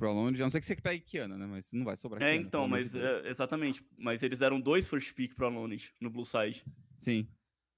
[0.00, 0.40] pro Alonde.
[0.40, 1.44] A não ser que você pegue Kiana, né?
[1.46, 3.84] Mas não vai sobrar É, Kiana, então, mas de é, exatamente.
[3.98, 6.64] Mas eles deram dois first pick pro Alonid no Blue Side,
[6.98, 7.28] Sim.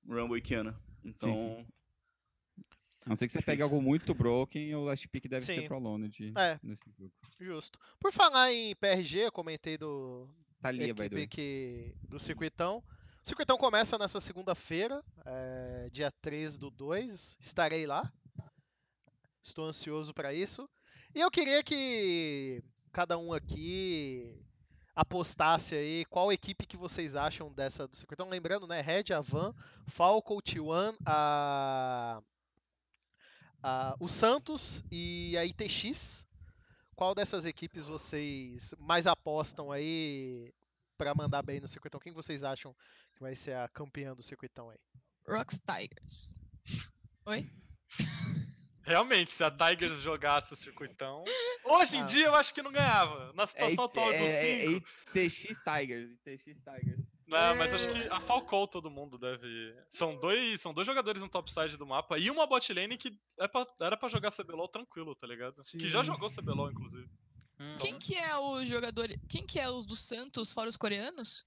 [0.09, 0.81] Rumble e Kiana.
[1.05, 1.67] Então,
[3.05, 5.55] A não ser que você pegue algo muito broken, o last pick deve Sim.
[5.57, 6.61] ser pro Alonde É.
[6.63, 7.13] nesse jogo.
[7.41, 7.77] Justo.
[7.99, 10.29] Por falar em PRG, eu comentei do,
[10.61, 11.27] Thalia, equipe way.
[11.27, 12.79] que, do circuitão.
[13.25, 17.37] O circuitão começa nessa segunda-feira, é, dia 3 do 2.
[17.41, 18.13] Estarei lá.
[19.43, 20.69] Estou ansioso para isso.
[21.15, 24.43] E eu queria que cada um aqui
[24.95, 28.31] apostasse aí qual equipe que vocês acham dessa do circuitão.
[28.31, 28.81] Lembrando, né?
[28.81, 29.55] Red, Avan,
[29.87, 32.23] Falco, T1, a,
[33.63, 36.27] a, o Santos e a ITX.
[36.97, 40.51] Qual dessas equipes vocês mais apostam aí
[40.97, 42.01] para mandar bem no circuitão?
[42.01, 42.75] Quem vocês acham
[43.15, 44.79] que vai ser a campeã do circuitão aí?
[45.29, 46.41] Rocks Tigers.
[47.27, 47.51] Oi?
[48.85, 51.23] Realmente, se a Tigers jogasse o circuitão.
[51.65, 52.05] Hoje em Ah.
[52.07, 53.33] dia eu acho que não ganhava.
[53.35, 54.87] Na É, situação atual do é, 5.
[55.17, 57.01] é ITX Tigers, ITX Tigers.
[57.29, 59.75] Não, mas acho que a Falcão todo mundo deve.
[59.89, 63.49] São dois, são dois jogadores no topside do mapa e uma bot lane que é
[63.49, 65.55] pra- era pra jogar CBLOL tranquilo, tá ligado?
[65.71, 66.09] Que já Sim.
[66.13, 67.09] jogou CBLOL, inclusive.
[67.59, 67.77] Hum.
[67.81, 69.09] Quem que é o jogador.
[69.29, 71.47] Quem que é os do Santos, fora os coreanos?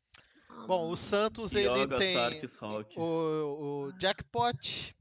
[0.66, 2.98] Bom, o Santos ele Yoga, tem Sarkis, Hawk.
[2.98, 3.04] o,
[3.90, 4.95] o Jackpot,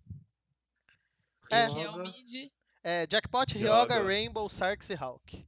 [1.55, 1.67] É.
[1.67, 2.03] Que é o Ryoga.
[2.03, 2.51] mid.
[2.83, 3.59] é, Jackpot, Yoga.
[3.59, 5.47] Ryoga, Rainbow, Sarks e Hawk.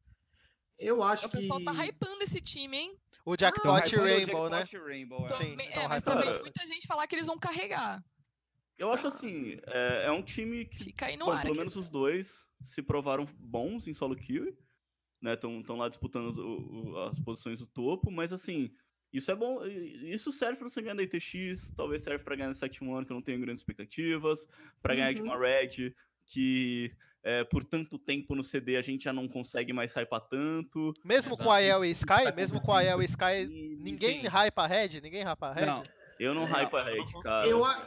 [0.79, 1.65] Eu acho O pessoal que.
[1.65, 2.97] tá hypando esse time, hein?
[3.25, 4.59] O Jackpot e hypando o Rainbow, né?
[4.59, 5.29] Jackpot e Rainbow, é.
[5.31, 6.41] Sim, então é, mas bastante.
[6.43, 8.03] muita gente falar que eles vão carregar.
[8.79, 11.43] Eu acho assim, é, é um time que, Fica aí no bom, ar.
[11.43, 14.55] pelo menos os dois se provaram bons em solo kill,
[15.23, 15.33] né?
[15.33, 18.71] Estão lá disputando o- o- as posições do topo, mas assim,
[19.17, 22.55] isso é bom, isso serve pra você ganhar da ITX, talvez serve pra ganhar da
[22.55, 24.47] 7-1, que eu não tenho grandes expectativas,
[24.83, 25.29] pra ganhar de Uhum.
[25.29, 25.95] uma Red,
[26.27, 30.93] que é, por tanto tempo no CD a gente já não consegue mais hypar tanto.
[31.05, 31.43] Mesmo Exato.
[31.45, 33.47] com a El e Sky, Tá mesmo com a El e Sky,
[33.81, 35.01] ninguém sim, hypa a Red?
[35.01, 35.67] Ninguém hypa a Red?
[35.67, 35.83] Não,
[36.19, 37.47] Eu não Não, hypo a Red, cara.
[37.47, 37.87] Eu a-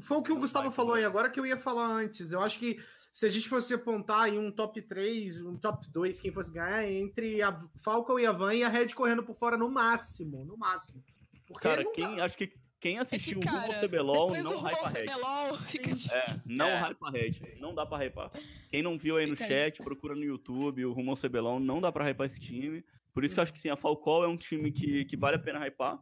[0.00, 2.30] Foi o que o Gustavo falou aí agora que eu ia falar antes.
[2.32, 2.78] Eu acho que
[3.18, 6.84] se a gente fosse apontar aí um top 3, um top 2, quem fosse ganhar,
[6.84, 10.44] é entre a Falcon e a Van e a Red correndo por fora no máximo.
[10.44, 11.02] No máximo.
[11.44, 12.24] Porque Cara, quem, dá.
[12.24, 15.06] acho que quem É que, assistiu o cara, Rumo CBLOL não hypa a Red.
[15.06, 16.14] CBLOL, fica difícil.
[16.14, 16.80] É, não É.
[16.90, 17.56] hypa Red.
[17.58, 18.30] Não dá pra hypar.
[18.70, 19.64] Quem não viu aí no Fica aí.
[19.72, 22.84] chat, procura no YouTube, o Rumo ao CBLOL, não dá pra hypar esse time.
[23.12, 25.34] Por isso que eu acho que sim, a Falcão é um time que, que vale
[25.34, 25.98] a pena hypar.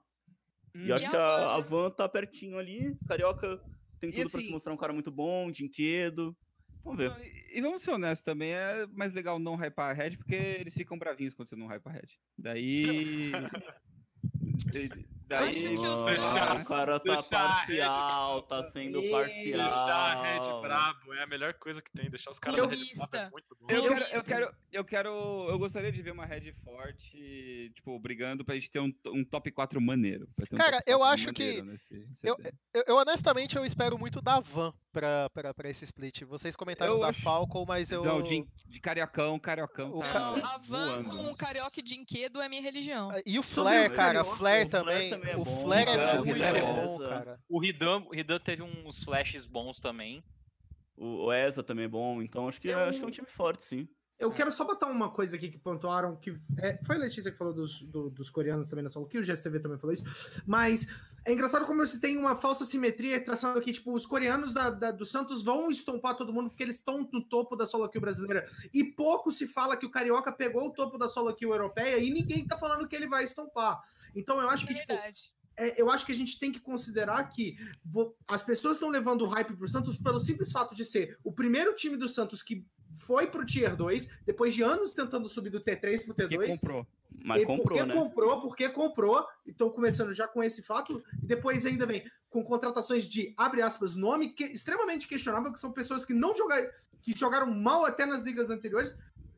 [0.75, 1.61] E eu E acho a que a, Van, a?
[1.61, 2.95] Van tá pertinho ali.
[3.09, 3.59] Carioca
[3.99, 6.37] tem E tudo pra assim- se mostrar um cara muito bom, dinquedo.
[6.87, 7.11] Vamos ver.
[7.11, 10.35] Não, E, e vamos ser honestos também, é mais legal não hypar a Red, porque
[10.35, 12.09] eles ficam bravinhos quando você não hypa a Red.
[12.39, 13.33] Daí.
[15.29, 15.75] Daí.
[15.75, 16.63] Acho Ah, sei.
[16.63, 17.29] o cara tá Deixar
[17.67, 19.43] parcial, tá sendo parcial.
[19.43, 22.09] Deixar a Red brabo é a melhor coisa que tem.
[22.09, 23.67] Deixar os caras da Red brabo é muito bom.
[23.69, 25.09] Eu Eu- quero, eu quero, eu quero,
[25.51, 29.51] eu gostaria de ver uma Red forte, tipo, brigando pra gente ter um, um top
[29.51, 30.29] 4 maneiro.
[30.53, 32.37] um Cara, top eu 4 acho que- nesse eu-.
[32.73, 36.23] Eu, eu, honestamente eu espero muito da Van pra, pra, pra esse split.
[36.23, 38.03] Vocês comentaram Eu da acho- Falcon, mas eu.
[38.03, 39.93] Não, de, de cariocão, cariocão.
[39.95, 41.11] O tá ca- Não, a Van voando.
[41.11, 43.11] com o Carioca de Inquedo é minha religião.
[43.27, 45.13] E o Sobre Flare, o cara, o Flare também.
[45.13, 47.41] é o bom, Flare é muito Flare é bom, cara.
[47.49, 50.25] O Ridan, o Ridan teve uns flashes bons também.
[50.97, 53.29] O, o Eza também é bom, então acho que, Eu- acho que é um time
[53.29, 53.87] forte, sim.
[54.19, 57.37] Eu quero só botar uma coisa aqui que pontuaram, que é, foi a Letícia que
[57.37, 60.05] falou dos, do- dos coreanos também na solo, que o GSTV também falou isso,
[60.47, 60.87] mas
[61.23, 64.91] é engraçado como você tem uma falsa simetria traçando aqui, tipo, os coreanos da, da-
[64.91, 68.49] do Santos vão estompar todo mundo porque eles estão no topo da solo kill brasileira,
[68.73, 72.11] e pouco se fala que o Carioca pegou o topo da solo kill europeia e
[72.11, 73.83] ninguém tá falando que ele vai estompar.
[74.15, 75.31] Então eu acho que, É tipo, verdade.
[75.59, 77.55] é, eu acho que a gente tem que considerar que
[78.27, 81.75] as pessoas estão levando o hype pro Santos pelo simples fato de ser o primeiro
[81.75, 82.65] time do Santos que
[82.97, 86.49] foi pro Tier 2, depois de anos tentando subir do T3 pro Que T2.
[86.49, 86.87] comprou.
[87.25, 87.95] Mas E comprou, porque né?
[87.95, 93.05] comprou, porque comprou, então começando já com esse fato, e depois ainda vem com contratações
[93.05, 96.69] de, abre aspas, nome que, extremamente questionável, que são pessoas que não jogaram,
[97.01, 98.97] que jogaram mal até nas ligas anteriores,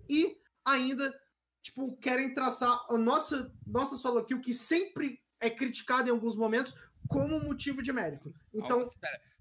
[0.08, 1.14] e ainda,
[1.62, 6.74] tipo, querem traçar a nossa, nossa solo kill, que sempre é criticada em alguns momentos,
[7.08, 8.34] como motivo de mérito.
[8.52, 8.82] Então,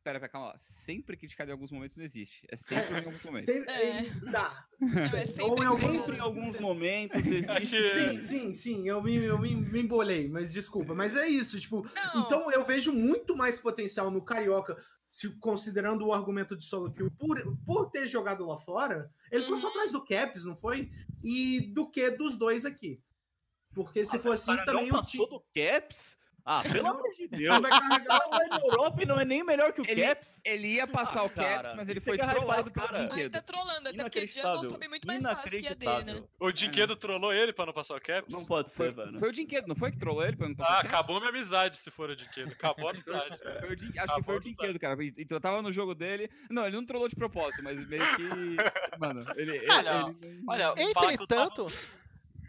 [0.07, 0.55] espera, pera, calma lá.
[0.59, 2.45] Sempre criticado em alguns momentos não existe.
[2.49, 3.49] É sempre em alguns momentos.
[3.67, 4.03] É.
[4.31, 4.65] dá.
[4.79, 5.97] Não, é sempre Ou em algum- criticado.
[5.99, 7.67] Sempre em alguns momentos existe.
[7.69, 10.93] que- Sim, sim, sim, eu me, eu me, me embolei, mas desculpa.
[10.95, 14.77] Mas é isso, tipo, Não, Então eu vejo muito mais potencial no Carioca,
[15.09, 19.09] se considerando o argumento de solo kill, por, por ter jogado lá fora.
[19.31, 19.71] Ele ficou só Uhum.
[19.73, 20.91] atrás do Caps, não foi?
[21.23, 23.01] E do que dos dois aqui.
[23.73, 26.17] Porque se Ah, for assim, também não o passou do Caps?
[26.49, 27.59] Ah, pelo amor de Deus.
[27.59, 28.21] vai carregar.
[28.63, 30.27] O Europe não é nem melhor que o Ele- Caps.
[30.45, 33.31] Ele ia passar Ah, o Caps, cara, mas ele você foi trollado pelo Dinquedo.
[33.33, 34.63] tá trolando, até porque Jungle Inacreditável.
[34.63, 36.23] sobe muito mais fácil que a D, né?
[36.39, 38.33] O Dinquedo trollou ele pra não passar o Caps?
[38.33, 39.19] Não pode Foi, ser, velho.
[39.19, 40.93] foi o Dinquedo, não foi que trollou ele pra não passar Ah, o Caps?
[40.93, 42.51] acabou minha amizade se for o Dinquedo.
[42.53, 43.37] Acabou a amizade.
[43.67, 44.97] Foi o Din- Acho que Acabou foi o Dinquedo, cara.
[45.03, 46.29] Então eu tava no jogo dele.
[46.49, 48.23] Não, ele não trollou de propósito, mas meio que.
[48.99, 49.57] Mano, ele.
[49.57, 51.67] ele- Olha, ele- Olha, que Entretanto,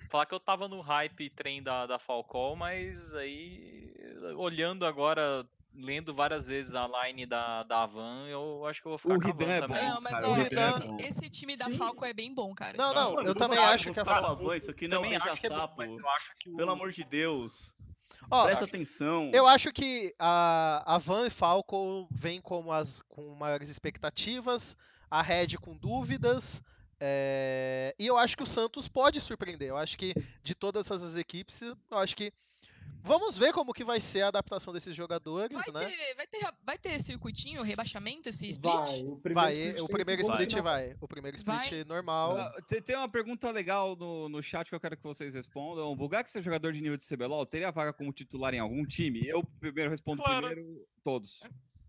[0.08, 3.92] falar que eu tava no hype trem da, da Falcon, mas aí,
[4.36, 8.98] olhando agora, lendo várias vezes a line da, da Van, eu acho que eu vou
[8.98, 9.78] ficar O com a Van é também.
[9.86, 11.76] bom, Não, mas cara, ó, o Ridan é esse, time da Sim.
[11.76, 12.76] Falco é bem bom, cara.
[12.76, 14.96] Não, não, Mano, eu do também acho que a Gustavo Falcon- Van, isso aqui não
[14.96, 16.56] é um também acho que é bom, mas eu acho que o...
[16.56, 17.72] Pelo amor de Deus.
[18.30, 19.30] Ó, Presta atenção.
[19.32, 24.76] Eu acho que a, a Van e Falco vêm como as com maiores expectativas,
[25.10, 26.62] a Red com dúvidas,
[27.00, 29.68] é, e eu acho que o Santos pode surpreender.
[29.68, 32.32] Eu acho que de todas essas equipes, eu acho que
[33.00, 35.90] vamos ver como que vai ser a adaptação desses jogadores, Vai, né?
[35.90, 38.74] ter, vai, ter, vai ter circuitinho, rebaixamento, esse split?
[38.74, 41.84] Vai, o primeiro Vai, split o primeiro split vai, o primeiro split Vai.
[41.84, 42.52] normal.
[42.66, 45.90] Tem, tem uma pergunta legal no, no chat que eu quero que vocês respondam.
[45.90, 49.26] O Bugak, ser jogador de nível de CBLOL, teria vaga como titular em algum time?
[49.26, 50.46] Eu primeiro respondo Claro.
[50.48, 51.40] primeiro, todos.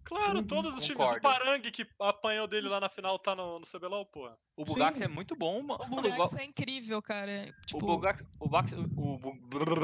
[0.03, 0.99] Claro, Uhum, todos os times.
[0.99, 1.21] O concordo.
[1.21, 4.35] Parangue que apanhou dele lá na final tá no, no CBLOL, porra.
[4.57, 5.03] O Bugax Sim.
[5.05, 5.83] é muito bom, mano.
[5.83, 7.53] O Bugax é incrível, cara.
[7.63, 9.29] O Tipo, Bugax, o, Bax, o, Bu-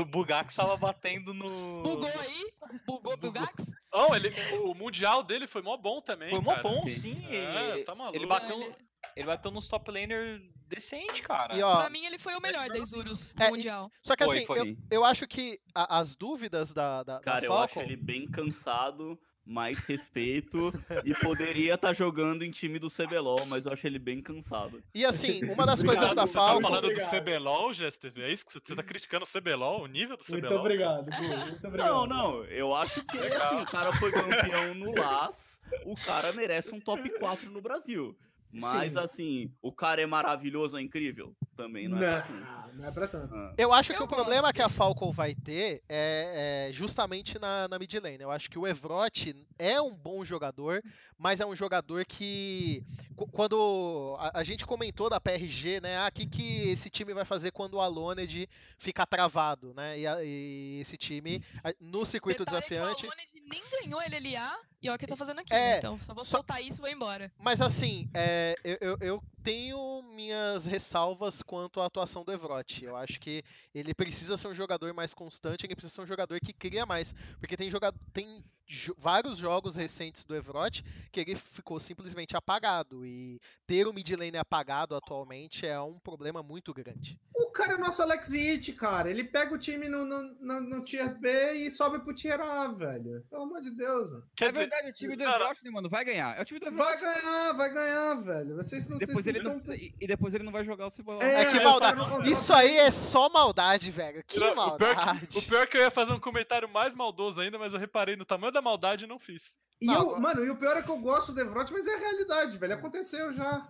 [0.02, 1.84] o Bugax tava batendo no.
[1.84, 2.54] bugou aí?
[2.86, 3.72] Bugou o Bugax?
[3.94, 4.30] Não, ele,
[4.64, 6.30] o mundial dele foi mó bom também.
[6.30, 6.64] Foi mó cara.
[6.64, 6.90] bom, Sim.
[6.90, 7.26] sim.
[7.28, 8.18] É, ele, tá maluco.
[8.18, 8.76] ele bateu,
[9.16, 11.56] Ele- bateu nos top laner decente, cara.
[11.56, 13.92] E ó, Pra mim, ele foi o melhor da Isurus É, no Mundial.
[14.04, 14.60] só que foi, assim, foi.
[14.72, 17.64] Eu, eu acho que a- as dúvidas da, da, da Cara, eu Falcon...
[17.64, 20.74] acho ele bem cansado, mais respeito,
[21.04, 24.82] e poderia estar jogando em time do CBLOL, mas eu acho ele bem cansado.
[24.94, 26.62] E assim, uma das Obrigado, coisas da você Você tá Falcon...
[26.62, 27.12] falando Obrigado.
[27.12, 28.22] do CBLOL, GSTV?
[28.24, 30.42] É isso que você, você tá criticando o CBLOL, o nível do CBLOL?
[30.42, 31.90] Muito obrigado, Gu, muito obrigado.
[31.90, 36.74] Não, não, eu acho que assim, o cara foi campeão no LAS, o cara merece
[36.74, 38.18] um top 4 no Brasil.
[38.62, 38.98] Mas Sim.
[38.98, 41.36] assim, o cara é maravilhoso, é incrível?
[41.58, 42.76] Também não Não, é pra tanto.
[42.78, 43.36] não é pra tanto.
[43.36, 43.54] Ah.
[43.58, 47.68] Eu acho que Eu o problema que a Falcon vai ter é, é justamente na,
[47.68, 48.20] na mid lane.
[48.22, 50.82] Eu acho que o Evrot é um bom jogador,
[51.18, 52.84] mas é um jogador que.
[53.16, 55.98] qu- Quando a, a gente comentou da PRG, né?
[55.98, 60.00] Ah, o que, que esse time vai fazer quando o Aloned ficar travado, né?
[60.00, 61.42] E, a- e esse time,
[61.80, 63.06] no circuito Detalhe que desafiante.
[63.06, 65.54] O Aloned nem ganhou LLA e olha o que tá fazendo aqui.
[65.54, 65.78] É, né?
[65.78, 67.32] Então, só vou só- soltar isso e vou embora.
[67.40, 72.84] Mas assim, é, eu, eu- eu tenho minhas ressalvas quanto à atuação do Evrot.
[72.84, 73.44] Eu acho que
[73.74, 77.14] ele precisa ser um jogador mais constante, ele precisa ser um jogador que cria mais.
[77.40, 83.06] Porque tem, joga tem jo- vários jogos recentes do Evrot que ele ficou simplesmente apagado.
[83.06, 87.20] E ter o mid lane apagado atualmente é um problema muito grande.
[87.36, 89.10] O cara é nosso Alex It, cara.
[89.10, 92.68] Ele pega o time no, no, no, no Tier B e sobe pro Tier A,
[92.70, 93.24] velho.
[93.30, 94.12] Pelo amor de Deus.
[94.12, 94.24] mano.
[94.42, 95.90] É verdade, o time do Evrot, né, mano?
[95.90, 96.38] Vai ganhar.
[96.38, 96.84] É o time do Evrot.
[96.84, 98.56] Vai ganhar, vai ganhar, velho.
[98.56, 101.22] Vocês não Depois ele não, tão- e depois ele não vai jogar o CBLOL.
[101.22, 102.32] É, É, que maldade.
[102.32, 104.24] Isso aí é só maldade, velho.
[104.26, 104.56] Que Não, o, pior
[104.96, 105.28] maldade.
[105.28, 107.80] que, o pior é que eu ia fazer um comentário mais maldoso ainda, mas eu
[107.80, 109.58] reparei no tamanho da maldade e não fiz.
[109.82, 111.86] E Não, eu, agora- mano, e o pior é que eu gosto do Evrot, mas
[111.88, 112.74] é a realidade, velho.
[112.76, 113.68] Aconteceu já.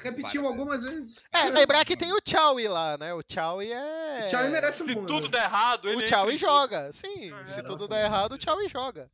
[0.00, 1.24] Repetiu Várias algumas vezes.
[1.32, 3.12] É, lembrar que tem o Chowi lá, né?
[3.14, 4.26] O Chowi é.
[4.26, 5.30] O Chowi merece Se mundo, tudo né?
[5.30, 6.92] der errado, ele O em joga.
[6.92, 9.10] Sim, É, se tudo nossa, der errado, o Chowi joga.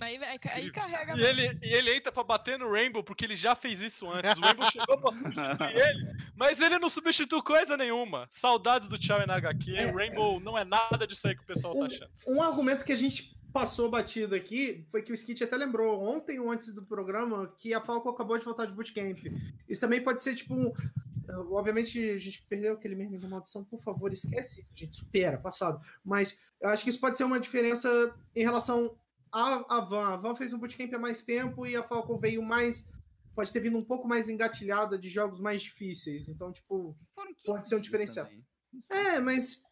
[0.00, 1.16] Aí, aí, aí carrega.
[1.16, 4.36] E ele, e ele entra pra bater no Rainbow porque ele já fez isso antes.
[4.36, 8.26] O Rainbow chegou pra substituir ele, mas ele não substituiu coisa nenhuma.
[8.30, 9.74] Saudades do Chow na HQ.
[9.76, 12.10] É, o Rainbow não é nada disso aí que o pessoal tá achando.
[12.26, 16.38] Um argumento que a gente passou batido aqui foi que o Skit até lembrou ontem
[16.38, 19.18] ou antes do programa que a Falco acabou de voltar de bootcamp.
[19.66, 20.54] Isso também pode ser tipo.
[20.54, 20.72] um-
[21.50, 25.80] Obviamente a gente perdeu aquele mesmo de maldição, por favor, esquece, a gente supera, passado.
[26.04, 28.94] Mas eu acho que isso pode ser uma diferença em relação
[29.40, 30.08] à, à Van.
[30.14, 32.88] A Van fez um bootcamp há mais tempo e a Falco veio mais.
[33.34, 36.28] Pode ter vindo um pouco mais engatilhada de jogos mais difíceis.
[36.28, 38.26] Então, tipo, Foram 15 pode ser um diferencial.
[38.90, 39.62] é, mas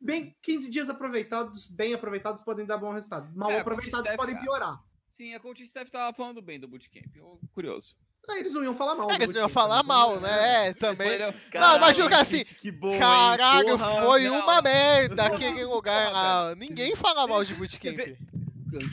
[0.00, 3.30] bem 15 dias aproveitados, bem aproveitados, podem dar bom resultado.
[3.36, 4.80] Mal É, a aproveitados podem Staff- piorar.
[5.08, 7.14] Sim, a Coach Staff tava falando bem do Bootcamp.
[7.16, 7.96] Eu, curioso.
[8.28, 9.10] Ah, eles não iam falar mal.
[9.10, 9.88] É, eles não iam falar né?
[9.88, 10.68] mal, né?
[10.68, 11.18] É, também.
[11.52, 12.96] Não, imagina o cara assim, Que bom?
[12.98, 14.02] Caralho, Porra.
[14.06, 14.40] foi não.
[14.40, 16.54] uma merda aquele lugar lá.
[16.54, 17.98] Ninguém fala mal de bootcamp.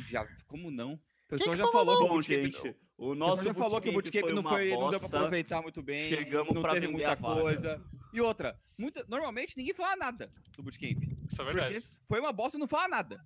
[0.08, 0.94] Já, como não?
[0.94, 1.00] O
[1.30, 4.42] pessoal que já falou que o Bootcamp o nosso já falou que o bootcamp não,
[4.42, 5.18] foi, não deu pra bosta.
[5.18, 6.10] aproveitar muito bem.
[6.10, 7.80] Chegamos não pra teve muita coisa.
[8.12, 11.04] E outra, muita, normalmente ninguém fala nada do bootcamp.
[11.30, 11.80] Isso é verdade.
[12.08, 13.24] foi uma bosta e não fala nada.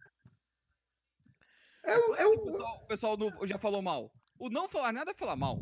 [1.84, 4.12] É, o- é O o- pessoal, o pessoal não- já falou mal.
[4.38, 5.62] O não falar nada é falar mal.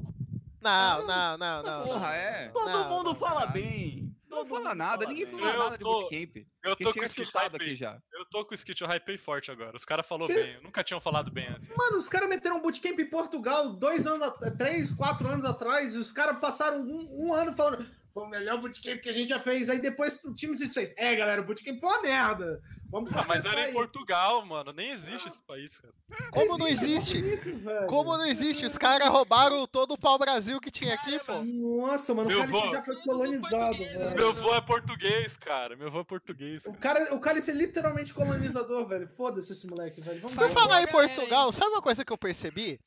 [0.62, 1.84] Não, não, não, não.
[1.84, 2.14] Porra, não.
[2.14, 2.50] é.
[2.50, 3.54] Todo Não, mundo não, fala não.
[3.54, 4.14] bem.
[4.30, 6.46] Não fala nada, ninguém fala Eu nada de tô- bootcamp.
[6.64, 7.56] Eu tô com skit hype.
[7.56, 8.00] aqui já.
[8.14, 9.76] Eu tô com o skit hypei forte agora.
[9.76, 10.54] Os caras falaram bem.
[10.56, 11.70] Eu nunca tinham falado bem antes.
[11.76, 15.98] Mano, os caras meteram um bootcamp em Portugal dois anos, três, quatro anos atrás, e
[15.98, 17.86] os caras passaram um, um ano falando.
[18.14, 19.70] Foi o melhor bootcamp que a gente já fez.
[19.70, 20.94] Aí depois o time se fez.
[20.98, 22.62] É, galera, o bootcamp foi uma merda.
[22.92, 23.72] Vamos Ah, mas era em aí.
[23.74, 24.74] Portugal, mano.
[24.74, 25.94] Nem existe esse país, cara.
[26.32, 27.22] Como não é existe?
[27.22, 27.88] bonito, velho.
[27.88, 28.66] Como não existe?
[28.66, 31.34] Os caras roubaram todo o pau-brasil que tinha aqui, pô.
[31.44, 32.72] Nossa, mano, Meu o Cálice vô.
[32.74, 34.16] já foi colonizado, velho.
[34.16, 35.76] Meu avô é português, cara.
[35.76, 36.66] Meu avô é português.
[36.66, 37.02] O, cara.
[37.06, 39.08] cara, o Cálice é literalmente colonizador, velho.
[39.08, 40.20] Foda-se esse moleque, velho.
[40.22, 40.88] Vamos Por falar em.
[40.88, 42.80] Portugal, sabe uma coisa que eu percebi?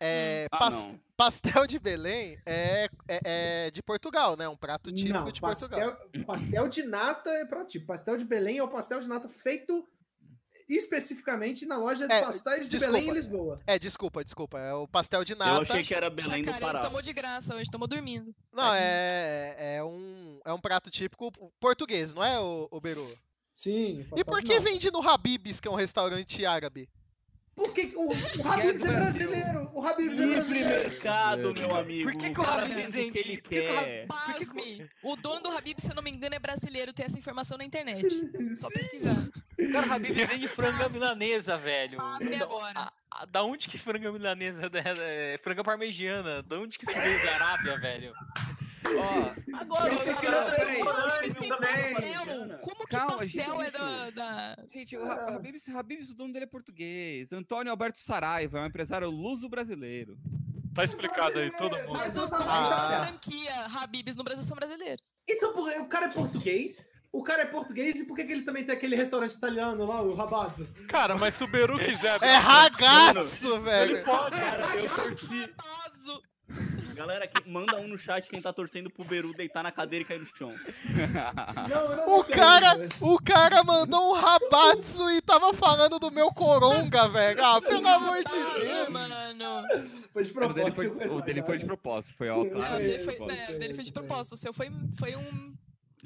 [0.00, 0.98] É, Ah, pas- não.
[1.16, 3.20] pastel de Belém é, é-
[3.66, 4.48] é de Portugal, né?
[4.48, 5.94] Um prato típico Não, de Portugal.
[5.94, 7.78] pastel, pastel de nata é pra ti.
[7.78, 9.86] Pastel de Belém é o pastel de nata feito
[10.68, 12.92] especificamente na loja de É, pastéis de desculpa.
[12.98, 13.60] Belém em Lisboa.
[13.66, 14.58] É, desculpa, desculpa.
[14.58, 15.62] É o pastel de Eu nata.
[15.62, 16.80] achei que era Belém do Pará.
[16.80, 18.34] tomou de graça hoje, tomou dormindo.
[18.52, 23.06] Não, é, é, um, é um prato típico português, não é, o, o Beru?
[23.52, 24.00] Sim.
[24.00, 26.88] E pastel por que vende no Habib's, que é um restaurante árabe?
[27.54, 29.28] Porque o, o é Habib's é Brasil.
[29.28, 29.70] brasileiro.
[29.74, 30.68] O Habib's é Livre brasileiro.
[30.90, 32.10] mercado, meu amigo.
[32.10, 34.06] Por que que o o Habib's faz o que ele Por que que o quer.
[34.06, 34.88] Pasme!
[35.02, 37.64] O dono do Habib, se eu não me engano, é brasileiro, tem essa informação na
[37.64, 38.08] internet.
[38.56, 39.14] Só pesquisar.
[39.72, 41.98] Cara, Habib vende franga milanesa, velho.
[41.98, 42.72] Pasme Da- agora.
[42.80, 44.70] a- a- Da onde que franga milanesa
[45.04, 46.42] é franga parmegiana?
[46.42, 48.10] Da onde que isso veio da Arábia, velho?
[48.98, 50.82] Ó, Agora, Ele tem que cara, dar peraí.
[50.82, 52.58] Mas tem também.
[52.62, 53.72] Como que Calma, pastel é gente.
[53.78, 54.10] da...
[54.10, 54.56] da...
[54.72, 57.32] gente, o Habib's, Habib's, o dono dele é português.
[57.32, 60.18] Antônio Alberto Saraiva é um empresário luso-brasileiro.
[60.74, 61.92] Tá explicado aí, todo mundo.
[61.92, 62.38] Mas os Ah.
[62.38, 62.88] donos Ah.
[62.88, 65.14] da franquia Habibs no Brasil são brasileiros.
[65.28, 65.50] Então,
[65.80, 66.88] o cara é português.
[67.12, 70.00] O cara é português e por que, que ele também tem aquele restaurante italiano lá,
[70.00, 70.64] o Rabazzo?
[70.86, 72.22] Cara, mas se o Beru quiser.
[72.22, 74.04] É ragazzo, Ele velho.
[74.04, 74.76] pode, cara.
[74.76, 75.54] Eu torci.
[76.94, 80.06] Galera, que, manda um no chat quem tá torcendo pro Beru deitar na cadeira e
[80.06, 80.54] cair no chão.
[81.68, 87.08] Não, não, O cara, o cara mandou um rabatsu e tava falando do meu coronga,
[87.08, 87.44] velho.
[87.44, 88.88] Ah, pelo amor de Ah, Deus.
[88.88, 89.14] mano.
[90.12, 90.54] Foi de O propósito.
[90.54, 92.74] dele foi, o dele foi de propósito, foi ao Não, claro.
[92.74, 94.32] o dele é, foi, né, o dele foi de propósito.
[94.34, 95.54] O seu foi, foi um.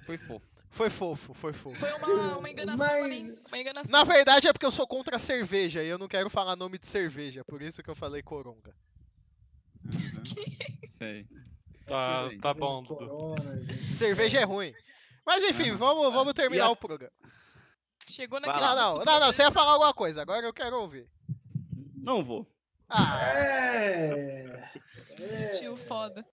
[0.04, 0.46] Foi fofo.
[0.70, 1.78] Foi fofo, foi fofo.
[1.78, 3.32] Foi uma, uma enganação Mas-.
[3.48, 3.92] Uma enganação.
[3.92, 6.78] Na verdade é porque eu sou contra a cerveja e eu não quero falar nome
[6.78, 8.74] de cerveja, por isso que eu falei coronga.
[10.98, 11.26] Sei.
[11.86, 12.38] Tá, aí.
[12.38, 13.34] tá bom, Dudu.
[13.88, 14.72] Cerveja é ruim.
[15.26, 17.12] Mas enfim, vamos, vamos terminar a- o programa.
[18.06, 18.60] Chegou naquele.
[18.64, 21.08] Não, não, não, não, você ia falar alguma coisa, agora eu quero ouvir.
[21.96, 22.46] Não vou.
[22.88, 24.70] Ah, É.
[25.58, 26.24] Tio foda.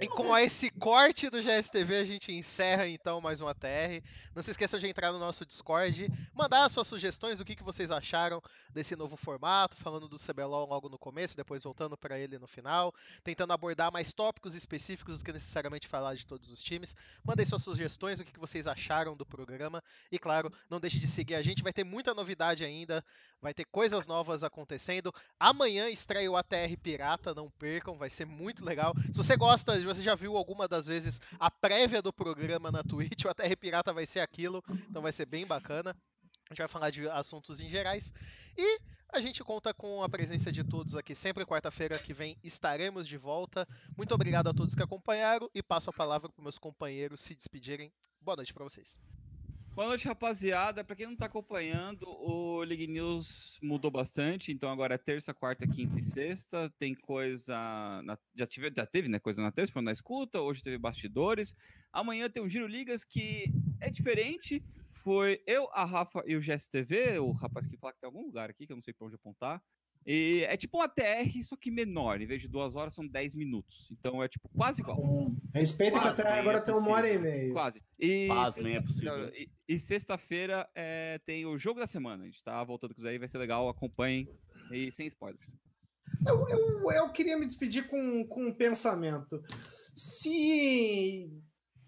[0.00, 4.00] E com esse corte do GSTV a gente encerra então mais um ATR.
[4.32, 7.64] Não se esqueçam de entrar no nosso Discord, mandar as suas sugestões do que, que
[7.64, 8.40] vocês acharam
[8.70, 12.94] desse novo formato, falando do CBLOL logo no começo, depois voltando para ele no final,
[13.24, 16.94] tentando abordar mais tópicos específicos do que necessariamente falar de todos os times.
[17.24, 19.82] Mandem suas sugestões, o que, que vocês acharam do programa.
[20.12, 23.04] E claro, não deixe de seguir a gente, vai ter muita novidade ainda,
[23.42, 25.12] vai ter coisas novas acontecendo.
[25.40, 28.94] Amanhã estreia o ATR Pirata, não percam, vai ser muito legal.
[29.06, 32.82] Se você gosta, se você já viu alguma das vezes a prévia do programa na
[32.82, 35.96] Twitch, o ATR Pirata vai ser aquilo, então vai ser bem bacana.
[36.48, 38.12] A gente vai falar de assuntos em gerais.
[38.56, 38.80] E
[39.12, 41.14] a gente conta com a presença de todos aqui.
[41.14, 43.66] Sempre quarta-feira que vem estaremos de volta.
[43.96, 47.92] Muito obrigado a todos que acompanharam e passo a palavra para meus companheiros se despedirem.
[48.20, 48.98] Boa noite para vocês.
[49.76, 50.82] Boa noite, rapaziada.
[50.82, 54.50] Pra quem não tá acompanhando, o League News mudou bastante.
[54.50, 56.70] Então agora é terça, quarta, quinta e sexta.
[56.78, 57.54] Tem coisa.
[58.02, 59.18] na- Já, tive, já teve, né?
[59.18, 60.40] Coisa na terça, foi na escuta.
[60.40, 61.54] Hoje teve bastidores.
[61.92, 64.64] Amanhã tem um Giro Ligas que é diferente.
[64.94, 68.48] Foi eu, a Rafa e o GSTV, o rapaz que fala que tem algum lugar
[68.48, 69.62] aqui, que eu não sei pra onde apontar.
[70.06, 72.20] E é tipo um ATR, só que menor.
[72.20, 73.88] Em vez de duas horas, são 10 minutos.
[73.90, 74.96] Então é tipo quase igual.
[75.52, 77.52] Respeita que Quase até bem, agora é tem uma hora e meia.
[77.52, 77.82] Quase.
[77.98, 79.32] E Pasmem, é sexta- possível.
[79.34, 82.22] E, e sexta-feira é, tem o jogo da semana.
[82.22, 83.68] A gente tá voltando com isso aí, vai ser legal.
[83.68, 84.28] Acompanhem.
[84.70, 85.56] E sem spoilers.
[86.26, 89.42] Eu, eu, eu queria me despedir com, com um pensamento.
[89.94, 91.30] Se.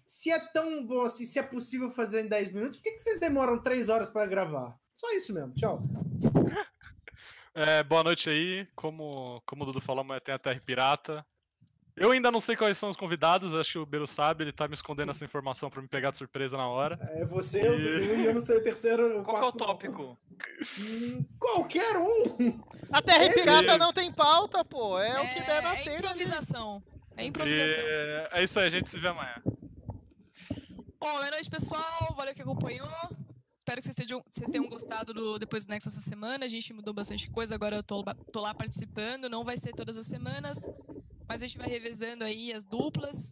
[0.05, 2.99] Se é tão bom assim, se é possível fazer em 10 minutos, por que, que
[2.99, 4.75] vocês demoram 3 horas para gravar?
[4.95, 5.53] Só isso mesmo.
[5.53, 5.87] Tchau.
[7.67, 8.67] É, boa noite aí.
[8.75, 11.25] Como, como o Dudu falou, amanhã tem a TR Pirata.
[11.95, 14.69] Eu ainda não sei quais são os convidados, acho que o Beru sabe, ele tá
[14.69, 16.97] me escondendo essa informação pra me pegar de surpresa na hora.
[17.15, 19.21] É você, o Dudu e eu não sei o terceiro.
[19.25, 20.17] Qual que é o quarto- tópico?
[20.79, 22.61] Hum, Qualquer um.
[22.93, 24.97] A Terra Pirata não tem pauta, pô.
[24.97, 26.81] É, o que der na é telha improvisação.
[27.17, 27.83] É E improvisação.
[28.31, 29.35] é isso aí, a gente se vê amanhã.
[31.01, 32.13] Bom, boa noite, pessoal.
[32.15, 32.87] Valeu que acompanhou.
[33.69, 36.43] Espero que vocês tenham, vocês tenham gostado do Depois do Nexo essa semana.
[36.43, 39.29] A gente mudou bastante coisa, agora eu tô, lá- tô lá participando.
[39.29, 40.67] Não vai ser todas as semanas,
[41.27, 43.31] mas a gente vai revezando aí as duplas.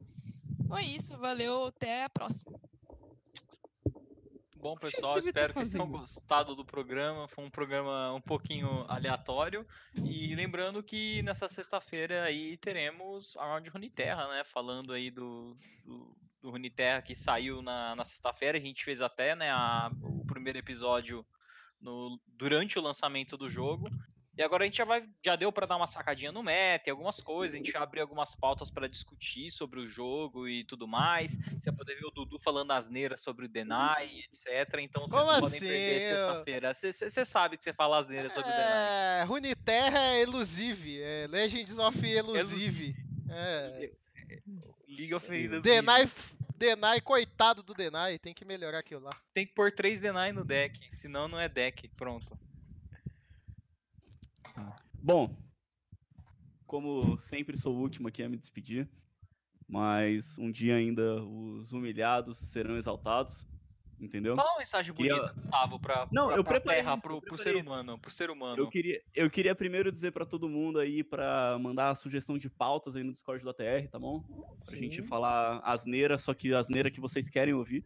[0.59, 2.59] Então é isso, valeu, até a próxima.
[4.57, 7.27] Bom, que pessoal, tá espero que vocês tenham gostado do programa.
[7.27, 9.65] Foi um programa um pouquinho aleatório.
[10.05, 14.43] E lembrando que nessa sexta-feira aí teremos a Round Runeterra, né?
[14.43, 16.15] Falando aí do, do,
[16.47, 18.57] do Runeterra que saiu na, na sexta-feira.
[18.57, 21.25] A gente fez até né, a- o primeiro episódio
[21.81, 23.89] no, durante o lançamento do jogo.
[24.37, 26.91] E agora a gente já vai, já deu para dar uma sacadinha no meta e
[26.91, 27.55] algumas coisas.
[27.55, 31.35] A gente vai abrir algumas pautas para discutir sobre o jogo e tudo mais.
[31.59, 34.75] Você vai poder ver o Dudu falando asneira sobre o Denai, etc.
[34.79, 35.67] Então vocês Como não podem assim?
[35.67, 36.73] perder sexta-feira.
[36.73, 39.21] Você sabe que você fala asneira sobre o Denai.
[39.21, 41.01] É, Runeterra é Elusive.
[41.01, 42.95] É Legends of Elusive.
[43.29, 43.91] É.
[44.87, 45.63] League of Legends.
[45.63, 46.07] Denai,
[46.57, 49.11] Denai, coitado do Denai, tem que melhorar aquilo lá.
[49.31, 51.87] Tem que pôr três Denai no deck, senão não é deck.
[51.89, 52.37] Pronto.
[54.95, 55.37] Bom,
[56.65, 58.89] como sempre sou o último aqui a me despedir,
[59.67, 63.45] mas um dia ainda os humilhados serão exaltados,
[63.99, 64.35] entendeu?
[64.35, 67.21] Fala uma mensagem Queria- bonita, Gustavo, pra, Não, pra, eu pra preparei, terra, eu pro,
[67.21, 68.57] pro ser humano, pro ser humano.
[68.61, 72.49] Eu queria, eu queria primeiro dizer pra todo mundo aí pra mandar a sugestão de
[72.49, 74.23] pautas aí no Discord do ATR, tá bom?
[74.65, 77.85] Pra gente falar asneira, só que asneira que vocês querem ouvir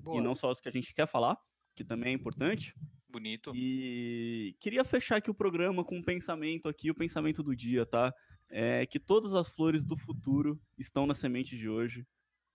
[0.00, 0.18] Boa.
[0.18, 1.36] e não só as que a gente quer falar,
[1.74, 2.74] que também é importante.
[3.08, 3.52] Bonito.
[3.54, 8.12] E queria fechar aqui o programa com um pensamento aqui, o pensamento do dia, tá?
[8.48, 12.06] É que todas as flores do futuro estão na semente de hoje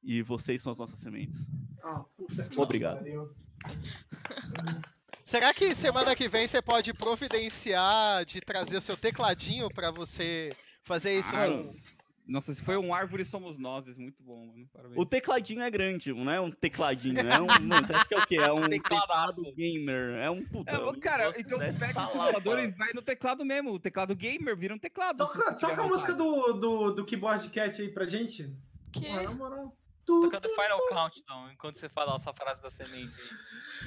[0.03, 1.39] e vocês são as nossas sementes.
[1.83, 3.03] Ah, puta Obrigado.
[5.23, 10.55] Será que semana que vem você pode providenciar de trazer o seu tecladinho pra você
[10.83, 11.97] fazer isso Ah, com...
[12.27, 14.67] Nossa, se foi um árvore somos nós, muito bom, mano.
[14.73, 14.97] Parabéns.
[14.97, 17.47] O tecladinho é grande, não é um tecladinho, é um.
[17.47, 18.35] Mano, você acha que é o quê?
[18.35, 20.15] É um teclado gamer.
[20.17, 20.71] É um puta.
[20.71, 22.63] É, um cara, negócio então pega tá o lá, simulador pá.
[22.63, 23.71] e vai no teclado mesmo.
[23.71, 25.19] O teclado gamer vira um teclado.
[25.19, 28.53] Toca, toca a música do, do, do Keyboard Cat aí pra gente.
[28.91, 29.09] Que?
[29.09, 29.73] Na moral.
[30.07, 33.13] Toca do Final Countdown, enquanto você fala essa frase da semente.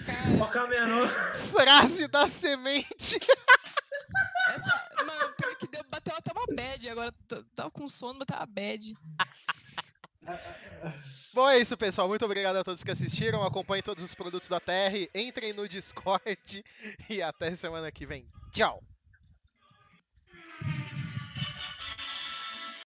[0.07, 0.39] aí.
[0.39, 1.09] Toca menor.
[1.51, 3.19] Frase da semente!
[4.51, 6.89] Essa, mano, pior que deu, bateu até uma bad.
[6.91, 7.15] Agora
[7.55, 8.93] tava com sono, bateu uma bad.
[11.33, 12.09] Bom, é isso, pessoal.
[12.09, 13.43] Muito obrigado a todos que assistiram.
[13.45, 15.09] Acompanhem todos os produtos da TR.
[15.15, 16.65] Entrem no Discord
[17.09, 18.29] e até semana que vem.
[18.53, 18.83] Tchau!